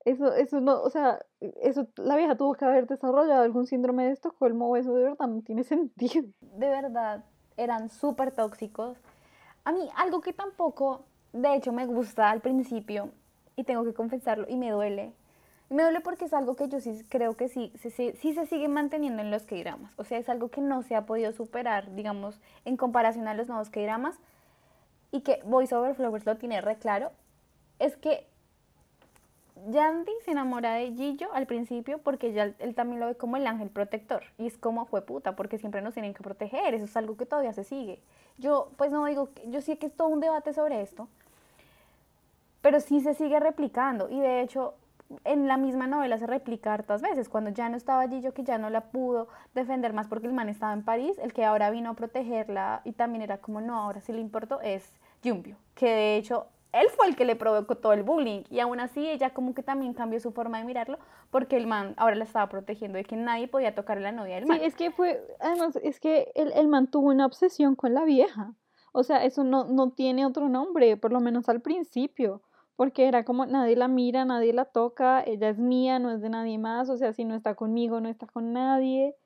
Eso, 0.05 0.33
eso 0.33 0.61
no, 0.61 0.81
o 0.81 0.89
sea, 0.89 1.19
eso, 1.39 1.87
la 1.97 2.15
vieja 2.15 2.35
tuvo 2.35 2.53
que 2.55 2.65
haber 2.65 2.87
desarrollado 2.87 3.43
algún 3.43 3.67
síndrome 3.67 4.05
de 4.05 4.11
Estocolmo 4.11 4.69
o 4.69 4.77
eso 4.77 4.93
de 4.95 5.03
verdad 5.03 5.27
no 5.27 5.41
tiene 5.41 5.63
sentido. 5.65 6.27
De 6.41 6.69
verdad, 6.69 7.23
eran 7.57 7.89
súper 7.89 8.31
tóxicos. 8.31 8.97
A 9.65 9.71
mí, 9.71 9.89
algo 9.95 10.21
que 10.21 10.33
tampoco, 10.33 11.01
de 11.33 11.55
hecho, 11.55 11.73
me 11.73 11.85
gusta 11.85 12.29
al 12.29 12.41
principio, 12.41 13.09
y 13.55 13.65
tengo 13.65 13.83
que 13.83 13.93
confesarlo, 13.93 14.45
y 14.47 14.55
me 14.55 14.71
duele, 14.71 15.13
me 15.69 15.83
duele 15.83 16.01
porque 16.01 16.25
es 16.25 16.33
algo 16.33 16.55
que 16.55 16.67
yo 16.67 16.79
sí 16.79 17.03
creo 17.09 17.35
que 17.35 17.47
sí, 17.47 17.71
sí, 17.79 17.91
sí 17.91 18.33
se 18.33 18.45
sigue 18.47 18.67
manteniendo 18.67 19.21
en 19.21 19.29
los 19.29 19.43
K-dramas. 19.43 19.93
O 19.97 20.03
sea, 20.03 20.17
es 20.17 20.27
algo 20.27 20.49
que 20.49 20.61
no 20.61 20.81
se 20.81 20.95
ha 20.95 21.05
podido 21.05 21.31
superar, 21.31 21.93
digamos, 21.93 22.39
en 22.65 22.75
comparación 22.75 23.27
a 23.27 23.35
los 23.35 23.47
nuevos 23.47 23.69
K-dramas. 23.69 24.17
Y 25.11 25.21
que 25.21 25.41
Voice 25.45 25.75
Over 25.75 25.95
Flowers 25.95 26.25
lo 26.25 26.37
tiene 26.37 26.61
re 26.61 26.77
claro. 26.77 27.11
Es 27.77 27.97
que 27.97 28.27
Yandy 29.67 30.11
se 30.23 30.31
enamora 30.31 30.73
de 30.73 30.91
Gillo 30.93 31.31
al 31.33 31.45
principio 31.45 31.99
porque 31.99 32.31
ya 32.31 32.53
él 32.59 32.75
también 32.75 32.99
lo 32.99 33.07
ve 33.07 33.15
como 33.15 33.37
el 33.37 33.45
ángel 33.45 33.69
protector. 33.69 34.23
Y 34.37 34.47
es 34.47 34.57
como 34.57 34.85
fue 34.85 35.03
puta, 35.03 35.35
porque 35.35 35.57
siempre 35.57 35.81
nos 35.81 35.93
tienen 35.93 36.13
que 36.13 36.23
proteger. 36.23 36.73
Eso 36.73 36.85
es 36.85 36.97
algo 36.97 37.17
que 37.17 37.25
todavía 37.25 37.53
se 37.53 37.63
sigue. 37.63 38.01
Yo, 38.37 38.71
pues 38.77 38.91
no 38.91 39.05
digo, 39.05 39.29
yo 39.47 39.61
sé 39.61 39.77
que 39.77 39.87
es 39.87 39.95
todo 39.95 40.07
un 40.07 40.19
debate 40.19 40.53
sobre 40.53 40.81
esto. 40.81 41.07
Pero 42.61 42.79
sí 42.79 43.01
se 43.01 43.13
sigue 43.13 43.39
replicando. 43.39 44.09
Y 44.09 44.19
de 44.19 44.41
hecho, 44.41 44.75
en 45.23 45.47
la 45.47 45.57
misma 45.57 45.87
novela 45.87 46.17
se 46.17 46.27
replica 46.27 46.73
hartas 46.73 47.01
veces. 47.01 47.29
Cuando 47.29 47.49
ya 47.49 47.69
no 47.69 47.77
estaba 47.77 48.01
allí, 48.01 48.21
yo 48.21 48.33
que 48.33 48.43
ya 48.43 48.57
no 48.57 48.69
la 48.69 48.91
pudo 48.91 49.27
defender 49.53 49.93
más 49.93 50.07
porque 50.07 50.27
el 50.27 50.33
man 50.33 50.49
estaba 50.49 50.73
en 50.73 50.83
París, 50.83 51.17
el 51.19 51.33
que 51.33 51.45
ahora 51.45 51.69
vino 51.69 51.91
a 51.91 51.93
protegerla 51.95 52.81
y 52.85 52.93
también 52.93 53.21
era 53.21 53.39
como, 53.39 53.61
no, 53.61 53.79
ahora 53.79 54.01
sí 54.01 54.13
le 54.13 54.21
importó, 54.21 54.61
es 54.61 54.93
Jumbio, 55.23 55.57
que 55.75 55.87
de 55.87 56.17
hecho 56.17 56.47
él 56.71 56.87
fue 56.95 57.07
el 57.07 57.15
que 57.15 57.25
le 57.25 57.35
provocó 57.35 57.75
todo 57.75 57.93
el 57.93 58.03
bullying 58.03 58.43
y 58.49 58.59
aún 58.59 58.79
así 58.79 59.09
ella 59.09 59.31
como 59.31 59.55
que 59.55 59.63
también 59.63 59.93
cambió 59.93 60.19
su 60.19 60.31
forma 60.31 60.59
de 60.59 60.65
mirarlo 60.65 60.99
porque 61.31 61.57
el 61.57 61.65
man 61.65 61.95
ahora 61.97 62.15
la 62.15 62.25
estaba 62.25 62.47
protegiendo 62.47 62.97
de 62.97 63.05
que 63.05 63.15
nadie 63.15 63.47
podía 63.47 63.73
tocar 63.73 63.97
a 63.97 64.01
la 64.01 64.11
novia 64.11 64.35
del 64.35 64.45
man. 64.45 64.59
Sí, 64.59 64.65
es 64.65 64.75
que 64.75 64.91
fue, 64.91 65.19
además, 65.39 65.77
es 65.81 65.99
que 65.99 66.31
el, 66.35 66.53
el 66.53 66.67
man 66.67 66.87
tuvo 66.87 67.09
una 67.09 67.25
obsesión 67.25 67.75
con 67.75 67.93
la 67.93 68.03
vieja. 68.03 68.53
O 68.91 69.03
sea, 69.03 69.23
eso 69.23 69.43
no, 69.43 69.65
no 69.65 69.91
tiene 69.91 70.25
otro 70.25 70.49
nombre, 70.49 70.97
por 70.97 71.11
lo 71.11 71.19
menos 71.19 71.47
al 71.47 71.61
principio 71.61 72.41
porque 72.79 73.09
era 73.09 73.25
como 73.25 73.45
nadie 73.45 73.75
la 73.75 73.89
mira, 73.89 74.23
nadie 74.23 74.53
la 74.53 74.63
toca, 74.63 75.21
ella 75.21 75.49
es 75.49 75.57
mía, 75.59 75.99
no 75.99 76.11
es 76.11 76.21
de 76.21 76.29
nadie 76.29 76.57
más, 76.57 76.89
o 76.89 76.95
sea, 76.95 77.11
si 77.11 77.25
no 77.25 77.35
está 77.35 77.53
conmigo, 77.53 77.99
no 77.99 78.07
está 78.07 78.25
con 78.25 78.53
nadie. 78.53 79.17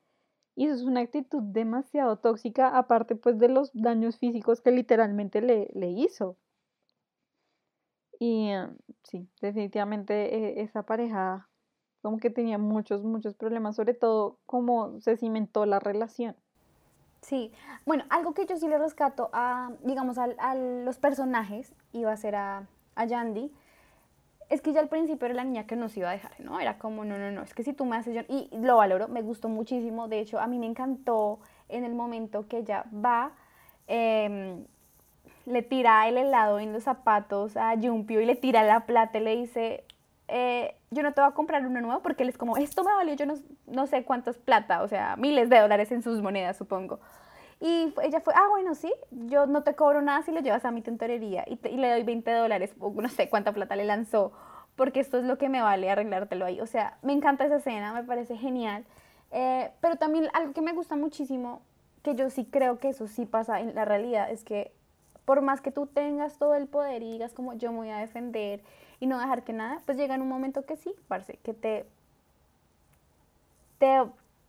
Y 0.56 0.64
eso 0.66 0.74
es 0.74 0.82
una 0.82 1.02
actitud 1.02 1.40
demasiado 1.40 2.16
tóxica, 2.18 2.76
aparte 2.76 3.14
pues 3.14 3.38
de 3.38 3.48
los 3.48 3.70
daños 3.72 4.18
físicos 4.18 4.60
que 4.60 4.72
literalmente 4.72 5.40
le, 5.40 5.70
le 5.72 5.88
hizo. 5.88 6.36
Y 8.18 8.48
em, 8.48 8.76
sí, 9.04 9.28
definitivamente 9.40 10.34
eh, 10.34 10.62
esa 10.62 10.82
pareja 10.82 11.48
como 12.02 12.18
que 12.18 12.30
tenía 12.30 12.58
muchos, 12.58 13.04
muchos 13.04 13.36
problemas, 13.36 13.76
sobre 13.76 13.94
todo 13.94 14.40
cómo 14.46 15.00
se 15.00 15.16
cimentó 15.16 15.64
la 15.64 15.78
relación. 15.78 16.34
Sí, 17.20 17.52
bueno, 17.86 18.02
algo 18.10 18.34
que 18.34 18.46
yo 18.46 18.56
sí 18.56 18.66
le 18.66 18.78
rescato 18.78 19.30
a, 19.32 19.70
digamos, 19.84 20.18
a 20.18 20.54
los 20.56 20.98
personajes, 20.98 21.72
iba 21.92 22.10
a 22.10 22.16
ser 22.16 22.34
a 22.34 22.66
a 22.94 23.04
Yandy, 23.04 23.52
es 24.50 24.60
que 24.60 24.72
ya 24.72 24.80
al 24.80 24.88
principio 24.88 25.26
era 25.26 25.34
la 25.34 25.44
niña 25.44 25.66
que 25.66 25.76
nos 25.76 25.96
iba 25.96 26.10
a 26.10 26.12
dejar, 26.12 26.38
¿no? 26.38 26.60
Era 26.60 26.78
como, 26.78 27.04
no, 27.04 27.18
no, 27.18 27.30
no, 27.30 27.42
es 27.42 27.54
que 27.54 27.62
si 27.62 27.72
tú 27.72 27.84
me 27.84 27.96
haces, 27.96 28.24
y 28.28 28.48
lo 28.52 28.76
valoro, 28.76 29.08
me 29.08 29.22
gustó 29.22 29.48
muchísimo, 29.48 30.08
de 30.08 30.20
hecho, 30.20 30.38
a 30.38 30.46
mí 30.46 30.58
me 30.58 30.66
encantó 30.66 31.40
en 31.68 31.84
el 31.84 31.94
momento 31.94 32.46
que 32.46 32.58
ella 32.58 32.84
va, 32.94 33.32
em, 33.86 34.64
le 35.46 35.62
tira 35.62 36.08
el 36.08 36.18
helado 36.18 36.58
en 36.58 36.72
los 36.72 36.84
zapatos 36.84 37.56
a 37.56 37.74
Jumpio 37.80 38.20
y 38.20 38.26
le 38.26 38.36
tira 38.36 38.62
la 38.62 38.86
plata 38.86 39.18
y 39.18 39.22
le 39.22 39.36
dice, 39.36 39.84
eh, 40.28 40.74
yo 40.90 41.02
no 41.02 41.12
te 41.12 41.20
voy 41.20 41.30
a 41.30 41.34
comprar 41.34 41.66
uno 41.66 41.80
nuevo 41.80 42.00
porque 42.02 42.22
él 42.22 42.28
es 42.28 42.38
como, 42.38 42.56
esto 42.56 42.82
me 42.82 42.92
valió 42.94 43.14
yo 43.14 43.26
no, 43.26 43.34
no 43.66 43.86
sé 43.86 44.04
cuántos 44.04 44.38
plata, 44.38 44.82
o 44.82 44.88
sea, 44.88 45.16
miles 45.16 45.50
de 45.50 45.58
dólares 45.58 45.92
en 45.92 46.02
sus 46.02 46.22
monedas, 46.22 46.56
supongo. 46.56 47.00
Y 47.60 47.94
ella 48.02 48.20
fue, 48.20 48.34
ah, 48.36 48.48
bueno, 48.50 48.74
sí, 48.74 48.92
yo 49.10 49.46
no 49.46 49.62
te 49.62 49.74
cobro 49.74 50.02
nada 50.02 50.22
si 50.22 50.32
lo 50.32 50.40
llevas 50.40 50.64
a 50.64 50.70
mi 50.70 50.82
tintorería 50.82 51.44
y, 51.46 51.56
le 51.76 51.90
doy 51.90 52.02
20 52.02 52.30
dólares, 52.32 52.74
o 52.78 52.90
no 52.90 53.08
sé 53.08 53.28
cuánta 53.28 53.52
plata 53.52 53.76
le 53.76 53.84
lanzó, 53.84 54.32
porque 54.76 55.00
esto 55.00 55.18
es 55.18 55.24
lo 55.24 55.38
que 55.38 55.48
me 55.48 55.62
vale 55.62 55.90
arreglártelo 55.90 56.44
ahí. 56.44 56.60
O 56.60 56.66
sea, 56.66 56.98
me 57.02 57.12
encanta 57.12 57.44
esa 57.44 57.56
escena, 57.56 57.92
me 57.92 58.04
parece 58.04 58.36
genial. 58.36 58.84
Eh, 59.30 59.70
pero 59.80 59.96
también 59.96 60.28
algo 60.32 60.52
que 60.52 60.62
me 60.62 60.72
gusta 60.72 60.96
muchísimo, 60.96 61.62
que 62.02 62.14
yo 62.14 62.30
sí 62.30 62.44
creo 62.44 62.78
que 62.78 62.90
eso 62.90 63.06
sí 63.06 63.26
pasa 63.26 63.60
en 63.60 63.74
la 63.74 63.84
realidad, 63.84 64.30
es 64.30 64.44
que 64.44 64.72
por 65.24 65.40
más 65.42 65.60
que 65.60 65.70
tú 65.70 65.86
tengas 65.86 66.38
todo 66.38 66.54
el 66.54 66.66
poder 66.66 67.02
y 67.02 67.12
digas 67.12 67.32
como 67.32 67.54
yo 67.54 67.72
me 67.72 67.78
voy 67.78 67.90
a 67.90 67.98
defender 67.98 68.62
y 69.00 69.06
no 69.06 69.18
dejar 69.18 69.42
que 69.42 69.52
nada, 69.52 69.80
pues 69.86 69.96
llega 69.96 70.14
en 70.14 70.22
un 70.22 70.28
momento 70.28 70.64
que 70.66 70.76
sí, 70.76 70.94
parce, 71.08 71.38
que 71.42 71.54
te, 71.54 71.86
te 73.78 74.02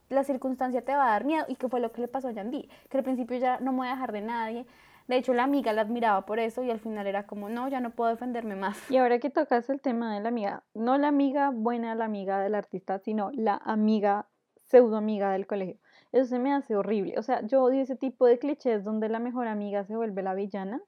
la 0.08 0.24
circunstancia 0.24 0.82
te 0.82 0.94
va 0.94 1.08
a 1.08 1.10
dar 1.10 1.24
miedo 1.24 1.44
y 1.48 1.56
que 1.56 1.68
fue 1.68 1.80
lo 1.80 1.92
que 1.92 2.00
le 2.00 2.08
pasó 2.08 2.28
a 2.28 2.32
Yandy, 2.32 2.68
que 2.88 2.98
al 2.98 3.04
principio 3.04 3.36
ya 3.38 3.58
no 3.60 3.72
me 3.72 3.78
voy 3.78 3.88
a 3.88 3.92
dejar 3.92 4.12
de 4.12 4.20
nadie. 4.20 4.66
De 5.08 5.16
hecho, 5.16 5.34
la 5.34 5.44
amiga 5.44 5.72
la 5.72 5.82
admiraba 5.82 6.26
por 6.26 6.40
eso 6.40 6.64
y 6.64 6.70
al 6.70 6.80
final 6.80 7.06
era 7.06 7.26
como, 7.26 7.48
no, 7.48 7.68
ya 7.68 7.80
no 7.80 7.90
puedo 7.90 8.10
defenderme 8.10 8.56
más. 8.56 8.90
Y 8.90 8.96
ahora 8.96 9.18
que 9.18 9.30
tocas 9.30 9.70
el 9.70 9.80
tema 9.80 10.14
de 10.14 10.20
la 10.20 10.28
amiga, 10.28 10.64
no 10.74 10.98
la 10.98 11.08
amiga 11.08 11.50
buena, 11.50 11.94
la 11.94 12.06
amiga 12.06 12.40
del 12.40 12.54
artista, 12.54 12.98
sino 12.98 13.30
la 13.32 13.56
amiga, 13.64 14.26
pseudo 14.64 14.96
amiga 14.96 15.30
del 15.30 15.46
colegio. 15.46 15.78
Eso 16.10 16.26
se 16.26 16.38
me 16.38 16.52
hace 16.52 16.76
horrible. 16.76 17.18
O 17.18 17.22
sea, 17.22 17.42
yo 17.46 17.62
odio 17.62 17.82
ese 17.82 17.94
tipo 17.94 18.26
de 18.26 18.38
clichés 18.38 18.82
donde 18.82 19.08
la 19.08 19.20
mejor 19.20 19.46
amiga 19.46 19.84
se 19.84 19.96
vuelve 19.96 20.22
la 20.22 20.34
villana, 20.34 20.80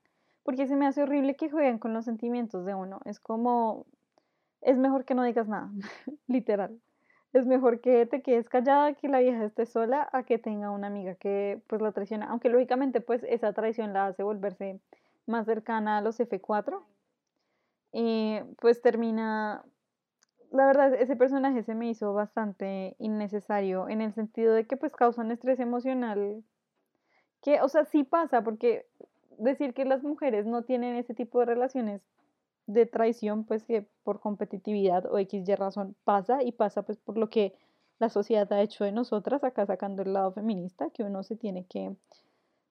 porque 0.42 0.66
se 0.66 0.74
me 0.74 0.86
hace 0.86 1.02
horrible 1.02 1.36
que 1.36 1.50
jueguen 1.50 1.78
con 1.78 1.92
los 1.92 2.04
sentimientos 2.04 2.64
de 2.64 2.74
uno. 2.74 3.00
Es 3.04 3.20
como, 3.20 3.86
es 4.62 4.76
mejor 4.78 5.04
que 5.04 5.14
no 5.14 5.22
digas 5.22 5.46
nada, 5.46 5.70
literal 6.26 6.80
es 7.32 7.46
mejor 7.46 7.80
que 7.80 8.06
te 8.06 8.22
quedes 8.22 8.48
callada, 8.48 8.94
que 8.94 9.08
la 9.08 9.20
vieja 9.20 9.44
esté 9.44 9.66
sola, 9.66 10.08
a 10.12 10.22
que 10.22 10.38
tenga 10.38 10.70
una 10.70 10.86
amiga 10.86 11.14
que 11.14 11.60
pues 11.66 11.82
la 11.82 11.92
traiciona. 11.92 12.26
Aunque 12.30 12.48
lógicamente 12.48 13.00
pues 13.00 13.22
esa 13.28 13.52
traición 13.52 13.92
la 13.92 14.06
hace 14.06 14.22
volverse 14.22 14.80
más 15.26 15.46
cercana 15.46 15.98
a 15.98 16.00
los 16.00 16.18
F4. 16.18 16.82
Y 17.92 18.40
pues 18.60 18.80
termina, 18.82 19.64
la 20.50 20.66
verdad 20.66 20.94
ese 20.94 21.16
personaje 21.16 21.62
se 21.62 21.74
me 21.74 21.88
hizo 21.88 22.14
bastante 22.14 22.96
innecesario 22.98 23.88
en 23.88 24.00
el 24.00 24.12
sentido 24.14 24.54
de 24.54 24.66
que 24.66 24.76
pues 24.76 24.92
causa 24.92 25.22
un 25.22 25.30
estrés 25.30 25.60
emocional 25.60 26.42
que, 27.42 27.60
o 27.60 27.68
sea, 27.68 27.84
sí 27.84 28.04
pasa 28.04 28.42
porque 28.42 28.86
decir 29.38 29.72
que 29.74 29.84
las 29.84 30.02
mujeres 30.02 30.46
no 30.46 30.62
tienen 30.64 30.96
ese 30.96 31.14
tipo 31.14 31.38
de 31.40 31.46
relaciones 31.46 32.02
de 32.68 32.84
traición, 32.84 33.44
pues 33.44 33.64
que 33.64 33.88
por 34.04 34.20
competitividad 34.20 35.06
o 35.06 35.18
X 35.18 35.48
y 35.48 35.54
razón 35.54 35.96
pasa 36.04 36.42
y 36.42 36.52
pasa 36.52 36.82
pues 36.82 36.98
por 36.98 37.16
lo 37.16 37.30
que 37.30 37.54
la 37.98 38.10
sociedad 38.10 38.52
ha 38.52 38.60
hecho 38.60 38.84
de 38.84 38.92
nosotras, 38.92 39.42
acá 39.42 39.66
sacando 39.66 40.02
el 40.02 40.12
lado 40.12 40.32
feminista, 40.32 40.90
que 40.90 41.02
uno 41.02 41.22
se 41.22 41.34
tiene 41.34 41.64
que, 41.64 41.96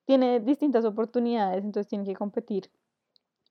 tiene 0.06 0.40
distintas 0.40 0.86
oportunidades, 0.86 1.64
entonces 1.64 1.90
tiene 1.90 2.06
que 2.06 2.16
competir 2.16 2.70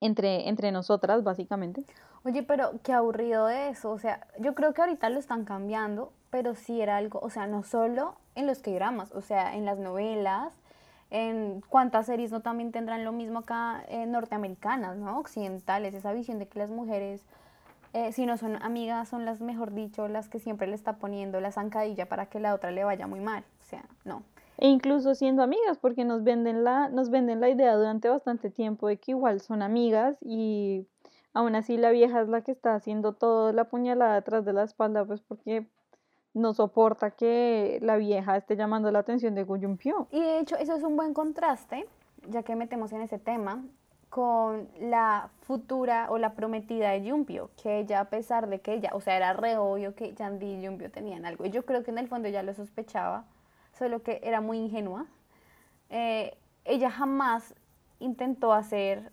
entre, 0.01 0.49
entre 0.49 0.71
nosotras, 0.71 1.25
básicamente. 1.25 1.85
Oye, 2.25 2.45
pero 2.45 2.81
qué 2.83 2.93
aburrido 2.93 3.49
eso, 3.49 3.91
o 3.91 3.99
sea, 3.99 4.27
yo 4.39 4.55
creo 4.55 4.73
que 4.73 4.83
ahorita 4.83 5.11
lo 5.11 5.19
están 5.19 5.45
cambiando, 5.45 6.13
pero 6.31 6.55
sí 6.55 6.81
era 6.81 6.97
algo, 6.97 7.19
o 7.21 7.29
sea, 7.29 7.47
no 7.47 7.65
solo 7.65 8.15
en 8.37 8.47
los 8.47 8.61
que 8.61 8.73
dramas, 8.73 9.13
o 9.13 9.21
sea, 9.21 9.57
en 9.57 9.65
las 9.65 9.79
novelas, 9.79 10.55
en 11.11 11.63
cuántas 11.69 12.07
series 12.07 12.33
no 12.33 12.41
también 12.41 12.73
tendrán 12.73 13.05
lo 13.05 13.13
mismo 13.13 13.41
acá 13.41 13.85
en 13.89 14.13
norteamericanas, 14.13 14.97
¿no? 14.97 15.19
Occidentales, 15.19 15.95
esa 15.95 16.13
visión 16.13 16.39
de 16.39 16.49
que 16.49 16.59
las 16.59 16.71
mujeres, 16.71 17.25
eh, 17.93 18.13
si 18.13 18.27
no 18.27 18.37
son 18.37 18.61
amigas, 18.63 19.09
son 19.09 19.25
las, 19.25 19.41
mejor 19.41 19.73
dicho, 19.73 20.09
las 20.09 20.29
que 20.29 20.39
siempre 20.39 20.67
le 20.67 20.75
está 20.75 20.95
poniendo 20.95 21.41
la 21.41 21.53
zancadilla 21.53 22.09
para 22.09 22.27
que 22.27 22.41
la 22.41 22.55
otra 22.55 22.71
le 22.71 22.85
vaya 22.85 23.07
muy 23.07 23.21
mal. 23.21 23.45
O 23.61 23.65
sea, 23.65 23.85
no. 24.05 24.23
E 24.59 24.69
incluso 24.69 25.15
siendo 25.15 25.43
amigas, 25.43 25.79
porque 25.79 26.05
nos 26.05 26.25
venden 26.25 26.65
la, 26.65 26.89
nos 26.89 27.11
venden 27.11 27.41
la 27.41 27.51
idea 27.51 27.75
durante 27.77 28.09
bastante 28.09 28.51
tiempo 28.51 28.89
de 28.89 28.97
que 28.97 29.13
igual 29.13 29.41
son 29.41 29.63
amigas 29.63 30.17
y 30.23 30.87
aún 31.35 31.55
así 31.55 31.77
la 31.77 31.91
vieja 31.91 32.23
es 32.23 32.29
la 32.29 32.41
que 32.41 32.53
está 32.53 32.75
haciendo 32.75 33.13
todo 33.13 33.53
la 33.53 33.65
puñalada 33.65 34.17
atrás 34.17 34.45
de 34.47 34.55
la 34.55 34.65
espalda, 34.65 35.05
pues 35.05 35.21
porque 35.21 35.67
no 36.37 36.53
soporta 36.53 37.13
que 37.13 37.79
la 37.81 37.97
vieja 37.97 38.37
esté 38.37 38.57
llamando 38.57 38.91
la 38.91 38.99
atención 38.99 39.35
de 39.35 39.45
Guyumpio. 39.45 40.07
Y 40.11 40.21
de 40.21 40.39
hecho, 40.39 40.57
eso 40.57 40.75
es 40.75 40.83
un 40.83 40.95
buen 40.95 41.15
contraste, 41.15 41.89
ya 42.29 42.43
que 42.43 42.55
metemos 42.57 42.93
en 42.93 43.01
ese 43.01 43.19
tema, 43.19 43.65
con 44.11 44.69
la 44.79 45.31
futura 45.41 46.09
o 46.11 46.19
la 46.19 46.35
prometida 46.35 46.91
de 46.91 47.05
Yumpio, 47.05 47.51
que 47.63 47.79
ella 47.79 48.01
a 48.01 48.05
pesar 48.05 48.49
de 48.49 48.61
que 48.61 48.75
ella, 48.75 48.91
o 48.93 49.01
sea, 49.01 49.17
era 49.17 49.33
re 49.33 49.57
obvio 49.57 49.95
que 49.95 50.13
Yandy 50.13 50.47
y 50.47 50.63
Yumpio 50.63 50.91
tenían 50.91 51.25
algo, 51.25 51.47
y 51.47 51.51
yo 51.51 51.65
creo 51.65 51.83
que 51.83 51.91
en 51.91 51.99
el 51.99 52.07
fondo 52.07 52.29
ya 52.29 52.43
lo 52.43 52.53
sospechaba, 52.53 53.25
solo 53.73 54.03
que 54.03 54.21
era 54.23 54.43
muy 54.43 54.59
ingenua, 54.59 55.07
eh, 55.89 56.37
ella 56.65 56.91
jamás 56.91 57.55
intentó 57.99 58.53
hacer 58.53 59.11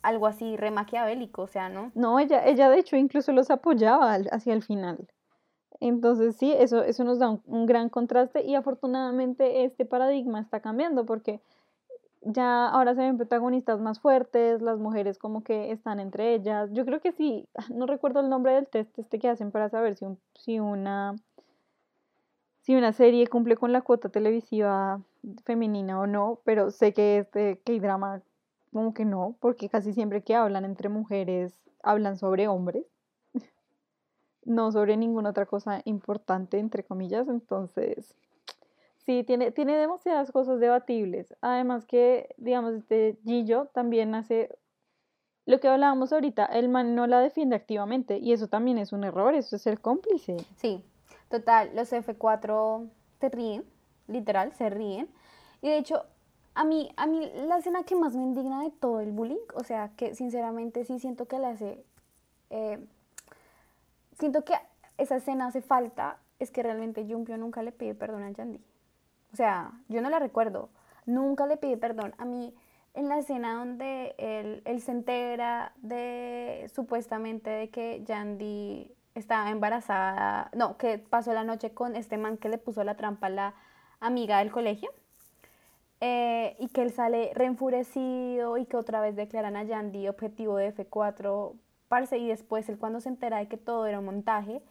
algo 0.00 0.26
así 0.26 0.56
re 0.56 0.70
maquiavélico, 0.70 1.42
o 1.42 1.46
sea, 1.46 1.68
¿no? 1.68 1.92
No, 1.94 2.18
ella, 2.18 2.44
ella 2.46 2.70
de 2.70 2.78
hecho 2.78 2.96
incluso 2.96 3.32
los 3.32 3.50
apoyaba 3.50 4.14
hacia 4.30 4.54
el 4.54 4.62
final. 4.62 5.06
Entonces 5.84 6.36
sí, 6.36 6.52
eso, 6.52 6.84
eso 6.84 7.02
nos 7.02 7.18
da 7.18 7.40
un, 7.44 7.66
gran 7.66 7.88
contraste 7.88 8.44
y 8.44 8.54
afortunadamente 8.54 9.64
este 9.64 9.84
paradigma 9.84 10.40
está 10.40 10.60
cambiando 10.60 11.04
porque 11.04 11.40
ya 12.20 12.68
ahora 12.68 12.94
se 12.94 13.00
ven 13.00 13.16
protagonistas 13.16 13.80
más 13.80 13.98
fuertes, 13.98 14.62
las 14.62 14.78
mujeres 14.78 15.18
como 15.18 15.42
que 15.42 15.72
están 15.72 15.98
entre 15.98 16.34
ellas. 16.34 16.70
Yo 16.72 16.84
creo 16.84 17.00
que 17.00 17.10
sí, 17.10 17.48
no 17.74 17.86
recuerdo 17.86 18.20
el 18.20 18.28
nombre 18.28 18.54
del 18.54 18.68
test 18.68 18.96
este 18.96 19.18
que 19.18 19.28
hacen 19.28 19.50
para 19.50 19.70
saber 19.70 19.96
si, 19.96 20.06
si 20.36 20.60
una 20.60 21.16
si 22.60 22.76
una 22.76 22.92
serie 22.92 23.26
cumple 23.26 23.56
con 23.56 23.72
la 23.72 23.82
cuota 23.82 24.08
televisiva 24.08 25.02
femenina 25.44 25.98
o 25.98 26.06
no, 26.06 26.38
pero 26.44 26.70
sé 26.70 26.92
que 26.92 27.18
este 27.18 27.60
K-drama 27.64 28.22
como 28.72 28.94
que 28.94 29.04
no, 29.04 29.34
porque 29.40 29.68
casi 29.68 29.92
siempre 29.92 30.22
que 30.22 30.36
hablan 30.36 30.64
entre 30.64 30.88
mujeres 30.88 31.52
hablan 31.82 32.16
sobre 32.16 32.46
hombres 32.46 32.86
no 34.44 34.72
sobre 34.72 34.96
ninguna 34.96 35.30
otra 35.30 35.46
cosa 35.46 35.82
importante, 35.84 36.58
entre 36.58 36.84
comillas. 36.84 37.28
Entonces, 37.28 38.14
sí, 38.98 39.24
tiene, 39.24 39.50
tiene 39.50 39.76
demasiadas 39.76 40.32
cosas 40.32 40.60
debatibles. 40.60 41.34
Además 41.40 41.86
que, 41.86 42.34
digamos, 42.36 42.74
este 42.74 43.18
Gillo 43.24 43.66
también 43.72 44.14
hace 44.14 44.50
lo 45.44 45.58
que 45.58 45.68
hablábamos 45.68 46.12
ahorita, 46.12 46.44
el 46.46 46.68
man 46.68 46.94
no 46.94 47.06
la 47.06 47.20
defiende 47.20 47.56
activamente 47.56 48.18
y 48.18 48.32
eso 48.32 48.46
también 48.46 48.78
es 48.78 48.92
un 48.92 49.02
error, 49.02 49.34
eso 49.34 49.56
es 49.56 49.62
ser 49.62 49.80
cómplice. 49.80 50.36
Sí, 50.56 50.84
total, 51.28 51.70
los 51.74 51.92
F4 51.92 52.88
te 53.18 53.28
ríen, 53.28 53.64
literal, 54.06 54.52
se 54.52 54.70
ríen. 54.70 55.08
Y 55.60 55.68
de 55.68 55.78
hecho, 55.78 56.04
a 56.54 56.64
mí, 56.64 56.92
a 56.96 57.06
mí 57.06 57.28
la 57.46 57.58
escena 57.58 57.82
que 57.82 57.96
más 57.96 58.14
me 58.14 58.22
indigna 58.22 58.62
de 58.62 58.70
todo 58.70 59.00
el 59.00 59.10
bullying, 59.10 59.44
o 59.54 59.64
sea, 59.64 59.90
que 59.96 60.14
sinceramente 60.14 60.84
sí 60.84 61.00
siento 61.00 61.26
que 61.26 61.38
la 61.38 61.50
hace... 61.50 61.84
Eh, 62.50 62.78
siento 64.18 64.44
que 64.44 64.54
esa 64.98 65.16
escena 65.16 65.46
hace 65.46 65.62
falta, 65.62 66.18
es 66.38 66.50
que 66.50 66.62
realmente 66.62 67.06
Jumpio 67.08 67.36
nunca 67.36 67.62
le 67.62 67.72
pide 67.72 67.94
perdón 67.94 68.24
a 68.24 68.30
Yandy. 68.30 68.60
O 69.32 69.36
sea, 69.36 69.72
yo 69.88 70.02
no 70.02 70.10
la 70.10 70.18
recuerdo. 70.18 70.70
Nunca 71.06 71.46
le 71.46 71.56
pide 71.56 71.76
perdón. 71.76 72.14
A 72.18 72.24
mí, 72.24 72.54
en 72.94 73.08
la 73.08 73.18
escena 73.18 73.54
donde 73.54 74.14
él, 74.18 74.80
se 74.80 74.92
entera 74.92 75.72
de 75.76 76.70
supuestamente 76.74 77.50
de 77.50 77.70
que 77.70 78.02
Yandy 78.04 78.94
estaba 79.14 79.50
embarazada, 79.50 80.50
no, 80.54 80.76
que 80.76 80.98
pasó 80.98 81.32
la 81.32 81.44
noche 81.44 81.72
con 81.72 81.96
este 81.96 82.18
man 82.18 82.36
que 82.36 82.48
le 82.48 82.58
puso 82.58 82.82
la 82.84 82.96
trampa 82.96 83.28
a 83.28 83.30
la 83.30 83.54
amiga 84.00 84.38
del 84.38 84.50
colegio. 84.50 84.90
Eh, 86.00 86.56
y 86.58 86.68
que 86.68 86.82
él 86.82 86.92
sale 86.92 87.30
reenfurecido 87.32 88.58
y 88.58 88.66
que 88.66 88.76
otra 88.76 89.00
vez 89.00 89.14
declaran 89.14 89.54
a 89.54 89.62
Yandy 89.62 90.08
objetivo 90.08 90.56
de 90.56 90.74
F4 90.74 91.52
y 92.12 92.26
después 92.26 92.68
él 92.70 92.78
cuando 92.78 93.00
se 93.00 93.10
entera 93.10 93.38
de 93.38 93.48
que 93.48 93.58
todo 93.58 93.86
era 93.86 93.98
un 93.98 94.06
montaje 94.06 94.62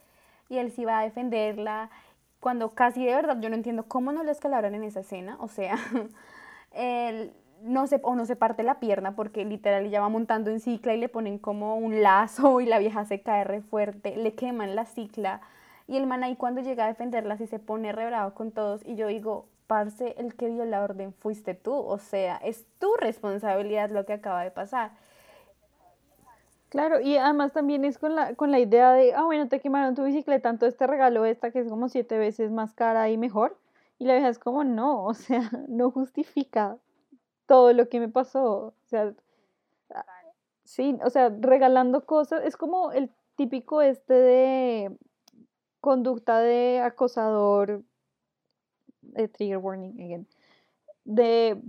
y 0.49 0.57
él 0.57 0.71
sí 0.71 0.85
va 0.85 0.99
a 0.99 1.03
defenderla, 1.03 1.91
cuando 2.39 2.71
casi 2.71 3.05
de 3.05 3.13
verdad 3.13 3.37
yo 3.39 3.49
no 3.49 3.55
entiendo 3.55 3.83
cómo 3.83 4.11
no 4.11 4.23
lo 4.23 4.31
escalaron 4.31 4.73
en 4.73 4.83
esa 4.83 5.01
escena, 5.01 5.37
o 5.39 5.47
sea, 5.47 5.77
él 6.71 7.31
no 7.61 7.85
se, 7.85 7.99
o 8.01 8.15
no 8.15 8.25
se 8.25 8.35
parte 8.35 8.63
la 8.63 8.79
pierna 8.79 9.15
porque 9.15 9.45
literal 9.45 9.85
ella 9.85 10.01
va 10.01 10.09
montando 10.09 10.49
en 10.49 10.59
cicla 10.59 10.95
y 10.95 10.99
le 10.99 11.09
ponen 11.09 11.37
como 11.37 11.75
un 11.75 12.01
lazo 12.01 12.59
y 12.59 12.65
la 12.65 12.79
vieja 12.79 13.05
se 13.05 13.21
cae 13.21 13.43
re 13.43 13.61
fuerte, 13.61 14.17
le 14.17 14.33
queman 14.33 14.75
la 14.75 14.85
cicla 14.85 15.41
y 15.87 15.97
el 15.97 16.07
man 16.07 16.23
ahí 16.23 16.35
cuando 16.35 16.61
llega 16.61 16.85
a 16.85 16.87
defenderla 16.87 17.37
sí 17.37 17.45
se 17.45 17.59
pone 17.59 17.91
re 17.91 18.07
bravo 18.07 18.33
con 18.33 18.51
todos 18.51 18.81
y 18.83 18.95
yo 18.95 19.05
digo, 19.05 19.45
parce, 19.67 20.15
el 20.17 20.33
que 20.35 20.49
dio 20.49 20.65
la 20.65 20.83
orden 20.83 21.13
fuiste 21.13 21.53
tú, 21.53 21.75
o 21.75 21.99
sea, 21.99 22.37
es 22.37 22.65
tu 22.79 22.95
responsabilidad 22.95 23.91
lo 23.91 24.05
que 24.05 24.13
acaba 24.13 24.43
de 24.43 24.49
pasar. 24.51 24.91
Claro, 26.71 27.01
y 27.01 27.17
además 27.17 27.51
también 27.51 27.83
es 27.83 27.97
con 27.99 28.15
la, 28.15 28.33
con 28.35 28.49
la 28.49 28.57
idea 28.59 28.93
de, 28.93 29.13
ah, 29.13 29.25
bueno, 29.25 29.49
te 29.49 29.59
quemaron 29.59 29.93
tu 29.93 30.03
bicicleta, 30.05 30.49
entonces 30.49 30.77
te 30.77 30.87
regalo 30.87 31.25
esta 31.25 31.51
que 31.51 31.59
es 31.59 31.67
como 31.67 31.89
siete 31.89 32.17
veces 32.17 32.49
más 32.49 32.73
cara 32.73 33.09
y 33.09 33.17
mejor. 33.17 33.57
Y 33.99 34.05
la 34.05 34.13
vieja 34.13 34.29
es 34.29 34.39
como, 34.39 34.63
no, 34.63 35.03
o 35.07 35.13
sea, 35.13 35.51
no 35.67 35.91
justifica 35.91 36.77
todo 37.47 37.73
lo 37.73 37.89
que 37.89 37.99
me 37.99 38.09
pasó. 38.09 38.67
O 38.67 38.73
sea, 38.87 39.13
ah, 39.93 40.05
sí, 40.65 40.97
o 41.05 41.09
sea, 41.09 41.29
regalando 41.39 42.05
cosas, 42.05 42.43
es 42.45 42.57
como 42.57 42.91
el 42.93 43.11
típico 43.35 43.81
este 43.81 44.13
de 44.13 44.97
conducta 45.81 46.39
de 46.39 46.81
acosador, 46.81 47.83
de 49.01 49.27
trigger 49.27 49.57
warning 49.57 49.99
again, 50.01 50.27
de 51.05 51.61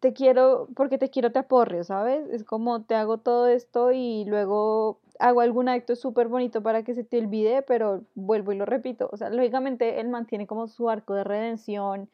te 0.00 0.12
quiero, 0.12 0.68
porque 0.76 0.98
te 0.98 1.10
quiero 1.10 1.32
te 1.32 1.38
aporreo, 1.38 1.84
¿sabes? 1.84 2.28
Es 2.30 2.44
como 2.44 2.82
te 2.82 2.94
hago 2.94 3.18
todo 3.18 3.46
esto 3.48 3.92
y 3.92 4.24
luego 4.26 5.00
hago 5.18 5.40
algún 5.40 5.68
acto 5.68 5.96
súper 5.96 6.28
bonito 6.28 6.62
para 6.62 6.82
que 6.82 6.94
se 6.94 7.04
te 7.04 7.18
olvide, 7.18 7.62
pero 7.62 8.02
vuelvo 8.14 8.52
y 8.52 8.56
lo 8.56 8.66
repito. 8.66 9.08
O 9.12 9.16
sea, 9.16 9.30
lógicamente 9.30 10.00
él 10.00 10.08
mantiene 10.08 10.46
como 10.46 10.66
su 10.68 10.88
arco 10.88 11.14
de 11.14 11.24
redención 11.24 12.08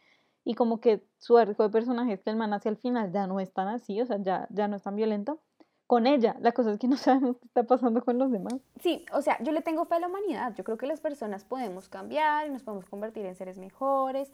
y 0.45 0.55
como 0.55 0.81
que 0.81 1.03
su 1.19 1.37
arco 1.39 1.65
de 1.65 1.71
personajes 1.71 2.23
que 2.23 2.31
el 2.31 2.37
man 2.37 2.53
hacia 2.53 2.71
el 2.71 2.77
final 2.77 3.13
ya 3.13 3.27
no 3.27 3.41
es 3.41 3.53
tan 3.53 3.69
así, 3.69 4.01
o 4.01 4.07
sea, 4.07 4.19
ya, 4.21 4.47
ya 4.51 4.69
no 4.69 4.77
es 4.77 4.83
tan 4.83 4.97
violento. 4.97 5.41
Con 5.87 6.09
ella, 6.09 6.37
la 6.41 6.51
cosa 6.51 6.73
es 6.73 6.79
que 6.81 6.89
no 6.89 6.97
sabemos 6.97 7.37
qué 7.39 7.47
está 7.47 7.63
pasando 7.63 8.05
con 8.05 8.19
los 8.19 8.31
demás. 8.31 8.55
Sí, 8.81 9.05
o 9.13 9.23
sea, 9.23 9.41
yo 9.43 9.53
le 9.53 9.63
tengo 9.63 9.85
fe 9.85 9.97
a 9.97 10.01
la 10.01 10.09
humanidad. 10.09 10.55
Yo 10.55 10.65
creo 10.65 10.77
que 10.77 10.87
las 10.87 11.01
personas 11.01 11.45
podemos 11.45 11.89
cambiar 11.89 12.47
y 12.47 12.51
nos 12.51 12.63
podemos 12.63 12.87
convertir 12.87 13.25
en 13.27 13.37
seres 13.37 13.59
mejores. 13.59 14.33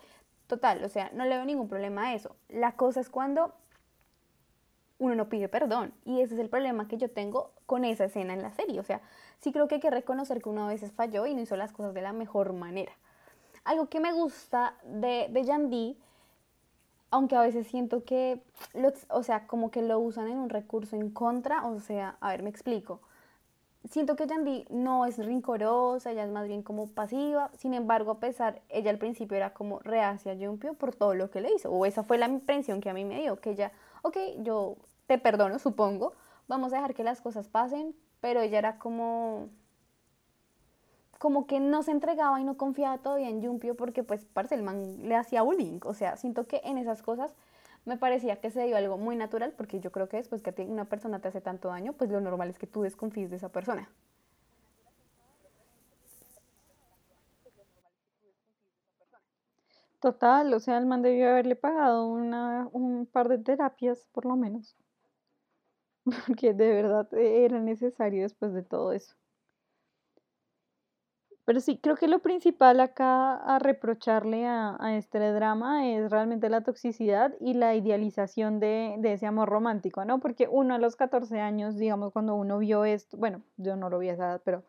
Total, 0.52 0.84
o 0.84 0.88
sea, 0.90 1.10
no 1.14 1.24
le 1.24 1.34
veo 1.36 1.46
ningún 1.46 1.66
problema 1.66 2.08
a 2.08 2.14
eso. 2.14 2.36
La 2.50 2.72
cosa 2.72 3.00
es 3.00 3.08
cuando 3.08 3.54
uno 4.98 5.14
no 5.14 5.30
pide 5.30 5.48
perdón. 5.48 5.94
Y 6.04 6.20
ese 6.20 6.34
es 6.34 6.40
el 6.40 6.50
problema 6.50 6.88
que 6.88 6.98
yo 6.98 7.10
tengo 7.10 7.52
con 7.64 7.86
esa 7.86 8.04
escena 8.04 8.34
en 8.34 8.42
la 8.42 8.52
serie. 8.52 8.78
O 8.78 8.82
sea, 8.82 9.00
sí 9.40 9.50
creo 9.50 9.66
que 9.66 9.76
hay 9.76 9.80
que 9.80 9.88
reconocer 9.88 10.42
que 10.42 10.50
uno 10.50 10.66
a 10.66 10.68
veces 10.68 10.92
falló 10.92 11.24
y 11.24 11.34
no 11.34 11.40
hizo 11.40 11.56
las 11.56 11.72
cosas 11.72 11.94
de 11.94 12.02
la 12.02 12.12
mejor 12.12 12.52
manera. 12.52 12.92
Algo 13.64 13.88
que 13.88 13.98
me 13.98 14.12
gusta 14.12 14.74
de, 14.84 15.28
de 15.30 15.42
Yandy, 15.42 15.96
aunque 17.10 17.34
a 17.34 17.40
veces 17.40 17.66
siento 17.66 18.04
que, 18.04 18.42
o 19.08 19.22
sea, 19.22 19.46
como 19.46 19.70
que 19.70 19.80
lo 19.80 20.00
usan 20.00 20.28
en 20.28 20.36
un 20.36 20.50
recurso 20.50 20.96
en 20.96 21.08
contra, 21.08 21.64
o 21.64 21.80
sea, 21.80 22.18
a 22.20 22.28
ver, 22.28 22.42
me 22.42 22.50
explico 22.50 23.00
siento 23.90 24.16
que 24.16 24.26
Yandy 24.26 24.66
no 24.70 25.06
es 25.06 25.18
rincorosa, 25.18 26.12
ella 26.12 26.24
es 26.24 26.30
más 26.30 26.46
bien 26.46 26.62
como 26.62 26.86
pasiva, 26.88 27.50
sin 27.56 27.74
embargo, 27.74 28.12
a 28.12 28.20
pesar, 28.20 28.62
ella 28.68 28.90
al 28.90 28.98
principio 28.98 29.36
era 29.36 29.52
como 29.52 29.80
reacia 29.80 30.32
a 30.32 30.36
Jumpio 30.36 30.74
por 30.74 30.94
todo 30.94 31.14
lo 31.14 31.30
que 31.30 31.40
le 31.40 31.52
hizo, 31.52 31.70
o 31.70 31.86
esa 31.86 32.02
fue 32.02 32.18
la 32.18 32.28
impresión 32.28 32.80
que 32.80 32.90
a 32.90 32.94
mí 32.94 33.04
me 33.04 33.20
dio, 33.20 33.40
que 33.40 33.50
ella, 33.50 33.72
ok, 34.02 34.16
yo 34.38 34.76
te 35.06 35.18
perdono, 35.18 35.58
supongo, 35.58 36.14
vamos 36.48 36.72
a 36.72 36.76
dejar 36.76 36.94
que 36.94 37.04
las 37.04 37.20
cosas 37.20 37.48
pasen, 37.48 37.94
pero 38.20 38.40
ella 38.40 38.58
era 38.58 38.78
como 38.78 39.48
como 41.18 41.46
que 41.46 41.60
no 41.60 41.84
se 41.84 41.92
entregaba 41.92 42.40
y 42.40 42.44
no 42.44 42.56
confiaba 42.56 42.98
todavía 42.98 43.28
en 43.28 43.40
Jumpio 43.40 43.76
porque 43.76 44.02
pues 44.02 44.24
parce 44.24 44.56
le 44.56 45.14
hacía 45.14 45.42
bullying, 45.42 45.78
o 45.84 45.94
sea, 45.94 46.16
siento 46.16 46.48
que 46.48 46.60
en 46.64 46.78
esas 46.78 47.00
cosas 47.00 47.36
me 47.84 47.96
parecía 47.96 48.40
que 48.40 48.50
se 48.50 48.64
dio 48.64 48.76
algo 48.76 48.98
muy 48.98 49.16
natural, 49.16 49.54
porque 49.56 49.80
yo 49.80 49.92
creo 49.92 50.08
que 50.08 50.16
después 50.18 50.42
que 50.42 50.54
una 50.62 50.86
persona 50.86 51.20
te 51.20 51.28
hace 51.28 51.40
tanto 51.40 51.68
daño, 51.68 51.92
pues 51.94 52.10
lo 52.10 52.20
normal 52.20 52.50
es 52.50 52.58
que 52.58 52.66
tú 52.66 52.82
desconfíes 52.82 53.30
de 53.30 53.36
esa 53.36 53.50
persona. 53.50 53.90
Total, 60.00 60.52
o 60.52 60.60
sea, 60.60 60.76
el 60.76 60.84
man 60.84 61.00
debió 61.00 61.30
haberle 61.30 61.56
pagado 61.56 62.06
una, 62.06 62.68
un 62.72 63.06
par 63.06 63.28
de 63.30 63.38
terapias, 63.38 64.06
por 64.12 64.26
lo 64.26 64.36
menos. 64.36 64.76
Porque 66.26 66.52
de 66.54 66.68
verdad 66.72 67.08
era 67.14 67.58
necesario 67.60 68.22
después 68.22 68.52
de 68.52 68.62
todo 68.62 68.92
eso. 68.92 69.14
Pero 71.44 71.60
sí, 71.60 71.76
creo 71.76 71.96
que 71.96 72.06
lo 72.06 72.20
principal 72.20 72.78
acá 72.78 73.34
a 73.34 73.58
reprocharle 73.58 74.46
a, 74.46 74.76
este 74.96 75.18
drama 75.18 75.88
es 75.88 76.10
realmente 76.10 76.48
la 76.48 76.60
toxicidad 76.60 77.34
y 77.40 77.54
la 77.54 77.74
idealización 77.74 78.60
de, 78.60 78.98
ese 79.02 79.26
amor 79.26 79.48
romántico, 79.48 80.04
¿no? 80.04 80.20
Porque 80.20 80.46
uno 80.48 80.74
a 80.74 80.78
los 80.78 80.94
14 80.94 81.40
años, 81.40 81.76
digamos, 81.76 82.12
cuando 82.12 82.36
uno 82.36 82.58
vio 82.58 82.84
esto, 82.84 83.16
bueno, 83.16 83.42
yo 83.56 83.74
no 83.76 83.90
lo 83.90 83.98
vi 83.98 84.10
a 84.10 84.12
esa 84.12 84.24
edad, 84.30 84.42
pero 84.44 84.62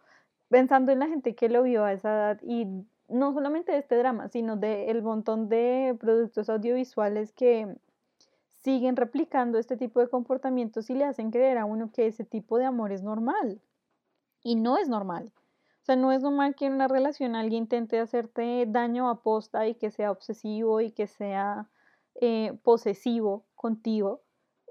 pensando 0.50 0.92
en 0.92 1.00
la 1.00 1.08
gente 1.08 1.36
que 1.36 1.48
lo 1.50 1.62
vio 1.64 1.86
a 1.86 1.94
esa 1.94 2.10
edad 2.10 2.40
y 2.42 2.68
no 3.08 3.34
solamente 3.34 3.72
de 3.72 3.78
este 3.80 3.96
drama, 3.98 4.28
sino 4.30 4.58
de 4.58 4.90
el 4.90 5.04
montón 5.04 5.50
de 5.50 5.96
productos 6.00 6.50
audiovisuales 6.50 7.34
que 7.34 7.76
siguen 8.64 8.96
replicando 8.96 9.60
este 9.60 9.78
tipo 9.78 10.00
de 10.00 10.08
comportamientos 10.08 10.90
y 10.90 10.96
le 10.96 11.06
hacen 11.06 11.30
creer 11.32 11.58
a 11.60 11.66
uno 11.66 11.92
que 11.92 12.08
ese 12.08 12.24
tipo 12.24 12.58
de 12.58 12.66
amor 12.66 12.92
es 12.92 13.04
normal. 13.04 13.62
Y 14.42 14.56
no 14.56 14.78
es 14.78 14.90
normal. 14.90 15.32
O 15.84 15.86
sea, 15.86 15.98
no 15.98 16.14
es 16.14 16.24
normal 16.24 16.56
que 16.56 16.66
en 16.66 16.74
una 16.74 16.88
relación 16.88 17.36
alguien 17.36 17.64
intente 17.64 18.00
hacerte 18.00 18.66
daño 18.70 19.10
a 19.10 19.22
posta 19.22 19.68
y 19.68 19.76
que 19.76 19.92
sea 19.92 20.12
obsesivo 20.12 20.80
y 20.80 20.92
que 20.92 21.08
sea 21.08 21.68
eh, 22.22 22.58
posesivo 22.64 23.44
contigo, 23.56 24.22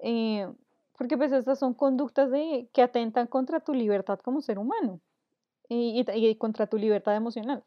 eh, 0.02 0.50
Porque 0.96 1.18
pues 1.18 1.30
estas 1.32 1.58
son 1.58 1.74
conductas 1.74 2.30
de, 2.30 2.70
que 2.72 2.80
atentan 2.80 3.26
contra 3.26 3.60
tu 3.60 3.74
libertad 3.74 4.20
como 4.20 4.40
ser 4.40 4.58
humano 4.58 5.00
y, 5.68 6.34
contra 6.36 6.66
tu 6.66 6.78
libertad 6.78 7.14
emocional. 7.14 7.62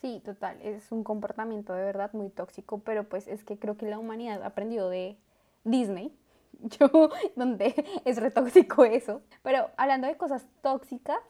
Sí, 0.00 0.22
total, 0.24 0.58
es 0.62 0.90
un 0.90 1.04
comportamiento 1.04 1.74
de 1.74 1.82
verdad 1.82 2.14
muy 2.14 2.30
tóxico, 2.30 2.78
pero 2.78 3.06
pues 3.10 3.28
es 3.28 3.44
que 3.44 3.58
creo 3.58 3.76
que 3.76 3.90
la 3.90 3.98
humanidad 3.98 4.42
aprendió 4.42 4.88
de 4.88 5.18
Disney, 5.64 6.16
donde 7.36 7.74
es 8.06 8.16
retóxico 8.16 8.86
eso. 8.86 9.20
Pero 9.42 9.68
hablando 9.76 10.06
de 10.06 10.16
cosas 10.16 10.46
tóxicas. 10.62 11.20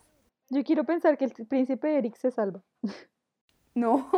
Yo 0.51 0.63
quiero 0.65 0.85
pensar 0.85 1.19
que 1.19 1.25
el 1.25 1.33
príncipe 1.47 1.97
Eric 1.97 2.17
se 2.17 2.31
salva. 2.31 2.63
No, 3.75 4.09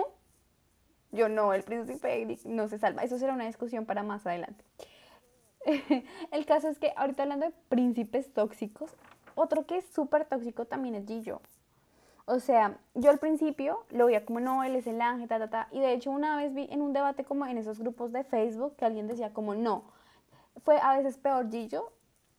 yo 1.11 1.29
no, 1.29 1.53
el 1.53 1.65
príncipe 1.65 2.23
Eric 2.23 2.45
no 2.45 2.69
se 2.69 2.79
salva. 2.79 3.03
Eso 3.03 3.19
será 3.19 3.35
una 3.35 3.47
discusión 3.47 3.87
para 3.87 4.05
más 4.05 4.25
adelante. 4.25 4.65
El 6.31 6.47
caso 6.47 6.69
es 6.69 6.79
que 6.79 6.93
ahorita 6.97 7.25
hablando 7.25 7.47
de 7.47 7.53
príncipes 7.69 8.33
tóxicos, 8.33 8.95
otro 9.35 9.67
que 9.67 9.79
es 9.79 9.87
súper 9.87 10.27
tóxico 10.27 10.67
también 10.67 10.95
es 10.95 11.07
Gillo. 11.07 11.41
O 12.27 12.41
sea, 12.41 12.79
yo 12.95 13.11
al 13.11 13.19
principio 13.19 13.85
lo 13.91 14.07
veía 14.07 14.25
como, 14.25 14.39
no, 14.39 14.63
él 14.63 14.77
es 14.77 14.87
el 14.87 15.01
ángel, 15.01 15.29
ta, 15.29 15.39
ta, 15.39 15.49
ta. 15.49 15.69
Y 15.73 15.81
de 15.81 15.93
hecho 15.93 16.11
una 16.11 16.37
vez 16.37 16.55
vi 16.55 16.69
en 16.71 16.83
un 16.83 16.93
debate 16.93 17.25
como 17.25 17.47
en 17.47 17.57
esos 17.57 17.79
grupos 17.79 18.13
de 18.13 18.23
Facebook 18.23 18.77
que 18.77 18.85
alguien 18.85 19.09
decía 19.09 19.33
como, 19.33 19.55
no, 19.55 19.85
fue 20.63 20.79
a 20.79 20.97
veces 20.97 21.17
peor 21.17 21.51
Gillo 21.51 21.91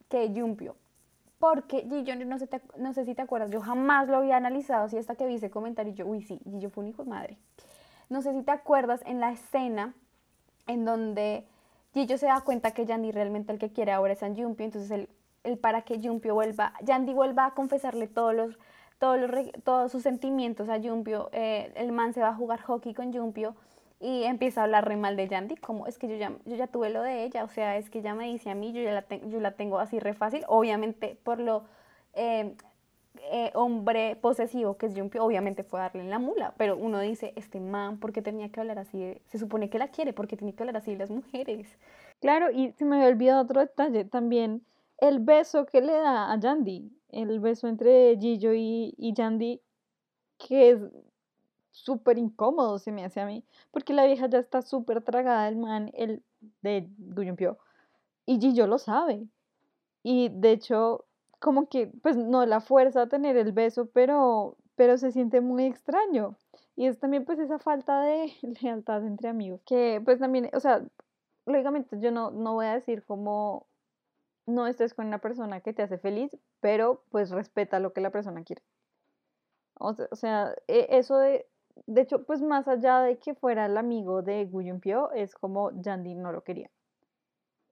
que 0.09 0.31
Yumpio. 0.31 0.75
Porque 1.39 1.87
Gillo, 1.89 2.15
no 2.25 2.37
sé, 2.37 2.49
no 2.77 2.93
sé 2.93 3.05
si 3.05 3.15
te 3.15 3.21
acuerdas, 3.21 3.49
yo 3.49 3.61
jamás 3.61 4.07
lo 4.09 4.17
había 4.17 4.35
analizado 4.35 4.85
así 4.85 4.97
hasta 4.97 5.15
que 5.15 5.25
vi 5.25 5.35
ese 5.35 5.49
comentario 5.49 5.93
y 5.93 5.95
yo, 5.95 6.05
uy, 6.05 6.21
sí, 6.21 6.39
Gillo 6.43 6.69
fue 6.69 6.83
un 6.83 6.89
hijo 6.89 7.03
de 7.03 7.09
madre. 7.09 7.37
No 8.09 8.21
sé 8.21 8.33
si 8.33 8.43
te 8.43 8.51
acuerdas 8.51 9.01
en 9.05 9.21
la 9.21 9.31
escena 9.31 9.93
en 10.67 10.83
donde 10.83 11.45
Gillo 11.93 12.17
se 12.17 12.25
da 12.25 12.41
cuenta 12.41 12.71
que 12.71 12.85
Yandy 12.85 13.11
realmente 13.11 13.53
el 13.53 13.59
que 13.59 13.71
quiere 13.71 13.93
ahora 13.93 14.13
es 14.13 14.21
a 14.21 14.27
Yumpio, 14.27 14.65
entonces 14.65 14.91
él, 14.91 15.09
él 15.43 15.57
para 15.57 15.83
que 15.83 15.99
Yumpio 15.99 16.33
vuelva, 16.33 16.73
Yandy 16.81 17.13
vuelva 17.13 17.45
a 17.45 17.53
confesarle 17.53 18.07
todos 18.07 18.35
los, 18.35 18.59
todos, 18.99 19.19
los, 19.19 19.31
todos 19.63 19.91
sus 19.91 20.03
sentimientos 20.03 20.67
a 20.67 20.77
Yumpio, 20.77 21.29
eh, 21.31 21.71
el 21.75 21.93
man 21.93 22.13
se 22.13 22.19
va 22.19 22.29
a 22.29 22.35
jugar 22.35 22.61
hockey 22.61 22.93
con 22.93 23.13
Yumpio 23.13 23.55
y 23.99 24.23
empieza 24.23 24.61
a 24.61 24.63
hablar 24.63 24.87
re 24.87 24.95
mal 24.95 25.17
de 25.17 25.27
Yandy, 25.27 25.57
como 25.57 25.85
es 25.85 25.97
que 25.97 26.07
yo 26.07 26.15
ya, 26.15 26.31
yo 26.45 26.55
ya 26.55 26.67
tuve 26.67 26.89
lo 26.89 27.01
de 27.01 27.25
ella, 27.25 27.43
o 27.43 27.49
sea, 27.49 27.77
es 27.77 27.89
que 27.89 27.99
ella 27.99 28.15
me 28.15 28.27
dice 28.27 28.49
a 28.49 28.55
mí, 28.55 28.71
yo 28.71 28.81
ya 28.81 28.93
la, 28.93 29.05
yo 29.27 29.39
la 29.41 29.51
tengo 29.51 29.79
así 29.79 29.99
re 29.99 30.13
fácil, 30.13 30.43
obviamente 30.47 31.17
por 31.23 31.39
lo 31.39 31.65
eh, 32.13 32.55
eh, 33.31 33.51
hombre 33.55 34.15
posesivo 34.15 34.77
que 34.77 34.85
es 34.85 34.95
Jumpio, 34.95 35.23
obviamente 35.23 35.63
fue 35.63 35.81
darle 35.81 36.01
en 36.01 36.09
la 36.09 36.19
mula, 36.19 36.53
pero 36.57 36.77
uno 36.77 37.01
dice, 37.01 37.33
este 37.35 37.59
man, 37.59 37.99
¿por 37.99 38.13
qué 38.13 38.21
tenía 38.21 38.49
que 38.49 38.61
hablar 38.61 38.79
así? 38.79 39.21
Se 39.27 39.37
supone 39.37 39.69
que 39.69 39.79
la 39.79 39.89
quiere, 39.89 40.13
¿por 40.13 40.27
qué 40.27 40.37
tenía 40.37 40.55
que 40.55 40.63
hablar 40.63 40.77
así 40.77 40.91
de 40.91 40.97
las 40.97 41.09
mujeres? 41.09 41.67
Claro, 42.21 42.51
y 42.51 42.71
se 42.71 42.85
me 42.85 42.97
había 42.97 43.09
olvidado 43.09 43.41
otro 43.43 43.59
detalle 43.59 44.05
también, 44.05 44.65
el 44.97 45.19
beso 45.19 45.65
que 45.65 45.81
le 45.81 45.93
da 45.93 46.31
a 46.31 46.39
Yandy, 46.39 46.91
el 47.09 47.39
beso 47.41 47.67
entre 47.67 48.17
Gillo 48.17 48.53
y, 48.53 48.93
y 48.97 49.13
Yandy, 49.13 49.61
que 50.37 50.69
es 50.71 50.79
súper 51.83 52.17
incómodo 52.17 52.79
se 52.79 52.91
me 52.91 53.05
hace 53.05 53.21
a 53.21 53.25
mí, 53.25 53.43
porque 53.71 53.93
la 53.93 54.05
vieja 54.05 54.27
ya 54.27 54.39
está 54.39 54.61
súper 54.61 55.01
tragada 55.03 55.45
del 55.45 55.57
man, 55.57 55.91
el 55.93 56.23
de 56.61 56.87
Guyumpio, 56.97 57.57
y 58.25 58.39
Gillo 58.39 58.67
lo 58.67 58.77
sabe. 58.77 59.27
Y 60.03 60.29
de 60.29 60.51
hecho, 60.51 61.05
como 61.39 61.67
que, 61.69 61.87
pues 62.01 62.17
no 62.17 62.45
la 62.45 62.61
fuerza 62.61 63.03
a 63.03 63.09
tener 63.09 63.37
el 63.37 63.51
beso, 63.51 63.87
pero, 63.93 64.57
pero 64.75 64.97
se 64.97 65.11
siente 65.11 65.41
muy 65.41 65.65
extraño. 65.65 66.35
Y 66.75 66.87
es 66.87 66.99
también 66.99 67.25
pues 67.25 67.39
esa 67.39 67.59
falta 67.59 68.01
de 68.01 68.33
lealtad 68.61 69.05
entre 69.05 69.29
amigos, 69.29 69.61
que 69.65 70.01
pues 70.03 70.19
también, 70.19 70.49
o 70.53 70.59
sea, 70.59 70.83
lógicamente 71.45 71.99
yo 71.99 72.11
no, 72.11 72.31
no 72.31 72.53
voy 72.53 72.67
a 72.67 72.75
decir 72.75 73.03
como 73.03 73.67
no 74.45 74.67
estés 74.67 74.93
con 74.93 75.07
una 75.07 75.19
persona 75.19 75.61
que 75.61 75.73
te 75.73 75.83
hace 75.83 75.97
feliz, 75.97 76.35
pero 76.59 77.03
pues 77.09 77.31
respeta 77.31 77.79
lo 77.79 77.93
que 77.93 78.01
la 78.01 78.11
persona 78.11 78.43
quiere. 78.43 78.63
O 79.79 79.93
sea, 79.93 80.53
e, 80.67 80.87
eso 80.91 81.17
de 81.17 81.47
de 81.85 82.01
hecho, 82.01 82.23
pues 82.25 82.41
más 82.41 82.67
allá 82.67 82.99
de 83.01 83.17
que 83.17 83.35
fuera 83.35 83.65
el 83.65 83.77
amigo 83.77 84.21
de 84.21 84.45
Guyumpio, 84.45 85.11
es 85.11 85.35
como 85.35 85.71
Yandy 85.81 86.15
no 86.15 86.31
lo 86.31 86.43
quería. 86.43 86.69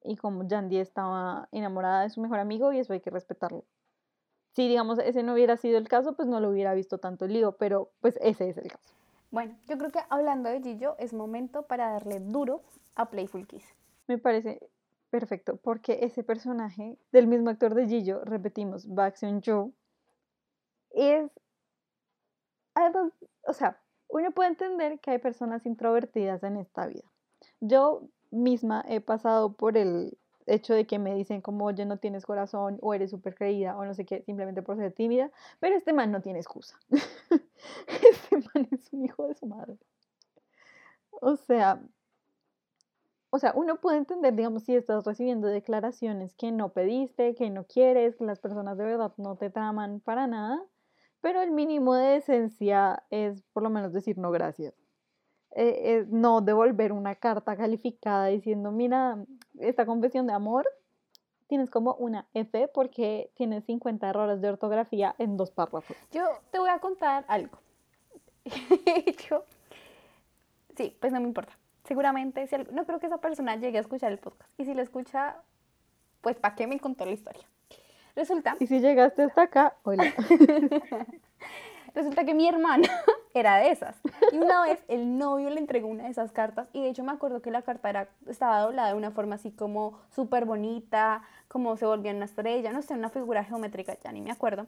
Y 0.03 0.15
como 0.15 0.47
Yandy 0.47 0.77
estaba 0.77 1.47
enamorada 1.51 2.03
de 2.03 2.09
su 2.09 2.21
mejor 2.21 2.39
amigo 2.39 2.71
y 2.71 2.79
eso 2.79 2.93
hay 2.93 3.01
que 3.01 3.09
respetarlo. 3.09 3.65
Si, 4.53 4.67
digamos, 4.67 4.99
ese 4.99 5.21
no 5.23 5.33
hubiera 5.33 5.57
sido 5.57 5.77
el 5.77 5.87
caso, 5.87 6.15
pues 6.15 6.27
no 6.27 6.39
lo 6.39 6.49
hubiera 6.49 6.73
visto 6.73 6.97
tanto 6.97 7.25
el 7.25 7.33
lío, 7.33 7.53
pero 7.53 7.91
pues 8.01 8.17
ese 8.21 8.49
es 8.49 8.57
el 8.57 8.71
caso. 8.71 8.95
Bueno, 9.29 9.55
yo 9.67 9.77
creo 9.77 9.91
que 9.91 9.99
hablando 10.09 10.49
de 10.49 10.61
Gillo, 10.61 10.95
es 10.97 11.13
momento 11.13 11.63
para 11.63 11.91
darle 11.91 12.19
duro 12.19 12.63
a 12.95 13.09
Playful 13.09 13.45
Kiss. 13.45 13.75
Me 14.07 14.17
parece 14.17 14.59
perfecto, 15.09 15.57
porque 15.57 15.99
ese 16.01 16.23
personaje 16.23 16.97
del 17.11 17.27
mismo 17.27 17.49
actor 17.49 17.75
de 17.75 17.87
Gillo, 17.87 18.23
repetimos, 18.23 18.87
Baxon 18.87 19.41
Joe, 19.45 19.71
es... 20.91 21.29
Además, 22.73 23.11
o 23.43 23.53
sea, 23.53 23.79
uno 24.09 24.31
puede 24.31 24.49
entender 24.49 24.99
que 24.99 25.11
hay 25.11 25.17
personas 25.19 25.65
introvertidas 25.65 26.43
en 26.43 26.57
esta 26.57 26.87
vida. 26.87 27.03
Yo 27.59 28.03
misma 28.31 28.83
he 28.87 29.01
pasado 29.01 29.53
por 29.53 29.77
el 29.77 30.17
hecho 30.45 30.73
de 30.73 30.87
que 30.87 30.97
me 30.97 31.13
dicen 31.13 31.41
como, 31.41 31.65
oye, 31.65 31.85
no 31.85 31.97
tienes 31.97 32.25
corazón 32.25 32.77
o 32.81 32.93
eres 32.93 33.11
súper 33.11 33.35
creída 33.35 33.77
o 33.77 33.85
no 33.85 33.93
sé 33.93 34.05
qué, 34.05 34.23
simplemente 34.23 34.61
por 34.61 34.77
ser 34.77 34.93
tímida, 34.93 35.29
pero 35.59 35.75
este 35.75 35.93
man 35.93 36.11
no 36.11 36.21
tiene 36.21 36.39
excusa. 36.39 36.79
este 36.89 38.37
man 38.37 38.67
es 38.71 38.91
un 38.91 39.05
hijo 39.05 39.27
de 39.27 39.35
su 39.35 39.45
madre. 39.45 39.77
O 41.11 41.35
sea, 41.35 41.81
o 43.29 43.39
sea, 43.39 43.51
uno 43.55 43.75
puede 43.81 43.97
entender, 43.97 44.33
digamos, 44.35 44.63
si 44.63 44.75
estás 44.75 45.03
recibiendo 45.05 45.47
declaraciones 45.47 46.33
que 46.35 46.51
no 46.51 46.69
pediste, 46.69 47.35
que 47.35 47.49
no 47.49 47.65
quieres, 47.65 48.15
que 48.15 48.23
las 48.23 48.39
personas 48.39 48.77
de 48.77 48.85
verdad 48.85 49.13
no 49.17 49.35
te 49.35 49.49
traman 49.49 49.99
para 49.99 50.27
nada, 50.27 50.63
pero 51.27 51.41
el 51.41 51.51
mínimo 51.51 51.93
de 51.93 52.11
decencia 52.11 53.03
es 53.09 53.41
por 53.51 53.61
lo 53.61 53.69
menos 53.69 53.91
decir 53.91 54.17
no 54.17 54.31
gracias. 54.31 54.73
Eh, 55.57 56.05
no 56.07 56.39
devolver 56.39 56.93
una 56.93 57.15
carta 57.15 57.57
calificada 57.57 58.27
diciendo, 58.27 58.71
mira, 58.71 59.25
esta 59.59 59.85
confesión 59.85 60.25
de 60.27 60.31
amor 60.31 60.65
tienes 61.47 61.69
como 61.69 61.95
una 61.95 62.29
F 62.33 62.69
porque 62.73 63.29
tienes 63.35 63.65
50 63.65 64.09
errores 64.09 64.39
de 64.39 64.47
ortografía 64.47 65.15
en 65.17 65.35
dos 65.35 65.51
párrafos. 65.51 65.97
Yo 66.13 66.23
te 66.49 66.59
voy 66.59 66.69
a 66.69 66.79
contar 66.79 67.25
algo. 67.27 67.59
Yo, 69.29 69.43
sí, 70.77 70.95
pues 71.01 71.11
no 71.11 71.19
me 71.19 71.27
importa. 71.27 71.59
Seguramente, 71.83 72.47
si 72.47 72.55
no 72.71 72.85
creo 72.85 73.01
que 73.01 73.07
esa 73.07 73.17
persona 73.17 73.57
llegue 73.57 73.79
a 73.79 73.81
escuchar 73.81 74.13
el 74.13 74.19
podcast. 74.19 74.49
Y 74.57 74.63
si 74.63 74.73
lo 74.73 74.81
escucha, 74.81 75.41
pues 76.21 76.37
¿para 76.37 76.55
qué 76.55 76.67
me 76.67 76.79
contó 76.79 77.03
la 77.05 77.11
historia? 77.11 77.45
Resulta. 78.17 78.57
Y 78.59 78.65
si 78.65 78.79
llegaste 78.79 79.21
hasta 79.21 79.43
acá, 79.43 79.75
hola. 79.83 80.03
Resulta 81.93 82.25
que 82.25 82.33
mi 82.33 82.47
hermana 82.47 82.89
era 83.35 83.57
de 83.57 83.69
esas. 83.69 83.95
Y 84.31 84.37
una 84.37 84.63
vez 84.63 84.83
el 84.87 85.19
novio 85.19 85.51
le 85.51 85.59
entregó 85.59 85.87
una 85.87 86.05
de 86.05 86.09
esas 86.09 86.31
cartas 86.31 86.67
y 86.73 86.81
de 86.81 86.89
hecho 86.89 87.03
me 87.03 87.11
acuerdo 87.11 87.43
que 87.43 87.51
la 87.51 87.61
carta 87.61 87.91
era, 87.91 88.09
estaba 88.27 88.61
doblada 88.61 88.89
de 88.89 88.95
una 88.95 89.11
forma 89.11 89.35
así 89.35 89.51
como 89.51 89.99
súper 90.15 90.45
bonita, 90.45 91.21
como 91.47 91.77
se 91.77 91.85
volvía 91.85 92.11
una 92.11 92.25
estrella, 92.25 92.73
no 92.73 92.81
sé, 92.81 92.95
una 92.95 93.09
figura 93.09 93.43
geométrica, 93.43 93.95
ya 94.03 94.11
ni 94.11 94.21
me 94.21 94.31
acuerdo. 94.31 94.65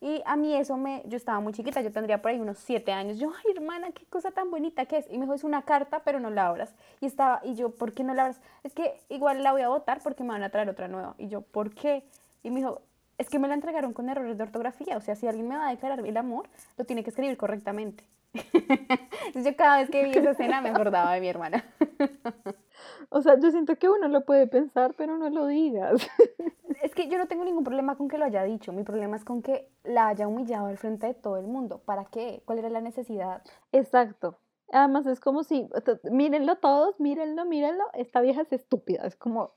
Y 0.00 0.22
a 0.24 0.34
mí 0.34 0.56
eso 0.56 0.76
me, 0.76 1.04
yo 1.06 1.16
estaba 1.16 1.38
muy 1.38 1.52
chiquita, 1.52 1.82
yo 1.82 1.92
tendría 1.92 2.20
por 2.20 2.32
ahí 2.32 2.40
unos 2.40 2.58
siete 2.58 2.90
años. 2.90 3.18
Yo, 3.18 3.30
ay 3.30 3.52
hermana, 3.54 3.92
qué 3.92 4.04
cosa 4.06 4.32
tan 4.32 4.50
bonita 4.50 4.86
que 4.86 4.96
es. 4.96 5.06
Y 5.10 5.18
me 5.18 5.26
dijo, 5.26 5.34
es 5.34 5.44
una 5.44 5.62
carta, 5.62 6.02
pero 6.04 6.18
no 6.18 6.30
la 6.30 6.46
abras. 6.46 6.74
Y 7.00 7.06
estaba, 7.06 7.40
y 7.44 7.54
yo, 7.54 7.70
¿por 7.70 7.92
qué 7.92 8.02
no 8.02 8.14
la 8.14 8.22
abras? 8.22 8.40
Es 8.64 8.72
que 8.72 8.98
igual 9.10 9.44
la 9.44 9.52
voy 9.52 9.62
a 9.62 9.68
votar 9.68 10.00
porque 10.02 10.24
me 10.24 10.30
van 10.30 10.42
a 10.42 10.48
traer 10.48 10.68
otra 10.70 10.88
nueva. 10.88 11.14
Y 11.18 11.28
yo, 11.28 11.42
¿por 11.42 11.72
qué? 11.72 12.02
Y 12.42 12.50
me 12.50 12.60
dijo, 12.60 12.82
es 13.18 13.28
que 13.28 13.38
me 13.38 13.48
la 13.48 13.54
entregaron 13.54 13.92
con 13.92 14.08
errores 14.08 14.38
de 14.38 14.44
ortografía. 14.44 14.96
O 14.96 15.00
sea, 15.00 15.14
si 15.14 15.26
alguien 15.26 15.48
me 15.48 15.56
va 15.56 15.68
a 15.68 15.70
declarar 15.70 16.00
el 16.00 16.16
amor, 16.16 16.48
lo 16.76 16.84
tiene 16.84 17.04
que 17.04 17.10
escribir 17.10 17.36
correctamente. 17.36 18.04
Entonces 18.32 19.44
yo 19.44 19.56
cada 19.56 19.78
vez 19.78 19.90
que 19.90 20.04
vi 20.04 20.10
esa 20.10 20.30
escena 20.30 20.60
me 20.60 20.70
acordaba 20.70 21.12
de 21.12 21.20
mi 21.20 21.28
hermana. 21.28 21.64
o 23.10 23.20
sea, 23.20 23.38
yo 23.38 23.50
siento 23.50 23.76
que 23.76 23.88
uno 23.88 24.08
lo 24.08 24.24
puede 24.24 24.46
pensar, 24.46 24.94
pero 24.96 25.18
no 25.18 25.28
lo 25.28 25.46
digas. 25.46 26.06
es 26.82 26.94
que 26.94 27.08
yo 27.08 27.18
no 27.18 27.26
tengo 27.26 27.44
ningún 27.44 27.64
problema 27.64 27.96
con 27.96 28.08
que 28.08 28.18
lo 28.18 28.24
haya 28.24 28.42
dicho. 28.44 28.72
Mi 28.72 28.84
problema 28.84 29.16
es 29.16 29.24
con 29.24 29.42
que 29.42 29.68
la 29.84 30.08
haya 30.08 30.26
humillado 30.26 30.66
al 30.66 30.78
frente 30.78 31.06
de 31.06 31.14
todo 31.14 31.36
el 31.36 31.46
mundo. 31.46 31.82
¿Para 31.84 32.06
qué? 32.06 32.42
¿Cuál 32.44 32.60
era 32.60 32.70
la 32.70 32.80
necesidad? 32.80 33.42
Exacto. 33.72 34.38
Además 34.72 35.06
es 35.06 35.20
como 35.20 35.42
si, 35.42 35.68
mírenlo 36.04 36.56
todos, 36.56 36.98
mírenlo, 37.00 37.44
mírenlo, 37.44 37.84
esta 37.92 38.20
vieja 38.20 38.42
es 38.42 38.52
estúpida. 38.52 39.04
Es 39.04 39.16
como, 39.16 39.52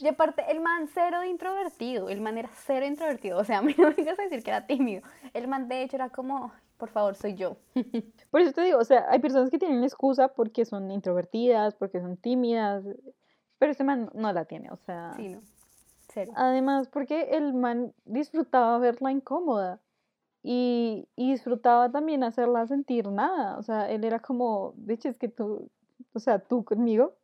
y 0.00 0.08
aparte, 0.08 0.44
el 0.50 0.60
man 0.60 0.88
cero 0.92 1.20
de 1.20 1.28
introvertido, 1.28 2.10
el 2.10 2.20
man 2.20 2.36
era 2.36 2.50
cero 2.52 2.84
introvertido, 2.84 3.38
o 3.38 3.44
sea, 3.44 3.58
a 3.60 3.62
mí 3.62 3.74
no 3.78 3.88
me 3.88 3.94
digas 3.94 4.18
a 4.18 4.22
decir 4.22 4.42
que 4.42 4.50
era 4.50 4.66
tímido, 4.66 5.02
el 5.32 5.48
man 5.48 5.68
de 5.68 5.82
hecho 5.82 5.96
era 5.96 6.10
como, 6.10 6.52
por 6.76 6.90
favor, 6.90 7.14
soy 7.14 7.34
yo. 7.34 7.56
Por 8.30 8.40
eso 8.40 8.52
te 8.52 8.62
digo, 8.62 8.78
o 8.78 8.84
sea, 8.84 9.06
hay 9.08 9.20
personas 9.20 9.48
que 9.48 9.58
tienen 9.58 9.82
excusa 9.82 10.28
porque 10.28 10.64
son 10.64 10.90
introvertidas, 10.90 11.74
porque 11.76 12.00
son 12.00 12.16
tímidas, 12.16 12.84
pero 13.58 13.72
ese 13.72 13.84
man 13.84 14.10
no 14.12 14.32
la 14.32 14.44
tiene, 14.44 14.70
o 14.70 14.76
sea. 14.76 15.14
Sí, 15.16 15.28
no. 15.30 15.40
Cero. 16.12 16.32
Además, 16.36 16.88
porque 16.88 17.30
el 17.32 17.54
man 17.54 17.92
disfrutaba 18.04 18.78
verla 18.78 19.10
incómoda 19.10 19.80
y, 20.42 21.08
y 21.16 21.32
disfrutaba 21.32 21.90
también 21.90 22.22
hacerla 22.22 22.66
sentir 22.66 23.08
nada, 23.08 23.56
o 23.56 23.62
sea, 23.62 23.90
él 23.90 24.04
era 24.04 24.20
como, 24.20 24.74
de 24.76 24.94
hecho, 24.94 25.08
es 25.08 25.18
que 25.18 25.28
tú, 25.28 25.70
o 26.12 26.18
sea, 26.18 26.38
tú 26.38 26.64
conmigo, 26.64 27.16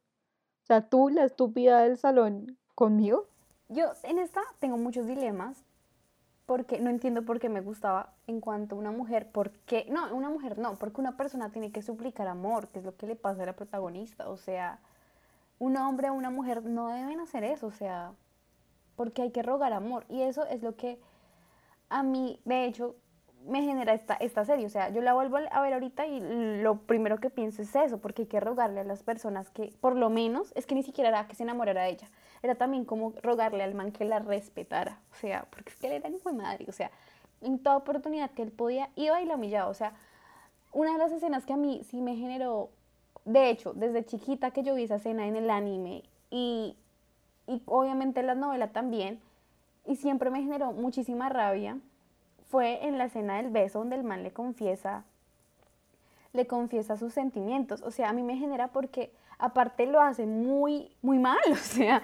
sea, 0.70 0.88
tú, 0.88 1.08
la 1.08 1.24
estúpida 1.24 1.80
del 1.82 1.98
salón, 1.98 2.56
conmigo. 2.76 3.26
Yo 3.68 3.92
en 4.04 4.18
esta 4.18 4.40
tengo 4.60 4.76
muchos 4.76 5.06
dilemas 5.06 5.64
porque 6.46 6.80
no 6.80 6.90
entiendo 6.90 7.22
por 7.22 7.40
qué 7.40 7.48
me 7.48 7.60
gustaba 7.60 8.12
en 8.26 8.40
cuanto 8.40 8.74
a 8.74 8.78
una 8.78 8.90
mujer, 8.90 9.28
porque 9.32 9.86
no, 9.88 10.14
una 10.14 10.28
mujer 10.28 10.58
no, 10.58 10.74
porque 10.74 11.00
una 11.00 11.16
persona 11.16 11.50
tiene 11.50 11.72
que 11.72 11.82
suplicar 11.82 12.28
amor, 12.28 12.68
que 12.68 12.80
es 12.80 12.84
lo 12.84 12.96
que 12.96 13.06
le 13.06 13.16
pasa 13.16 13.42
a 13.42 13.46
la 13.46 13.52
protagonista, 13.54 14.28
o 14.28 14.36
sea, 14.36 14.78
un 15.58 15.76
hombre 15.76 16.10
o 16.10 16.14
una 16.14 16.30
mujer 16.30 16.64
no 16.64 16.88
deben 16.88 17.20
hacer 17.20 17.44
eso, 17.44 17.66
o 17.66 17.72
sea, 17.72 18.12
porque 18.96 19.22
hay 19.22 19.30
que 19.30 19.42
rogar 19.42 19.72
amor 19.72 20.04
y 20.08 20.22
eso 20.22 20.44
es 20.46 20.62
lo 20.62 20.76
que 20.76 21.00
a 21.88 22.02
mí, 22.02 22.40
de 22.44 22.64
hecho, 22.64 22.94
me 23.46 23.62
genera 23.62 23.94
esta, 23.94 24.14
esta 24.14 24.44
serie. 24.44 24.66
O 24.66 24.70
sea, 24.70 24.90
yo 24.90 25.00
la 25.00 25.14
vuelvo 25.14 25.38
a 25.38 25.60
ver 25.60 25.72
ahorita 25.72 26.06
y 26.06 26.20
lo 26.62 26.78
primero 26.82 27.18
que 27.18 27.30
pienso 27.30 27.62
es 27.62 27.74
eso, 27.74 27.98
porque 27.98 28.22
hay 28.22 28.28
que 28.28 28.40
rogarle 28.40 28.80
a 28.80 28.84
las 28.84 29.02
personas 29.02 29.50
que, 29.50 29.72
por 29.80 29.96
lo 29.96 30.10
menos, 30.10 30.52
es 30.54 30.66
que 30.66 30.74
ni 30.74 30.82
siquiera 30.82 31.08
era 31.08 31.26
que 31.26 31.34
se 31.34 31.42
enamorara 31.42 31.82
de 31.82 31.90
ella. 31.90 32.08
Era 32.42 32.54
también 32.54 32.84
como 32.84 33.12
rogarle 33.22 33.62
al 33.62 33.74
man 33.74 33.92
que 33.92 34.04
la 34.04 34.18
respetara. 34.18 35.00
O 35.12 35.14
sea, 35.16 35.46
porque 35.50 35.70
es 35.70 35.76
que 35.76 35.86
él 35.86 35.94
era 35.94 36.08
hijo 36.08 36.30
de 36.30 36.36
madre. 36.36 36.66
O 36.68 36.72
sea, 36.72 36.90
en 37.40 37.58
toda 37.58 37.76
oportunidad 37.76 38.30
que 38.30 38.42
él 38.42 38.52
podía, 38.52 38.90
iba 38.96 39.20
y 39.20 39.26
la 39.26 39.36
humillaba. 39.36 39.68
O 39.70 39.74
sea, 39.74 39.94
una 40.72 40.92
de 40.92 40.98
las 40.98 41.12
escenas 41.12 41.46
que 41.46 41.52
a 41.52 41.56
mí 41.56 41.82
sí 41.84 42.00
me 42.00 42.16
generó, 42.16 42.70
de 43.24 43.50
hecho, 43.50 43.72
desde 43.72 44.04
chiquita 44.04 44.50
que 44.52 44.62
yo 44.62 44.74
vi 44.74 44.84
esa 44.84 44.96
escena 44.96 45.26
en 45.26 45.36
el 45.36 45.50
anime 45.50 46.04
y, 46.30 46.76
y 47.46 47.62
obviamente 47.66 48.20
en 48.20 48.26
la 48.26 48.34
novela 48.34 48.68
también, 48.68 49.20
y 49.86 49.96
siempre 49.96 50.30
me 50.30 50.42
generó 50.42 50.72
muchísima 50.72 51.28
rabia 51.28 51.78
fue 52.50 52.86
en 52.86 52.98
la 52.98 53.04
escena 53.04 53.36
del 53.36 53.50
beso 53.50 53.78
donde 53.78 53.96
el 53.96 54.04
man 54.04 54.22
le 54.22 54.32
confiesa 54.32 55.04
le 56.32 56.46
confiesa 56.46 56.96
sus 56.96 57.12
sentimientos. 57.12 57.82
O 57.82 57.90
sea, 57.90 58.08
a 58.08 58.12
mí 58.12 58.22
me 58.22 58.36
genera 58.36 58.68
porque 58.68 59.12
aparte 59.38 59.86
lo 59.86 60.00
hace 60.00 60.26
muy, 60.26 60.90
muy 61.02 61.18
mal. 61.18 61.38
O 61.50 61.56
sea, 61.56 62.02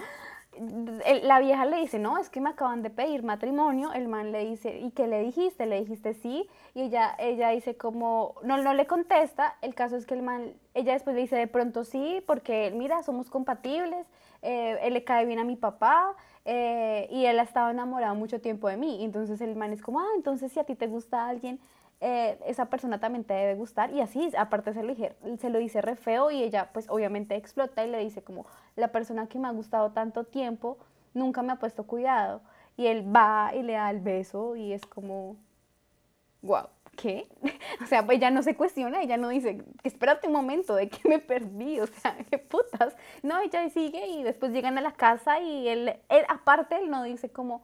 la 1.22 1.38
vieja 1.38 1.66
le 1.66 1.76
dice, 1.76 1.98
no, 1.98 2.16
es 2.16 2.30
que 2.30 2.40
me 2.40 2.48
acaban 2.48 2.82
de 2.82 2.88
pedir 2.88 3.22
matrimonio. 3.22 3.92
El 3.92 4.08
man 4.08 4.32
le 4.32 4.44
dice, 4.44 4.78
¿y 4.78 4.90
qué 4.90 5.06
le 5.06 5.20
dijiste? 5.22 5.66
Le 5.66 5.80
dijiste 5.80 6.14
sí. 6.14 6.48
Y 6.74 6.82
ella, 6.82 7.14
ella 7.18 7.50
dice 7.50 7.76
como, 7.76 8.36
no, 8.42 8.56
no 8.62 8.72
le 8.72 8.86
contesta. 8.86 9.56
El 9.60 9.74
caso 9.74 9.96
es 9.96 10.06
que 10.06 10.14
el 10.14 10.22
man, 10.22 10.54
ella 10.72 10.94
después 10.94 11.14
le 11.14 11.22
dice 11.22 11.36
de 11.36 11.46
pronto 11.46 11.84
sí, 11.84 12.22
porque 12.26 12.72
mira, 12.74 13.02
somos 13.02 13.28
compatibles. 13.28 14.06
Eh, 14.40 14.78
él 14.82 14.94
le 14.94 15.04
cae 15.04 15.26
bien 15.26 15.40
a 15.40 15.44
mi 15.44 15.56
papá. 15.56 16.14
Eh, 16.48 17.08
y 17.10 17.26
él 17.26 17.40
ha 17.40 17.42
estado 17.42 17.70
enamorado 17.70 18.14
mucho 18.14 18.40
tiempo 18.40 18.68
de 18.68 18.76
mí. 18.76 19.04
Entonces 19.04 19.40
el 19.40 19.56
man 19.56 19.72
es 19.72 19.82
como, 19.82 20.00
ah, 20.00 20.12
entonces 20.14 20.52
si 20.52 20.60
a 20.60 20.64
ti 20.64 20.76
te 20.76 20.86
gusta 20.86 21.28
alguien, 21.28 21.60
eh, 22.00 22.38
esa 22.46 22.66
persona 22.66 23.00
también 23.00 23.24
te 23.24 23.34
debe 23.34 23.56
gustar. 23.56 23.92
Y 23.92 24.00
así, 24.00 24.30
aparte 24.38 24.72
se 24.72 24.82
lo, 24.84 24.94
se 24.94 25.50
lo 25.50 25.58
dice 25.58 25.82
re 25.82 25.96
feo 25.96 26.30
y 26.30 26.42
ella 26.42 26.70
pues 26.72 26.88
obviamente 26.88 27.34
explota 27.34 27.84
y 27.84 27.90
le 27.90 27.98
dice 27.98 28.22
como, 28.22 28.46
la 28.76 28.88
persona 28.92 29.26
que 29.26 29.38
me 29.40 29.48
ha 29.48 29.50
gustado 29.50 29.90
tanto 29.90 30.24
tiempo 30.24 30.78
nunca 31.14 31.42
me 31.42 31.52
ha 31.52 31.56
puesto 31.56 31.84
cuidado. 31.86 32.42
Y 32.76 32.86
él 32.86 33.04
va 33.14 33.52
y 33.54 33.62
le 33.62 33.72
da 33.72 33.90
el 33.90 34.00
beso 34.00 34.54
y 34.54 34.72
es 34.72 34.86
como, 34.86 35.36
wow. 36.42 36.68
¿Qué? 36.96 37.28
O 37.82 37.86
sea, 37.86 38.06
ella 38.10 38.30
no 38.30 38.42
se 38.42 38.56
cuestiona, 38.56 39.02
ella 39.02 39.16
no 39.16 39.28
dice, 39.28 39.62
espérate 39.84 40.26
un 40.28 40.32
momento, 40.32 40.74
¿de 40.74 40.88
qué 40.88 41.08
me 41.08 41.18
perdí? 41.18 41.80
O 41.80 41.86
sea, 41.86 42.16
qué 42.30 42.38
putas. 42.38 42.96
No, 43.22 43.38
ella 43.40 43.68
sigue 43.70 44.06
y 44.06 44.22
después 44.22 44.52
llegan 44.52 44.78
a 44.78 44.80
la 44.80 44.92
casa 44.92 45.40
y 45.40 45.68
él, 45.68 45.94
él 46.08 46.24
aparte, 46.28 46.76
él 46.76 46.90
no 46.90 47.02
dice 47.02 47.30
como, 47.30 47.62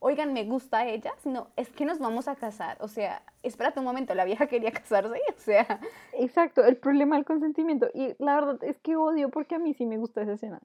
oigan, 0.00 0.32
me 0.32 0.44
gusta 0.44 0.86
ella, 0.86 1.12
sino 1.22 1.48
es 1.56 1.68
que 1.70 1.84
nos 1.84 1.98
vamos 1.98 2.28
a 2.28 2.36
casar. 2.36 2.76
O 2.80 2.88
sea, 2.88 3.22
espérate 3.42 3.80
un 3.80 3.86
momento, 3.86 4.14
la 4.14 4.24
vieja 4.24 4.46
quería 4.46 4.70
casarse, 4.72 5.20
o 5.36 5.40
sea. 5.40 5.80
Exacto, 6.12 6.64
el 6.64 6.76
problema 6.76 7.16
del 7.16 7.24
consentimiento. 7.24 7.88
Y 7.94 8.14
la 8.18 8.34
verdad 8.34 8.62
es 8.64 8.78
que 8.78 8.96
odio 8.96 9.30
porque 9.30 9.56
a 9.56 9.58
mí 9.58 9.74
sí 9.74 9.86
me 9.86 9.98
gusta 9.98 10.22
esa 10.22 10.32
escena. 10.32 10.60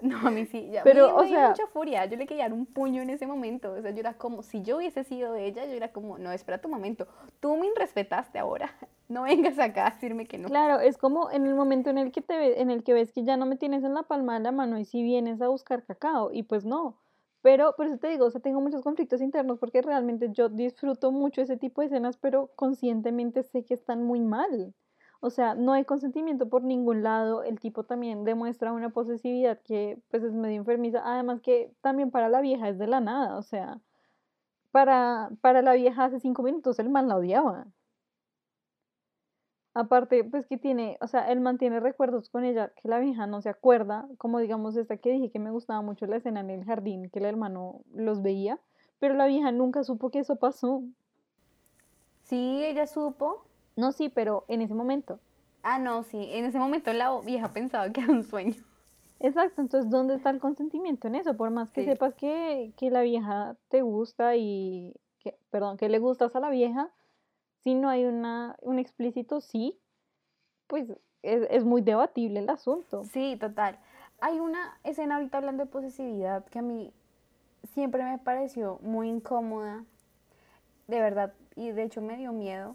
No, 0.00 0.18
a 0.28 0.30
mí 0.30 0.46
sí, 0.46 0.68
ya 0.70 0.84
Pero, 0.84 1.08
me, 1.08 1.12
o 1.12 1.26
sea, 1.26 1.48
mucha 1.48 1.66
furia, 1.66 2.04
yo 2.06 2.16
le 2.16 2.26
quería 2.26 2.44
dar 2.44 2.52
un 2.52 2.66
puño 2.66 3.02
en 3.02 3.10
ese 3.10 3.26
momento, 3.26 3.72
o 3.72 3.82
sea, 3.82 3.90
yo 3.90 3.98
era 3.98 4.14
como, 4.14 4.42
si 4.42 4.62
yo 4.62 4.76
hubiese 4.76 5.02
sido 5.02 5.34
ella, 5.34 5.64
yo 5.66 5.72
era 5.72 5.92
como, 5.92 6.18
no, 6.18 6.30
espera 6.30 6.60
tu 6.60 6.68
momento, 6.68 7.08
tú 7.40 7.56
me 7.56 7.68
respetaste 7.76 8.38
ahora, 8.38 8.70
no 9.08 9.22
vengas 9.22 9.58
acá 9.58 9.88
a 9.88 9.90
decirme 9.90 10.26
que 10.26 10.38
no. 10.38 10.48
Claro, 10.48 10.78
es 10.78 10.98
como 10.98 11.30
en 11.30 11.46
el 11.46 11.54
momento 11.54 11.90
en 11.90 11.98
el 11.98 12.12
que 12.12 12.22
te 12.22 12.60
en 12.60 12.70
el 12.70 12.84
que 12.84 12.94
ves 12.94 13.12
que 13.12 13.24
ya 13.24 13.36
no 13.36 13.46
me 13.46 13.56
tienes 13.56 13.82
en 13.82 13.94
la 13.94 14.04
palma 14.04 14.34
de 14.34 14.40
la 14.40 14.52
mano 14.52 14.78
y 14.78 14.84
si 14.84 15.02
vienes 15.02 15.40
a 15.42 15.48
buscar 15.48 15.84
cacao, 15.84 16.30
y 16.32 16.44
pues 16.44 16.64
no, 16.64 16.98
pero 17.42 17.74
por 17.76 17.86
eso 17.86 17.98
te 17.98 18.08
digo, 18.08 18.26
o 18.26 18.30
sea, 18.30 18.40
tengo 18.40 18.60
muchos 18.60 18.82
conflictos 18.82 19.20
internos 19.20 19.58
porque 19.58 19.82
realmente 19.82 20.28
yo 20.32 20.48
disfruto 20.48 21.10
mucho 21.12 21.40
ese 21.40 21.56
tipo 21.56 21.80
de 21.80 21.88
escenas, 21.88 22.16
pero 22.16 22.50
conscientemente 22.56 23.42
sé 23.42 23.64
que 23.64 23.74
están 23.74 24.04
muy 24.04 24.20
mal. 24.20 24.74
O 25.20 25.30
sea, 25.30 25.54
no 25.54 25.72
hay 25.72 25.84
consentimiento 25.84 26.48
por 26.48 26.62
ningún 26.62 27.02
lado. 27.02 27.42
El 27.42 27.58
tipo 27.60 27.84
también 27.84 28.24
demuestra 28.24 28.72
una 28.72 28.90
posesividad 28.90 29.60
que 29.62 30.00
pues 30.10 30.22
es 30.22 30.32
medio 30.32 30.56
enfermiza. 30.58 31.02
Además 31.04 31.40
que 31.40 31.72
también 31.80 32.10
para 32.10 32.28
la 32.28 32.40
vieja 32.40 32.68
es 32.68 32.78
de 32.78 32.86
la 32.86 33.00
nada. 33.00 33.36
O 33.36 33.42
sea, 33.42 33.80
para, 34.70 35.30
para 35.40 35.62
la 35.62 35.74
vieja 35.74 36.04
hace 36.04 36.20
cinco 36.20 36.42
minutos 36.42 36.78
el 36.78 36.90
man 36.90 37.08
la 37.08 37.16
odiaba. 37.16 37.66
Aparte, 39.74 40.24
pues 40.24 40.46
que 40.46 40.58
tiene, 40.58 40.98
o 41.00 41.06
sea, 41.06 41.30
él 41.30 41.40
mantiene 41.40 41.78
recuerdos 41.78 42.30
con 42.30 42.44
ella 42.44 42.72
que 42.74 42.88
la 42.88 42.98
vieja 42.98 43.26
no 43.28 43.40
se 43.42 43.48
acuerda, 43.48 44.08
como 44.18 44.40
digamos 44.40 44.76
esta 44.76 44.96
que 44.96 45.12
dije 45.12 45.30
que 45.30 45.38
me 45.38 45.52
gustaba 45.52 45.82
mucho 45.82 46.06
la 46.06 46.16
escena 46.16 46.40
en 46.40 46.50
el 46.50 46.64
jardín, 46.64 47.10
que 47.10 47.20
el 47.20 47.26
hermano 47.26 47.82
los 47.92 48.20
veía, 48.20 48.58
pero 48.98 49.14
la 49.14 49.26
vieja 49.26 49.52
nunca 49.52 49.84
supo 49.84 50.10
que 50.10 50.18
eso 50.18 50.36
pasó. 50.36 50.82
Sí, 52.24 52.64
ella 52.64 52.88
supo, 52.88 53.46
no, 53.78 53.92
sí, 53.92 54.08
pero 54.08 54.44
en 54.48 54.60
ese 54.60 54.74
momento. 54.74 55.20
Ah, 55.62 55.78
no, 55.78 56.02
sí, 56.02 56.28
en 56.32 56.44
ese 56.44 56.58
momento 56.58 56.92
la 56.92 57.16
vieja 57.20 57.52
pensaba 57.52 57.88
que 57.92 58.00
era 58.00 58.12
un 58.12 58.24
sueño. 58.24 58.56
Exacto, 59.20 59.60
entonces, 59.60 59.88
¿dónde 59.88 60.16
está 60.16 60.30
el 60.30 60.40
consentimiento 60.40 61.06
en 61.06 61.14
eso? 61.14 61.36
Por 61.36 61.50
más 61.50 61.70
que 61.70 61.84
sepas 61.84 62.14
que, 62.14 62.72
la 62.80 63.02
vieja 63.02 63.56
te 63.68 63.82
gusta 63.82 64.34
y, 64.34 64.96
que, 65.20 65.38
perdón, 65.50 65.76
que 65.76 65.88
le 65.88 66.00
gustas 66.00 66.34
a 66.34 66.40
la 66.40 66.50
vieja, 66.50 66.90
si 67.62 67.76
no 67.76 67.88
hay 67.88 68.04
una, 68.04 68.56
un 68.62 68.80
explícito 68.80 69.40
sí, 69.40 69.80
pues 70.66 70.90
es, 71.22 71.46
es 71.48 71.64
muy 71.64 71.80
debatible 71.80 72.40
el 72.40 72.50
asunto. 72.50 73.04
Sí, 73.04 73.36
total. 73.38 73.78
Hay 74.20 74.40
una 74.40 74.76
escena 74.82 75.16
ahorita 75.16 75.38
hablando 75.38 75.64
de 75.64 75.70
posesividad 75.70 76.44
que 76.46 76.58
a 76.58 76.62
mí 76.62 76.92
siempre 77.74 78.02
me 78.02 78.18
pareció 78.18 78.80
muy 78.82 79.08
incómoda, 79.08 79.84
de 80.88 81.00
verdad, 81.00 81.32
y 81.54 81.70
de 81.70 81.84
hecho 81.84 82.00
me 82.00 82.16
dio 82.16 82.32
miedo 82.32 82.74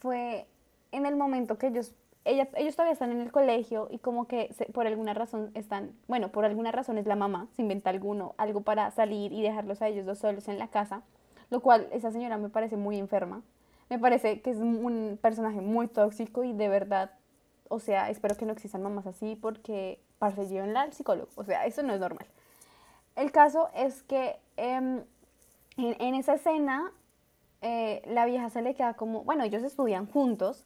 fue 0.00 0.46
en 0.92 1.06
el 1.06 1.16
momento 1.16 1.58
que 1.58 1.68
ellos, 1.68 1.94
ella, 2.24 2.48
ellos 2.56 2.74
todavía 2.74 2.94
están 2.94 3.12
en 3.12 3.20
el 3.20 3.30
colegio 3.30 3.88
y 3.90 3.98
como 3.98 4.26
que 4.26 4.54
por 4.72 4.86
alguna 4.86 5.14
razón 5.14 5.50
están, 5.54 5.92
bueno, 6.08 6.32
por 6.32 6.44
alguna 6.44 6.72
razón 6.72 6.98
es 6.98 7.06
la 7.06 7.16
mamá, 7.16 7.48
se 7.52 7.62
inventa 7.62 7.90
alguno, 7.90 8.34
algo 8.38 8.62
para 8.62 8.90
salir 8.90 9.32
y 9.32 9.42
dejarlos 9.42 9.82
a 9.82 9.88
ellos 9.88 10.06
dos 10.06 10.18
solos 10.18 10.48
en 10.48 10.58
la 10.58 10.68
casa, 10.68 11.02
lo 11.50 11.60
cual 11.60 11.88
esa 11.92 12.10
señora 12.10 12.38
me 12.38 12.48
parece 12.48 12.76
muy 12.76 12.98
enferma. 12.98 13.42
Me 13.88 13.98
parece 13.98 14.40
que 14.40 14.50
es 14.50 14.58
un 14.58 15.18
personaje 15.20 15.60
muy 15.60 15.88
tóxico 15.88 16.44
y 16.44 16.52
de 16.52 16.68
verdad, 16.68 17.10
o 17.68 17.80
sea, 17.80 18.08
espero 18.08 18.36
que 18.36 18.46
no 18.46 18.52
existan 18.52 18.82
mamás 18.82 19.06
así 19.06 19.36
porque 19.36 20.00
para 20.18 20.42
llévenla 20.44 20.82
al 20.82 20.92
psicólogo, 20.92 21.28
o 21.34 21.44
sea, 21.44 21.66
eso 21.66 21.82
no 21.82 21.92
es 21.92 22.00
normal. 22.00 22.26
El 23.16 23.32
caso 23.32 23.68
es 23.74 24.02
que 24.04 24.36
em, 24.56 25.02
en, 25.76 25.96
en 26.00 26.14
esa 26.14 26.34
escena 26.34 26.92
eh, 27.62 28.02
la 28.06 28.24
vieja 28.24 28.50
se 28.50 28.62
le 28.62 28.74
queda 28.74 28.94
como, 28.94 29.24
bueno, 29.24 29.44
ellos 29.44 29.62
estudian 29.62 30.06
juntos. 30.06 30.64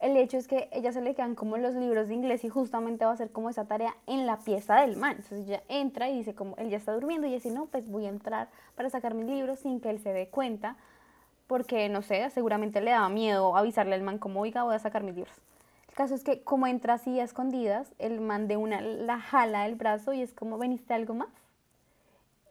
El 0.00 0.16
hecho 0.16 0.36
es 0.36 0.48
que 0.48 0.68
ella 0.72 0.92
se 0.92 1.00
le 1.00 1.14
quedan 1.14 1.36
como 1.36 1.56
los 1.58 1.74
libros 1.74 2.08
de 2.08 2.14
inglés 2.14 2.42
y 2.42 2.48
justamente 2.48 3.04
va 3.04 3.12
a 3.12 3.14
hacer 3.14 3.30
como 3.30 3.50
esa 3.50 3.66
tarea 3.66 3.94
en 4.06 4.26
la 4.26 4.38
pieza 4.38 4.80
del 4.80 4.96
man. 4.96 5.16
Entonces 5.18 5.46
ella 5.46 5.62
entra 5.68 6.08
y 6.08 6.18
dice 6.18 6.34
como 6.34 6.56
él 6.56 6.70
ya 6.70 6.76
está 6.76 6.92
durmiendo 6.92 7.26
y 7.26 7.32
dice, 7.32 7.50
no, 7.50 7.66
pues 7.66 7.88
voy 7.88 8.06
a 8.06 8.08
entrar 8.08 8.48
para 8.74 8.90
sacar 8.90 9.14
mis 9.14 9.26
libros 9.26 9.60
sin 9.60 9.80
que 9.80 9.90
él 9.90 10.00
se 10.00 10.12
dé 10.12 10.28
cuenta. 10.28 10.76
Porque, 11.46 11.88
no 11.88 12.02
sé, 12.02 12.28
seguramente 12.30 12.80
le 12.80 12.92
daba 12.92 13.08
miedo 13.10 13.56
avisarle 13.56 13.94
al 13.94 14.02
man 14.02 14.18
como, 14.18 14.40
oiga, 14.40 14.64
voy 14.64 14.74
a 14.74 14.78
sacar 14.78 15.04
mis 15.04 15.14
libros. 15.14 15.34
El 15.88 15.94
caso 15.94 16.14
es 16.14 16.24
que 16.24 16.42
como 16.42 16.66
entra 16.66 16.94
así 16.94 17.20
a 17.20 17.24
escondidas, 17.24 17.92
el 17.98 18.20
man 18.20 18.48
de 18.48 18.56
una 18.56 18.80
la 18.80 19.20
jala 19.20 19.64
del 19.64 19.74
brazo 19.74 20.14
y 20.14 20.22
es 20.22 20.32
como, 20.32 20.56
¿veniste 20.56 20.94
algo 20.94 21.12
más? 21.14 21.28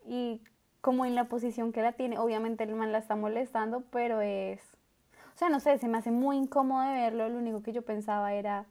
Y 0.08 0.40
como 0.82 1.06
en 1.06 1.16
la 1.16 1.26
posición 1.26 1.72
que 1.72 1.82
la 1.82 1.94
tiene. 1.94 2.18
Obviamente 2.18 2.64
el 2.64 2.76
man 2.76 2.92
la 2.92 2.98
está 2.98 3.16
molestando, 3.16 3.84
pero 3.92 4.22
es... 4.22 4.62
O 5.36 5.38
sea, 5.38 5.50
no 5.50 5.60
sé, 5.60 5.78
se 5.78 5.88
me 5.88 5.98
hace 5.98 6.12
muy 6.12 6.38
incómodo 6.38 6.84
verlo. 6.92 7.30
Lo 7.30 7.38
único 7.38 7.64
que 7.64 7.72
yo 7.72 7.84
pensaba 7.84 8.34
era 8.34 8.66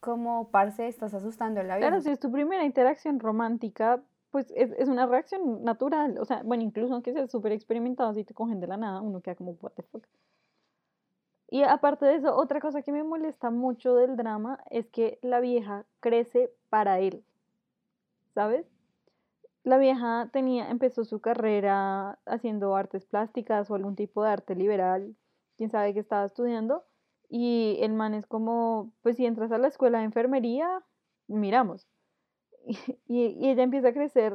como, 0.00 0.48
parce, 0.48 0.86
estás 0.86 1.14
asustando 1.14 1.60
a 1.60 1.64
la 1.64 1.76
vida. 1.76 1.88
Claro, 1.88 2.02
si 2.02 2.10
es 2.10 2.20
tu 2.20 2.30
primera 2.30 2.64
interacción 2.64 3.18
romántica, 3.18 4.00
pues 4.30 4.52
es, 4.54 4.70
es, 4.78 4.88
una 4.88 5.06
reacción 5.06 5.64
natural. 5.64 6.18
O 6.18 6.24
sea, 6.24 6.42
bueno, 6.44 6.62
incluso 6.62 6.94
aunque 6.94 7.12
seas 7.12 7.30
súper 7.30 7.52
experimentado, 7.52 8.14
si 8.14 8.24
te 8.24 8.34
cogen 8.34 8.60
de 8.60 8.66
la 8.66 8.76
nada, 8.76 9.00
uno 9.00 9.20
queda 9.20 9.34
como, 9.34 9.52
what 9.60 9.72
the 9.72 9.82
fuck. 9.82 10.06
Y 11.48 11.62
aparte 11.62 12.06
de 12.06 12.16
eso, 12.16 12.36
otra 12.36 12.60
cosa 12.60 12.82
que 12.82 12.92
me 12.92 13.04
molesta 13.04 13.50
mucho 13.50 13.94
del 13.94 14.16
drama 14.16 14.60
es 14.70 14.86
que 14.88 15.18
la 15.22 15.40
vieja 15.40 15.84
crece 16.00 16.52
para 16.68 16.98
él. 16.98 17.24
¿Sabes? 18.34 18.66
La 19.66 19.78
vieja 19.78 20.30
tenía, 20.32 20.70
empezó 20.70 21.04
su 21.04 21.18
carrera 21.18 22.20
haciendo 22.24 22.76
artes 22.76 23.04
plásticas 23.04 23.68
o 23.68 23.74
algún 23.74 23.96
tipo 23.96 24.22
de 24.22 24.30
arte 24.30 24.54
liberal, 24.54 25.16
quién 25.56 25.70
sabe 25.72 25.92
qué 25.92 25.98
estaba 25.98 26.24
estudiando, 26.24 26.84
y 27.28 27.76
el 27.80 27.92
man 27.92 28.14
es 28.14 28.28
como, 28.28 28.92
pues 29.02 29.16
si 29.16 29.26
entras 29.26 29.50
a 29.50 29.58
la 29.58 29.66
escuela 29.66 29.98
de 29.98 30.04
enfermería, 30.04 30.84
miramos. 31.26 31.88
Y, 33.08 33.48
ella 33.48 33.64
empieza 33.64 33.88
a 33.88 33.92
crecer 33.92 34.34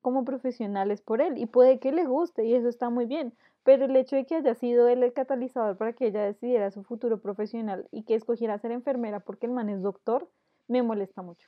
como 0.00 0.24
profesionales 0.24 1.02
por 1.02 1.20
él 1.20 1.36
y 1.36 1.44
puede 1.44 1.78
que 1.78 1.92
le 1.92 2.06
guste 2.06 2.46
y 2.46 2.54
eso 2.54 2.68
está 2.70 2.88
muy 2.88 3.04
bien, 3.04 3.34
pero 3.64 3.84
el 3.84 3.94
hecho 3.94 4.16
de 4.16 4.24
que 4.24 4.36
haya 4.36 4.54
sido 4.54 4.88
él 4.88 5.02
el 5.02 5.12
catalizador 5.12 5.76
para 5.76 5.92
que 5.92 6.06
ella 6.06 6.24
decidiera 6.24 6.70
su 6.70 6.82
futuro 6.82 7.20
profesional 7.20 7.88
y 7.90 8.04
que 8.04 8.14
escogiera 8.14 8.58
ser 8.58 8.72
enfermera 8.72 9.20
porque 9.20 9.44
el 9.44 9.52
man 9.52 9.68
es 9.68 9.82
doctor, 9.82 10.30
me 10.66 10.82
molesta 10.82 11.20
mucho. 11.20 11.46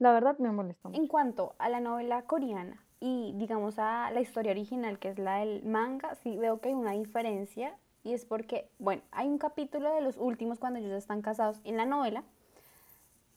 La 0.00 0.12
verdad 0.12 0.38
me 0.38 0.50
molesta 0.50 0.88
mucho. 0.88 1.00
En 1.00 1.06
cuanto 1.06 1.54
a 1.58 1.68
la 1.68 1.78
novela 1.78 2.22
coreana 2.22 2.82
y 3.00 3.34
digamos 3.36 3.78
a 3.78 4.10
la 4.10 4.20
historia 4.22 4.50
original 4.50 4.98
que 4.98 5.10
es 5.10 5.18
la 5.18 5.36
del 5.36 5.62
manga, 5.62 6.14
sí 6.16 6.38
veo 6.38 6.58
que 6.58 6.70
hay 6.70 6.74
una 6.74 6.92
diferencia 6.92 7.76
y 8.02 8.14
es 8.14 8.24
porque, 8.24 8.70
bueno, 8.78 9.02
hay 9.12 9.28
un 9.28 9.36
capítulo 9.36 9.94
de 9.94 10.00
los 10.00 10.16
últimos 10.16 10.58
cuando 10.58 10.78
ellos 10.78 10.92
están 10.92 11.20
casados 11.20 11.60
en 11.64 11.76
la 11.76 11.84
novela 11.84 12.24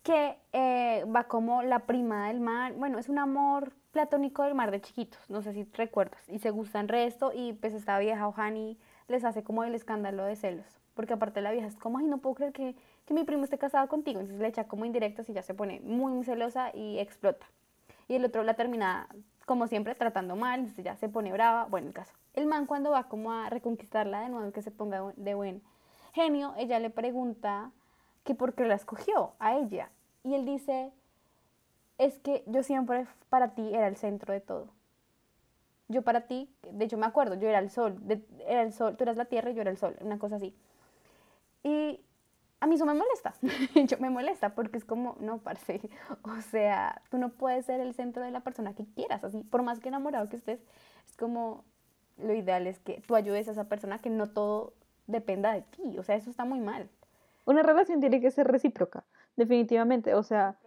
que 0.04 0.38
eh, 0.54 1.06
va 1.14 1.26
como 1.26 1.64
la 1.64 1.80
prima 1.80 2.30
del 2.30 2.40
mar, 2.40 2.74
bueno, 2.74 2.98
es 2.98 3.10
un 3.10 3.20
amor 3.20 3.74
platónico 3.92 4.44
del 4.44 4.56
mar 4.56 4.72
de 4.72 4.80
chiquitos, 4.82 5.30
no 5.30 5.42
sé 5.42 5.54
si 5.54 5.66
recuerdas, 5.74 6.28
y 6.30 6.40
se 6.40 6.50
gustan 6.50 6.88
resto 6.88 7.32
y 7.34 7.54
pues 7.54 7.74
esta 7.74 8.00
vieja 8.00 8.28
Ohani 8.28 8.78
les 9.10 9.26
hace 9.26 9.44
como 9.44 9.66
el 9.66 9.76
escándalo 9.76 10.24
de 10.24 10.38
celos, 10.38 10.80
porque 10.94 11.14
aparte 11.14 11.42
la 11.42 11.52
vieja 11.52 11.68
es 11.68 11.76
como, 11.76 11.98
ay, 11.98 12.06
no 12.08 12.20
puedo 12.20 12.36
creer 12.36 12.54
que, 12.54 12.76
que 13.06 13.14
mi 13.14 13.24
primo 13.24 13.44
esté 13.44 13.58
casado 13.58 13.88
contigo, 13.88 14.20
entonces 14.20 14.42
le 14.42 14.48
echa 14.48 14.66
como 14.66 14.86
indirectas 14.86 15.30
y 15.30 15.34
ya 15.34 15.42
se 15.42 15.54
pone 15.54 15.82
muy, 15.82 16.12
muy 16.12 16.26
celosa 16.26 16.72
y 16.74 17.00
explota. 17.00 17.46
Y 18.08 18.16
el 18.16 18.26
otro 18.26 18.44
la 18.44 18.54
termina, 18.54 19.08
como 19.46 19.68
siempre, 19.68 19.96
tratando 19.96 20.36
mal, 20.36 20.62
entonces 20.62 20.84
ya 20.84 20.96
se 20.96 21.10
pone 21.10 21.32
brava, 21.32 21.66
bueno, 21.66 21.88
el 21.88 21.94
caso. 21.94 22.14
El 22.34 22.46
man 22.46 22.66
cuando 22.66 22.92
va 22.92 23.08
como 23.08 23.32
a 23.32 23.50
reconquistarla 23.50 24.22
de 24.22 24.30
nuevo, 24.30 24.52
que 24.52 24.62
se 24.62 24.72
ponga 24.72 25.14
de 25.16 25.34
buen 25.34 25.62
genio, 26.14 26.54
ella 26.58 26.80
le 26.80 26.90
pregunta 26.90 27.72
que 28.24 28.36
por 28.36 28.54
qué 28.54 28.66
la 28.66 28.76
escogió 28.76 29.34
a 29.40 29.56
ella. 29.56 29.90
Y 30.24 30.36
él 30.36 30.46
dice, 30.46 30.92
es 31.98 32.20
que 32.20 32.44
yo 32.48 32.64
siempre 32.64 33.08
para 33.30 33.54
ti 33.54 33.74
era 33.74 33.88
el 33.88 33.98
centro 33.98 34.34
de 34.34 34.40
todo. 34.40 34.70
Yo 35.90 36.02
para 36.02 36.22
ti, 36.22 36.50
de 36.72 36.86
hecho 36.86 36.98
me 36.98 37.06
acuerdo, 37.06 37.36
yo 37.36 37.48
era 37.48 37.60
el 37.60 37.70
sol, 37.70 38.02
era 38.48 38.64
el 38.64 38.74
sol, 38.74 38.96
tú 38.96 39.04
eras 39.04 39.18
la 39.18 39.26
tierra 39.26 39.52
y 39.52 39.54
yo 39.54 39.62
era 39.62 39.70
el 39.70 39.78
sol, 39.78 39.96
una 40.02 40.18
cosa 40.18 40.38
así. 40.38 40.56
Y 41.64 42.00
a 42.64 42.66
mí 42.66 42.76
eso 42.76 42.86
me 42.86 42.94
molesta, 42.94 43.34
yo 43.76 43.98
me 44.00 44.10
molesta 44.10 44.56
porque 44.56 44.78
es 44.78 44.86
como, 44.86 45.18
no, 45.20 45.40
parce, 45.40 45.82
o 46.24 46.42
sea, 46.50 47.02
tú 47.12 47.18
no 47.18 47.34
puedes 47.34 47.66
ser 47.66 47.82
el 47.82 47.94
centro 47.94 48.24
de 48.24 48.32
la 48.32 48.40
persona 48.40 48.74
que 48.74 48.86
quieras, 48.86 49.22
así, 49.26 49.44
por 49.44 49.64
más 49.64 49.82
que 49.82 49.90
enamorado 49.90 50.30
que 50.30 50.38
estés, 50.38 50.62
es 51.06 51.18
como, 51.18 51.66
lo 52.18 52.34
ideal 52.34 52.66
es 52.66 52.80
que 52.80 53.04
tú 53.06 53.16
ayudes 53.16 53.50
a 53.50 53.52
esa 53.52 53.68
persona 53.68 54.00
que 54.00 54.10
no 54.10 54.28
todo 54.28 54.76
dependa 55.08 55.52
de 55.52 55.64
ti, 55.64 55.98
o 55.98 56.04
sea, 56.04 56.16
eso 56.16 56.30
está 56.30 56.46
muy 56.46 56.62
mal. 56.62 56.90
Una 57.44 57.64
relación 57.64 58.00
tiene 58.00 58.22
que 58.22 58.32
ser 58.32 58.48
recíproca, 58.48 59.04
definitivamente, 59.36 60.16
o 60.16 60.24
sea, 60.24 60.58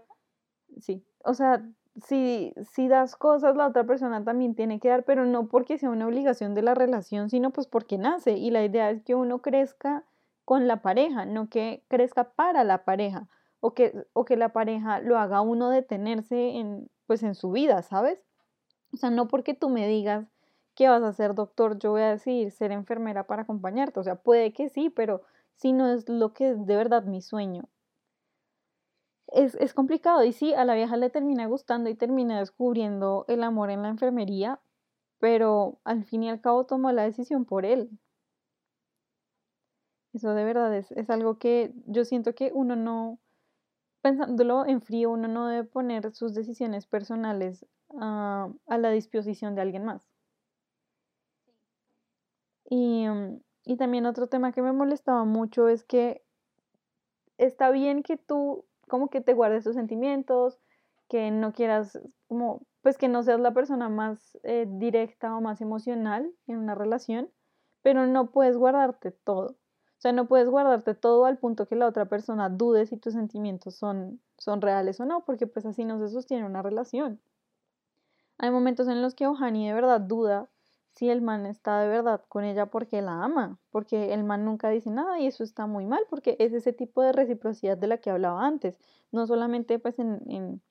sí, 0.79 1.03
o 1.25 1.33
sea, 1.33 1.65
si, 2.05 2.53
si 2.75 2.89
das 2.89 3.17
cosas, 3.17 3.57
la 3.57 3.69
otra 3.69 3.85
persona 3.85 4.23
también 4.23 4.55
tiene 4.55 4.81
que 4.81 4.91
dar, 4.91 5.05
pero 5.05 5.25
no 5.25 5.49
porque 5.49 5.79
sea 5.79 5.89
una 5.89 6.07
obligación 6.07 6.55
de 6.55 6.61
la 6.61 6.75
relación, 6.75 7.31
sino 7.31 7.53
pues 7.53 7.67
porque 7.67 7.97
nace. 7.97 8.33
Y 8.33 8.51
la 8.51 8.63
idea 8.63 8.91
es 8.91 9.03
que 9.03 9.15
uno 9.15 9.41
crezca 9.41 10.05
con 10.47 10.67
la 10.67 10.81
pareja, 10.81 11.27
no 11.27 11.51
que 11.51 11.85
crezca 11.89 12.33
para 12.33 12.65
la 12.65 12.85
pareja, 12.85 13.29
o 13.61 13.75
que, 13.75 14.07
o 14.15 14.25
que 14.25 14.39
la 14.39 14.55
pareja 14.55 15.01
lo 15.01 15.19
haga 15.19 15.43
uno 15.43 15.69
detenerse 15.69 16.57
en, 16.57 16.89
pues 17.07 17.23
en 17.23 17.35
su 17.35 17.51
vida, 17.53 17.83
¿sabes? 17.83 18.19
O 18.95 18.97
sea, 18.97 19.11
no 19.11 19.29
porque 19.29 19.53
tú 19.53 19.69
me 19.69 19.87
digas 19.87 20.27
que 20.75 20.89
vas 20.89 21.03
a 21.03 21.13
ser 21.13 21.35
doctor, 21.35 21.79
yo 21.79 21.91
voy 21.91 22.03
a 22.03 22.13
decidir 22.13 22.51
ser 22.51 22.73
enfermera 22.73 23.27
para 23.27 23.43
acompañarte. 23.43 24.01
O 24.01 24.05
sea, 24.05 24.17
puede 24.17 24.53
que 24.53 24.69
sí, 24.71 24.91
pero 24.91 25.23
si 25.57 25.73
no 25.73 25.89
es 25.89 26.09
lo 26.09 26.33
que 26.33 26.51
es 26.51 26.67
de 26.67 26.77
verdad 26.77 27.05
mi 27.05 27.21
sueño 27.23 27.69
es, 29.33 29.75
complicado 29.75 30.25
y 30.25 30.33
sí, 30.33 30.55
a 30.55 30.65
la 30.65 30.75
vieja 30.75 30.97
le 30.97 31.11
termina 31.11 31.47
gustando 31.47 31.91
y 31.91 31.95
termina 31.95 32.39
descubriendo 32.39 33.25
el 33.29 33.43
amor 33.43 33.71
en 33.71 33.83
la 33.83 33.89
enfermería, 33.89 34.61
pero 35.19 35.79
al 35.85 36.05
fin 36.05 36.23
y 36.23 36.31
al 36.31 36.41
cabo 36.41 36.65
tomó 36.65 36.93
la 36.93 37.03
decisión 37.03 37.45
por 37.45 37.65
él. 37.65 37.91
Eso 40.17 40.33
de 40.33 40.45
verdad 40.45 40.75
es, 40.75 40.91
es 40.93 41.11
algo 41.11 41.39
que 41.39 41.75
yo 41.85 42.07
siento 42.07 42.35
que 42.35 42.51
uno 42.55 42.75
no, 42.75 43.21
pensándolo 44.03 44.67
en 44.67 44.81
frío, 44.81 45.11
uno 45.11 45.29
no 45.29 45.49
debe 45.49 45.65
poner 45.65 46.15
sus 46.15 46.35
decisiones 46.35 46.87
personales 46.87 47.67
a 48.01 48.51
la 48.69 48.91
disposición 48.91 49.55
de 49.55 49.63
alguien 49.63 49.85
más. 49.85 50.03
Y, 52.71 53.07
mm, 53.07 53.41
y 53.65 53.77
también 53.77 54.07
otro 54.07 54.29
tema 54.29 54.53
que 54.53 54.63
me 54.63 54.73
molestaba 54.73 55.25
mucho 55.25 55.69
es 55.69 55.85
que 55.85 56.23
está 57.39 57.71
bien 57.71 58.03
que 58.03 58.17
tú 58.17 58.65
como 58.89 59.09
que 59.11 59.21
te 59.21 59.35
guardes 59.35 59.65
tus 59.65 59.75
sentimientos, 59.75 60.61
que 61.09 61.31
no 61.31 61.53
quieras, 61.53 61.99
como, 62.29 62.63
pues 62.83 62.99
que 62.99 63.09
no 63.09 63.23
seas 63.23 63.41
la 63.41 63.53
persona 63.55 63.89
más 63.89 64.39
eh, 64.45 64.67
directa 64.69 65.37
o 65.37 65.41
más 65.41 65.61
emocional 65.61 66.33
en 66.47 66.59
una 66.59 66.75
relación, 66.75 67.31
pero 67.83 68.07
no 68.07 68.31
puedes 68.31 68.57
guardarte 68.57 69.13
todo. 69.13 69.57
Sea, 70.07 70.13
no 70.13 70.29
puedes 70.29 70.49
guardarte 70.49 70.95
todo 70.95 71.25
al 71.25 71.37
punto 71.37 71.67
que 71.67 71.75
la 71.75 71.89
otra 71.89 72.05
persona 72.05 72.49
dude 72.49 72.87
si 72.87 72.97
tus 72.97 73.15
sentimientos 73.15 73.75
son, 73.75 74.21
son 74.39 74.61
reales 74.61 75.01
o 75.01 75.05
no, 75.05 75.25
porque 75.25 75.49
pues 75.49 75.67
así 75.67 75.85
no 75.85 75.99
se 75.99 76.09
sostiene 76.15 76.47
una 76.47 76.63
relación. 76.63 77.19
Hay 78.39 78.53
momentos 78.53 78.87
en 78.87 79.03
los 79.03 79.17
que 79.17 79.27
Ohani 79.27 79.67
de 79.67 79.75
verdad 79.75 80.01
duda 80.01 80.49
si 80.93 81.11
el 81.11 81.23
man 81.23 81.45
está 81.45 81.81
de 81.81 81.89
verdad 81.89 82.23
con 82.29 82.45
ella 82.45 82.67
porque 82.67 83.03
la 83.03 83.25
ama, 83.25 83.59
porque 83.73 84.15
el 84.15 84.23
man 84.23 84.45
nunca 84.45 84.71
dice 84.71 84.91
nada 84.91 85.19
y 85.19 85.27
eso 85.27 85.43
está 85.43 85.67
muy 85.67 85.87
mal, 85.87 86.05
porque 86.09 86.37
es 86.39 86.53
ese 86.53 86.73
tipo 86.73 87.03
de 87.03 87.11
reciprocidad 87.11 87.77
de 87.77 87.89
la 87.89 87.99
que 87.99 88.11
hablaba 88.11 88.47
antes, 88.47 88.77
no 89.11 89.27
solamente 89.27 89.81
pues 89.81 89.99
en, 89.99 90.21
en, 90.31 90.63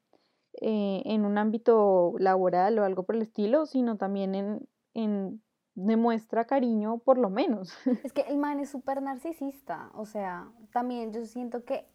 eh, 0.61 1.01
en 1.03 1.25
un 1.25 1.37
ámbito 1.37 2.13
laboral 2.19 2.79
o 2.79 2.85
algo 2.85 3.03
por 3.03 3.15
el 3.15 3.23
estilo, 3.23 3.65
sino 3.65 3.97
también 3.97 4.33
en, 4.33 4.65
en 4.93 5.41
demuestra 5.75 6.45
cariño 6.45 6.97
por 6.97 7.17
lo 7.17 7.29
menos. 7.29 7.77
Es 8.03 8.13
que 8.13 8.21
el 8.21 8.37
man 8.37 8.59
es 8.59 8.69
súper 8.69 9.01
narcisista, 9.01 9.91
o 9.93 10.05
sea, 10.05 10.47
también 10.71 11.13
yo 11.13 11.25
siento 11.25 11.63
que 11.63 11.85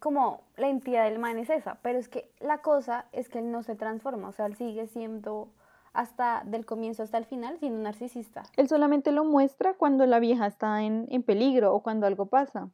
como 0.00 0.42
la 0.56 0.68
entidad 0.68 1.04
del 1.04 1.18
man 1.18 1.38
es 1.38 1.50
esa, 1.50 1.78
pero 1.82 1.98
es 1.98 2.08
que 2.08 2.30
la 2.40 2.58
cosa 2.58 3.06
es 3.12 3.28
que 3.28 3.38
él 3.38 3.50
no 3.50 3.62
se 3.62 3.76
transforma, 3.76 4.28
o 4.28 4.32
sea, 4.32 4.46
él 4.46 4.56
sigue 4.56 4.86
siendo 4.86 5.48
hasta 5.92 6.42
del 6.46 6.64
comienzo 6.64 7.02
hasta 7.02 7.18
el 7.18 7.26
final 7.26 7.58
siendo 7.58 7.76
un 7.76 7.84
narcisista. 7.84 8.42
Él 8.56 8.68
solamente 8.68 9.12
lo 9.12 9.24
muestra 9.24 9.74
cuando 9.74 10.06
la 10.06 10.18
vieja 10.18 10.46
está 10.46 10.82
en, 10.82 11.06
peligro 11.22 11.74
o 11.74 11.82
cuando 11.82 12.06
algo 12.06 12.26
pasa. 12.26 12.70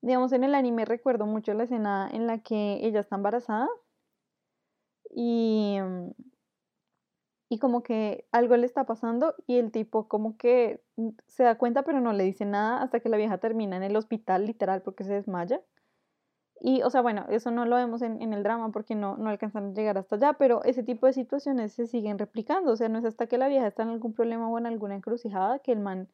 Digamos, 0.00 0.32
en 0.32 0.44
el 0.44 0.54
anime 0.54 0.84
recuerdo 0.84 1.26
mucho 1.26 1.52
la 1.54 1.64
escena 1.64 2.08
en 2.12 2.26
la 2.26 2.38
que 2.38 2.78
ella 2.82 3.00
está 3.00 3.16
embarazada 3.16 3.68
y, 5.10 5.78
mm, 5.80 6.10
y 7.52 7.58
como 7.58 7.82
que 7.82 8.24
algo 8.32 8.56
le 8.56 8.64
está 8.64 8.84
pasando 8.84 9.34
y 9.46 9.58
el 9.58 9.72
tipo 9.72 10.08
como 10.08 10.38
que 10.38 10.82
se 11.26 11.42
da 11.42 11.58
cuenta 11.58 11.82
pero 11.82 12.00
no 12.00 12.14
le 12.14 12.24
dice 12.24 12.46
nada 12.46 12.80
hasta 12.82 13.00
que 13.00 13.10
la 13.10 13.18
vieja 13.18 13.36
termina 13.36 13.76
en 13.76 13.82
el 13.82 13.94
hospital 13.94 14.46
literal 14.46 14.80
porque 14.80 15.04
se 15.04 15.12
desmaya. 15.12 15.60
Y, 16.62 16.80
o 16.80 16.88
sea, 16.88 17.02
bueno, 17.02 17.26
eso 17.28 17.50
no 17.50 17.66
lo 17.66 17.76
vemos 17.76 18.00
en, 18.00 18.32
el 18.32 18.42
drama 18.42 18.72
porque 18.72 18.94
no, 18.94 19.18
no 19.18 19.28
alcanzan 19.28 19.66
a 19.66 19.74
llegar 19.74 19.98
hasta 19.98 20.16
allá, 20.16 20.32
pero 20.32 20.64
ese 20.64 20.82
tipo 20.82 21.06
de 21.06 21.12
situaciones 21.12 21.74
se 21.74 21.86
siguen 21.86 22.18
replicando. 22.18 22.72
O 22.72 22.76
sea, 22.76 22.88
no 22.88 22.98
es 22.98 23.04
hasta 23.04 23.26
que 23.26 23.36
la 23.36 23.48
vieja 23.48 23.66
está 23.66 23.82
en 23.82 23.90
algún 23.90 24.14
problema 24.14 24.48
o 24.48 24.56
en 24.56 24.64
alguna 24.64 24.94
encrucijada 24.94 25.58
que 25.58 25.72
el 25.72 25.80
man 25.80 26.08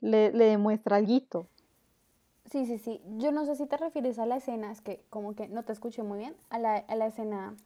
le, 0.00 0.30
le 0.32 0.44
demuestra 0.44 0.96
algo. 0.96 1.46
Sí, 2.50 2.66
sí, 2.66 2.76
sí. 2.76 3.00
Yo 3.16 3.32
no 3.32 3.46
sé 3.46 3.56
si 3.56 3.64
te 3.66 3.78
refieres 3.78 4.18
a 4.18 4.26
la 4.26 4.36
escena, 4.36 4.70
es 4.70 4.82
que 4.82 5.02
como 5.08 5.34
que 5.34 5.48
no 5.48 5.62
te 5.62 5.72
escuché 5.72 6.02
muy 6.02 6.18
bien, 6.18 6.34
a 6.50 6.58
la, 6.58 6.76
a 6.76 6.96
la 6.96 7.06
escena 7.06 7.56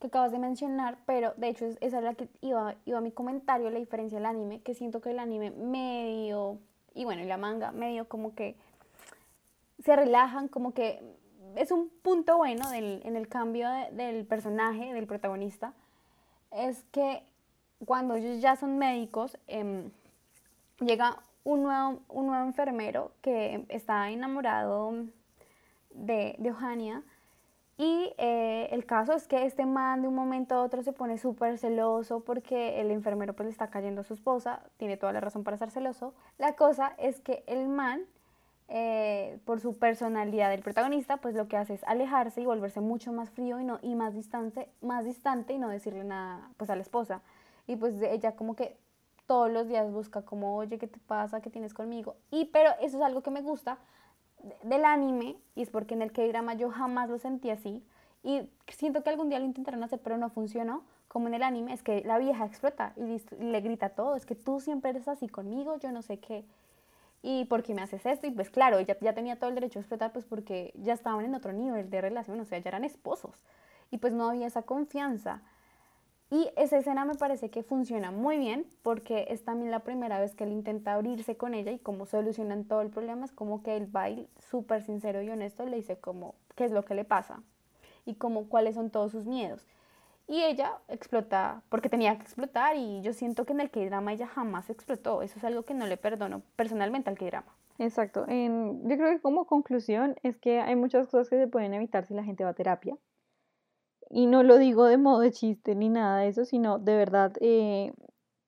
que 0.00 0.08
acabas 0.08 0.32
de 0.32 0.38
mencionar, 0.38 0.98
pero 1.06 1.34
de 1.36 1.48
hecho 1.48 1.66
esa 1.80 1.98
es 1.98 2.04
la 2.04 2.14
que 2.14 2.28
iba, 2.40 2.74
iba 2.84 3.00
mi 3.00 3.12
comentario, 3.12 3.70
la 3.70 3.78
diferencia 3.78 4.18
del 4.18 4.26
anime, 4.26 4.60
que 4.62 4.74
siento 4.74 5.00
que 5.00 5.10
el 5.10 5.18
anime 5.18 5.50
medio, 5.50 6.58
y 6.94 7.04
bueno, 7.04 7.22
y 7.22 7.26
la 7.26 7.36
manga 7.36 7.70
medio 7.70 8.08
como 8.08 8.34
que 8.34 8.56
se 9.84 9.94
relajan, 9.94 10.48
como 10.48 10.74
que 10.74 11.02
es 11.56 11.70
un 11.70 11.90
punto 12.02 12.36
bueno 12.38 12.72
en 12.72 13.16
el 13.16 13.28
cambio 13.28 13.68
del 13.92 14.24
personaje, 14.24 14.92
del 14.92 15.06
protagonista, 15.06 15.74
es 16.50 16.84
que 16.90 17.22
cuando 17.84 18.14
ellos 18.14 18.40
ya 18.40 18.56
son 18.56 18.78
médicos, 18.78 19.38
em, 19.46 19.90
llega 20.80 21.22
un 21.44 21.62
nuevo, 21.62 22.00
un 22.08 22.26
nuevo 22.26 22.44
enfermero 22.44 23.12
que 23.22 23.64
está 23.68 24.10
enamorado 24.10 24.92
de, 25.94 26.36
de 26.38 26.50
Ohania. 26.50 27.02
Y 27.80 28.12
eh, 28.18 28.68
el 28.72 28.84
caso 28.84 29.14
es 29.14 29.26
que 29.26 29.46
este 29.46 29.64
man 29.64 30.02
de 30.02 30.08
un 30.08 30.14
momento 30.14 30.54
a 30.54 30.62
otro 30.62 30.82
se 30.82 30.92
pone 30.92 31.16
súper 31.16 31.56
celoso 31.56 32.20
porque 32.20 32.78
el 32.78 32.90
enfermero 32.90 33.32
pues 33.32 33.46
le 33.46 33.52
está 33.52 33.70
cayendo 33.70 34.02
a 34.02 34.04
su 34.04 34.12
esposa, 34.12 34.60
tiene 34.76 34.98
toda 34.98 35.14
la 35.14 35.20
razón 35.20 35.44
para 35.44 35.54
estar 35.54 35.70
celoso. 35.70 36.12
La 36.36 36.56
cosa 36.56 36.92
es 36.98 37.22
que 37.22 37.42
el 37.46 37.68
man 37.68 38.02
eh, 38.68 39.38
por 39.46 39.60
su 39.60 39.78
personalidad 39.78 40.50
del 40.50 40.60
protagonista, 40.60 41.16
pues 41.16 41.34
lo 41.34 41.48
que 41.48 41.56
hace 41.56 41.72
es 41.72 41.82
alejarse 41.84 42.42
y 42.42 42.44
volverse 42.44 42.82
mucho 42.82 43.14
más 43.14 43.30
frío 43.30 43.58
y, 43.58 43.64
no, 43.64 43.78
y 43.80 43.94
más, 43.94 44.12
distante, 44.12 44.68
más 44.82 45.06
distante 45.06 45.54
y 45.54 45.58
no 45.58 45.70
decirle 45.70 46.04
nada 46.04 46.50
pues 46.58 46.68
a 46.68 46.76
la 46.76 46.82
esposa. 46.82 47.22
Y 47.66 47.76
pues 47.76 47.94
ella 48.02 48.36
como 48.36 48.56
que 48.56 48.76
todos 49.24 49.50
los 49.50 49.68
días 49.68 49.90
busca 49.90 50.20
como, 50.20 50.54
oye, 50.54 50.76
¿qué 50.76 50.86
te 50.86 50.98
pasa? 50.98 51.40
¿Qué 51.40 51.48
tienes 51.48 51.72
conmigo? 51.72 52.16
Y 52.30 52.44
pero 52.52 52.72
eso 52.82 52.98
es 52.98 53.02
algo 53.02 53.22
que 53.22 53.30
me 53.30 53.40
gusta 53.40 53.78
del 54.62 54.84
anime 54.84 55.36
y 55.54 55.62
es 55.62 55.70
porque 55.70 55.94
en 55.94 56.02
el 56.02 56.12
K-drama 56.12 56.54
yo 56.54 56.70
jamás 56.70 57.08
lo 57.08 57.18
sentí 57.18 57.50
así 57.50 57.82
y 58.22 58.42
siento 58.68 59.02
que 59.02 59.10
algún 59.10 59.28
día 59.28 59.38
lo 59.38 59.44
intentaron 59.44 59.82
hacer 59.82 60.00
pero 60.02 60.18
no 60.18 60.30
funcionó 60.30 60.84
como 61.08 61.26
en 61.26 61.34
el 61.34 61.42
anime, 61.42 61.72
es 61.72 61.82
que 61.82 62.02
la 62.04 62.18
vieja 62.18 62.44
explota 62.44 62.92
y 62.96 63.20
le 63.42 63.60
grita 63.60 63.88
todo, 63.90 64.14
es 64.14 64.24
que 64.24 64.36
tú 64.36 64.60
siempre 64.60 64.90
eres 64.90 65.08
así 65.08 65.28
conmigo, 65.28 65.76
yo 65.78 65.90
no 65.90 66.02
sé 66.02 66.20
qué, 66.20 66.44
y 67.20 67.46
por 67.46 67.64
qué 67.64 67.74
me 67.74 67.82
haces 67.82 68.06
esto, 68.06 68.28
y 68.28 68.30
pues 68.30 68.48
claro, 68.48 68.78
ella 68.78 68.96
ya 69.00 69.12
tenía 69.12 69.36
todo 69.36 69.48
el 69.48 69.56
derecho 69.56 69.80
a 69.80 69.82
explotar, 69.82 70.12
pues 70.12 70.24
porque 70.24 70.72
ya 70.76 70.92
estaban 70.92 71.24
en 71.24 71.34
otro 71.34 71.52
nivel 71.52 71.90
de 71.90 72.00
relación, 72.00 72.38
o 72.38 72.44
sea, 72.44 72.60
ya 72.60 72.68
eran 72.68 72.84
esposos, 72.84 73.42
y 73.90 73.98
pues 73.98 74.12
no 74.12 74.28
había 74.28 74.46
esa 74.46 74.62
confianza. 74.62 75.42
Y 76.32 76.48
esa 76.56 76.78
escena 76.78 77.04
me 77.04 77.16
parece 77.16 77.50
que 77.50 77.64
funciona 77.64 78.12
muy 78.12 78.38
bien 78.38 78.64
porque 78.82 79.26
es 79.30 79.44
también 79.44 79.72
la 79.72 79.80
primera 79.80 80.20
vez 80.20 80.34
que 80.36 80.44
él 80.44 80.52
intenta 80.52 80.94
abrirse 80.94 81.36
con 81.36 81.54
ella 81.54 81.72
y 81.72 81.78
cómo 81.80 82.06
solucionan 82.06 82.64
todo 82.64 82.82
el 82.82 82.90
problema. 82.90 83.24
Es 83.24 83.32
como 83.32 83.64
que 83.64 83.76
él 83.76 83.94
va 83.94 84.06
súper 84.38 84.82
sincero 84.82 85.22
y 85.22 85.30
honesto 85.30 85.66
le 85.66 85.76
dice 85.76 85.96
como 85.96 86.36
qué 86.54 86.64
es 86.64 86.70
lo 86.70 86.84
que 86.84 86.94
le 86.94 87.04
pasa 87.04 87.42
y 88.06 88.14
como 88.14 88.48
cuáles 88.48 88.76
son 88.76 88.90
todos 88.90 89.10
sus 89.10 89.26
miedos. 89.26 89.66
Y 90.28 90.42
ella 90.44 90.78
explota 90.86 91.62
porque 91.68 91.88
tenía 91.88 92.16
que 92.16 92.22
explotar 92.22 92.76
y 92.76 93.02
yo 93.02 93.12
siento 93.12 93.44
que 93.44 93.52
en 93.52 93.60
el 93.60 93.70
K-drama 93.70 94.12
ella 94.12 94.28
jamás 94.28 94.70
explotó. 94.70 95.22
Eso 95.22 95.36
es 95.36 95.44
algo 95.44 95.64
que 95.64 95.74
no 95.74 95.88
le 95.88 95.96
perdono 95.96 96.42
personalmente 96.54 97.10
al 97.10 97.18
K-drama. 97.18 97.52
Exacto. 97.78 98.24
En, 98.28 98.88
yo 98.88 98.96
creo 98.96 99.10
que 99.10 99.20
como 99.20 99.46
conclusión 99.46 100.14
es 100.22 100.38
que 100.38 100.60
hay 100.60 100.76
muchas 100.76 101.08
cosas 101.08 101.28
que 101.28 101.38
se 101.38 101.48
pueden 101.48 101.74
evitar 101.74 102.06
si 102.06 102.14
la 102.14 102.22
gente 102.22 102.44
va 102.44 102.50
a 102.50 102.54
terapia 102.54 102.96
y 104.10 104.26
no 104.26 104.42
lo 104.42 104.58
digo 104.58 104.84
de 104.86 104.98
modo 104.98 105.20
de 105.20 105.30
chiste 105.30 105.74
ni 105.76 105.88
nada 105.88 106.18
de 106.18 106.28
eso, 106.28 106.44
sino 106.44 106.78
de 106.78 106.96
verdad 106.96 107.32
eh, 107.40 107.94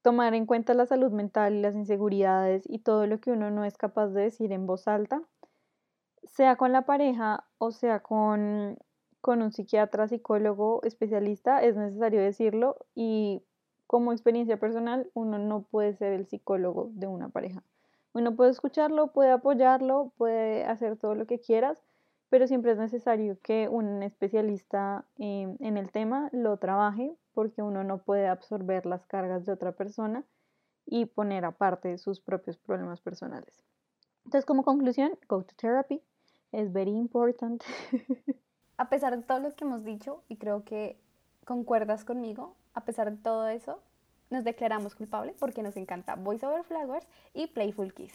tomar 0.02 0.34
en 0.34 0.44
cuenta 0.44 0.74
la 0.74 0.86
salud 0.86 1.12
mental 1.12 1.54
y 1.54 1.60
las 1.60 1.76
inseguridades 1.76 2.64
y 2.68 2.80
todo 2.80 3.06
lo 3.06 3.20
que 3.20 3.30
uno 3.30 3.50
no 3.50 3.64
es 3.64 3.78
capaz 3.78 4.08
de 4.08 4.22
decir 4.22 4.52
en 4.52 4.66
voz 4.66 4.88
alta, 4.88 5.22
sea 6.24 6.56
con 6.56 6.72
la 6.72 6.82
pareja 6.82 7.44
o 7.58 7.70
sea 7.70 8.00
con, 8.00 8.76
con 9.20 9.40
un 9.40 9.52
psiquiatra, 9.52 10.08
psicólogo, 10.08 10.82
especialista, 10.82 11.62
es 11.62 11.76
necesario 11.76 12.20
decirlo 12.20 12.76
y 12.96 13.42
como 13.86 14.12
experiencia 14.12 14.58
personal 14.58 15.10
uno 15.14 15.38
no 15.38 15.62
puede 15.62 15.94
ser 15.94 16.12
el 16.12 16.26
psicólogo 16.26 16.90
de 16.94 17.06
una 17.06 17.28
pareja. 17.28 17.62
Uno 18.14 18.34
puede 18.34 18.50
escucharlo, 18.50 19.12
puede 19.12 19.30
apoyarlo, 19.30 20.12
puede 20.18 20.64
hacer 20.64 20.96
todo 20.96 21.14
lo 21.14 21.26
que 21.26 21.38
quieras, 21.38 21.78
pero 22.33 22.47
siempre 22.47 22.72
es 22.72 22.78
necesario 22.78 23.39
que 23.43 23.68
un 23.68 24.03
especialista 24.03 25.05
em, 25.18 25.55
en 25.61 25.76
el 25.76 25.93
tema 25.93 26.30
lo 26.33 26.57
trabaje 26.57 27.14
porque 27.35 27.61
uno 27.61 27.85
no 27.85 27.99
puede 27.99 28.26
absorber 28.26 28.87
las 28.87 29.05
cargas 29.05 29.45
de 29.45 29.53
otra 29.53 29.72
persona 29.72 30.24
y 30.87 31.05
poner 31.05 31.45
aparte 31.45 31.99
sus 31.99 32.20
propios 32.20 32.57
problemas 32.57 33.03
personales. 33.03 33.62
Entonces, 34.24 34.47
como 34.47 34.62
conclusión, 34.62 35.12
go 35.28 35.43
to 35.43 35.55
therapy. 35.57 36.01
Es 36.53 36.72
very 36.72 36.97
important. 36.97 37.62
A 38.78 38.89
pesar 38.89 39.14
de 39.14 39.24
todo 39.24 39.41
lo 39.41 39.55
que 39.55 39.64
hemos 39.66 39.85
dicho, 39.85 40.24
y 40.26 40.39
creo 40.39 40.64
que 40.64 40.99
concuerdas 41.45 42.03
conmigo, 42.07 42.57
a 42.72 42.87
pesar 42.87 43.11
de 43.11 43.18
todo 43.18 43.47
eso, 43.49 43.83
nos 44.30 44.43
declaramos 44.43 44.95
culpables 44.95 45.37
porque 45.39 45.62
nos 45.62 45.76
encanta 45.76 46.14
Voice 46.14 46.47
Over 46.47 46.64
Flowers 46.64 47.07
y 47.35 47.49
Playful 47.49 47.93
Kiss. 47.93 48.14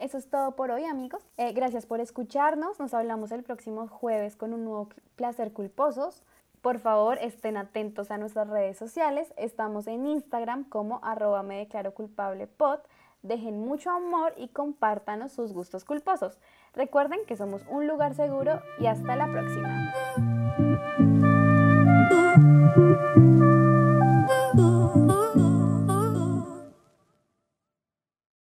Eso 0.00 0.16
es 0.16 0.30
todo 0.30 0.56
por 0.56 0.70
hoy, 0.70 0.84
amigos. 0.86 1.22
Eh, 1.36 1.52
gracias 1.52 1.84
por 1.84 2.00
escucharnos. 2.00 2.80
Nos 2.80 2.94
hablamos 2.94 3.32
el 3.32 3.42
próximo 3.42 3.86
jueves 3.86 4.34
con 4.34 4.54
un 4.54 4.64
nuevo 4.64 4.88
placer 5.14 5.52
culposos. 5.52 6.22
Por 6.62 6.78
favor, 6.78 7.18
estén 7.20 7.58
atentos 7.58 8.10
a 8.10 8.16
nuestras 8.16 8.48
redes 8.48 8.78
sociales. 8.78 9.34
Estamos 9.36 9.86
en 9.86 10.06
Instagram 10.06 10.64
como 10.64 11.00
arroba 11.02 11.42
me 11.42 11.58
declaro 11.58 11.92
culpable 11.92 12.46
pod. 12.46 12.78
Dejen 13.22 13.60
mucho 13.60 13.90
amor 13.90 14.32
y 14.38 14.48
compártanos 14.48 15.32
sus 15.32 15.52
gustos 15.52 15.84
culposos. 15.84 16.38
Recuerden 16.72 17.20
que 17.26 17.36
somos 17.36 17.60
un 17.68 17.86
lugar 17.86 18.14
seguro 18.14 18.62
y 18.78 18.86
hasta 18.86 19.16
la 19.16 19.30
próxima. 19.30 20.39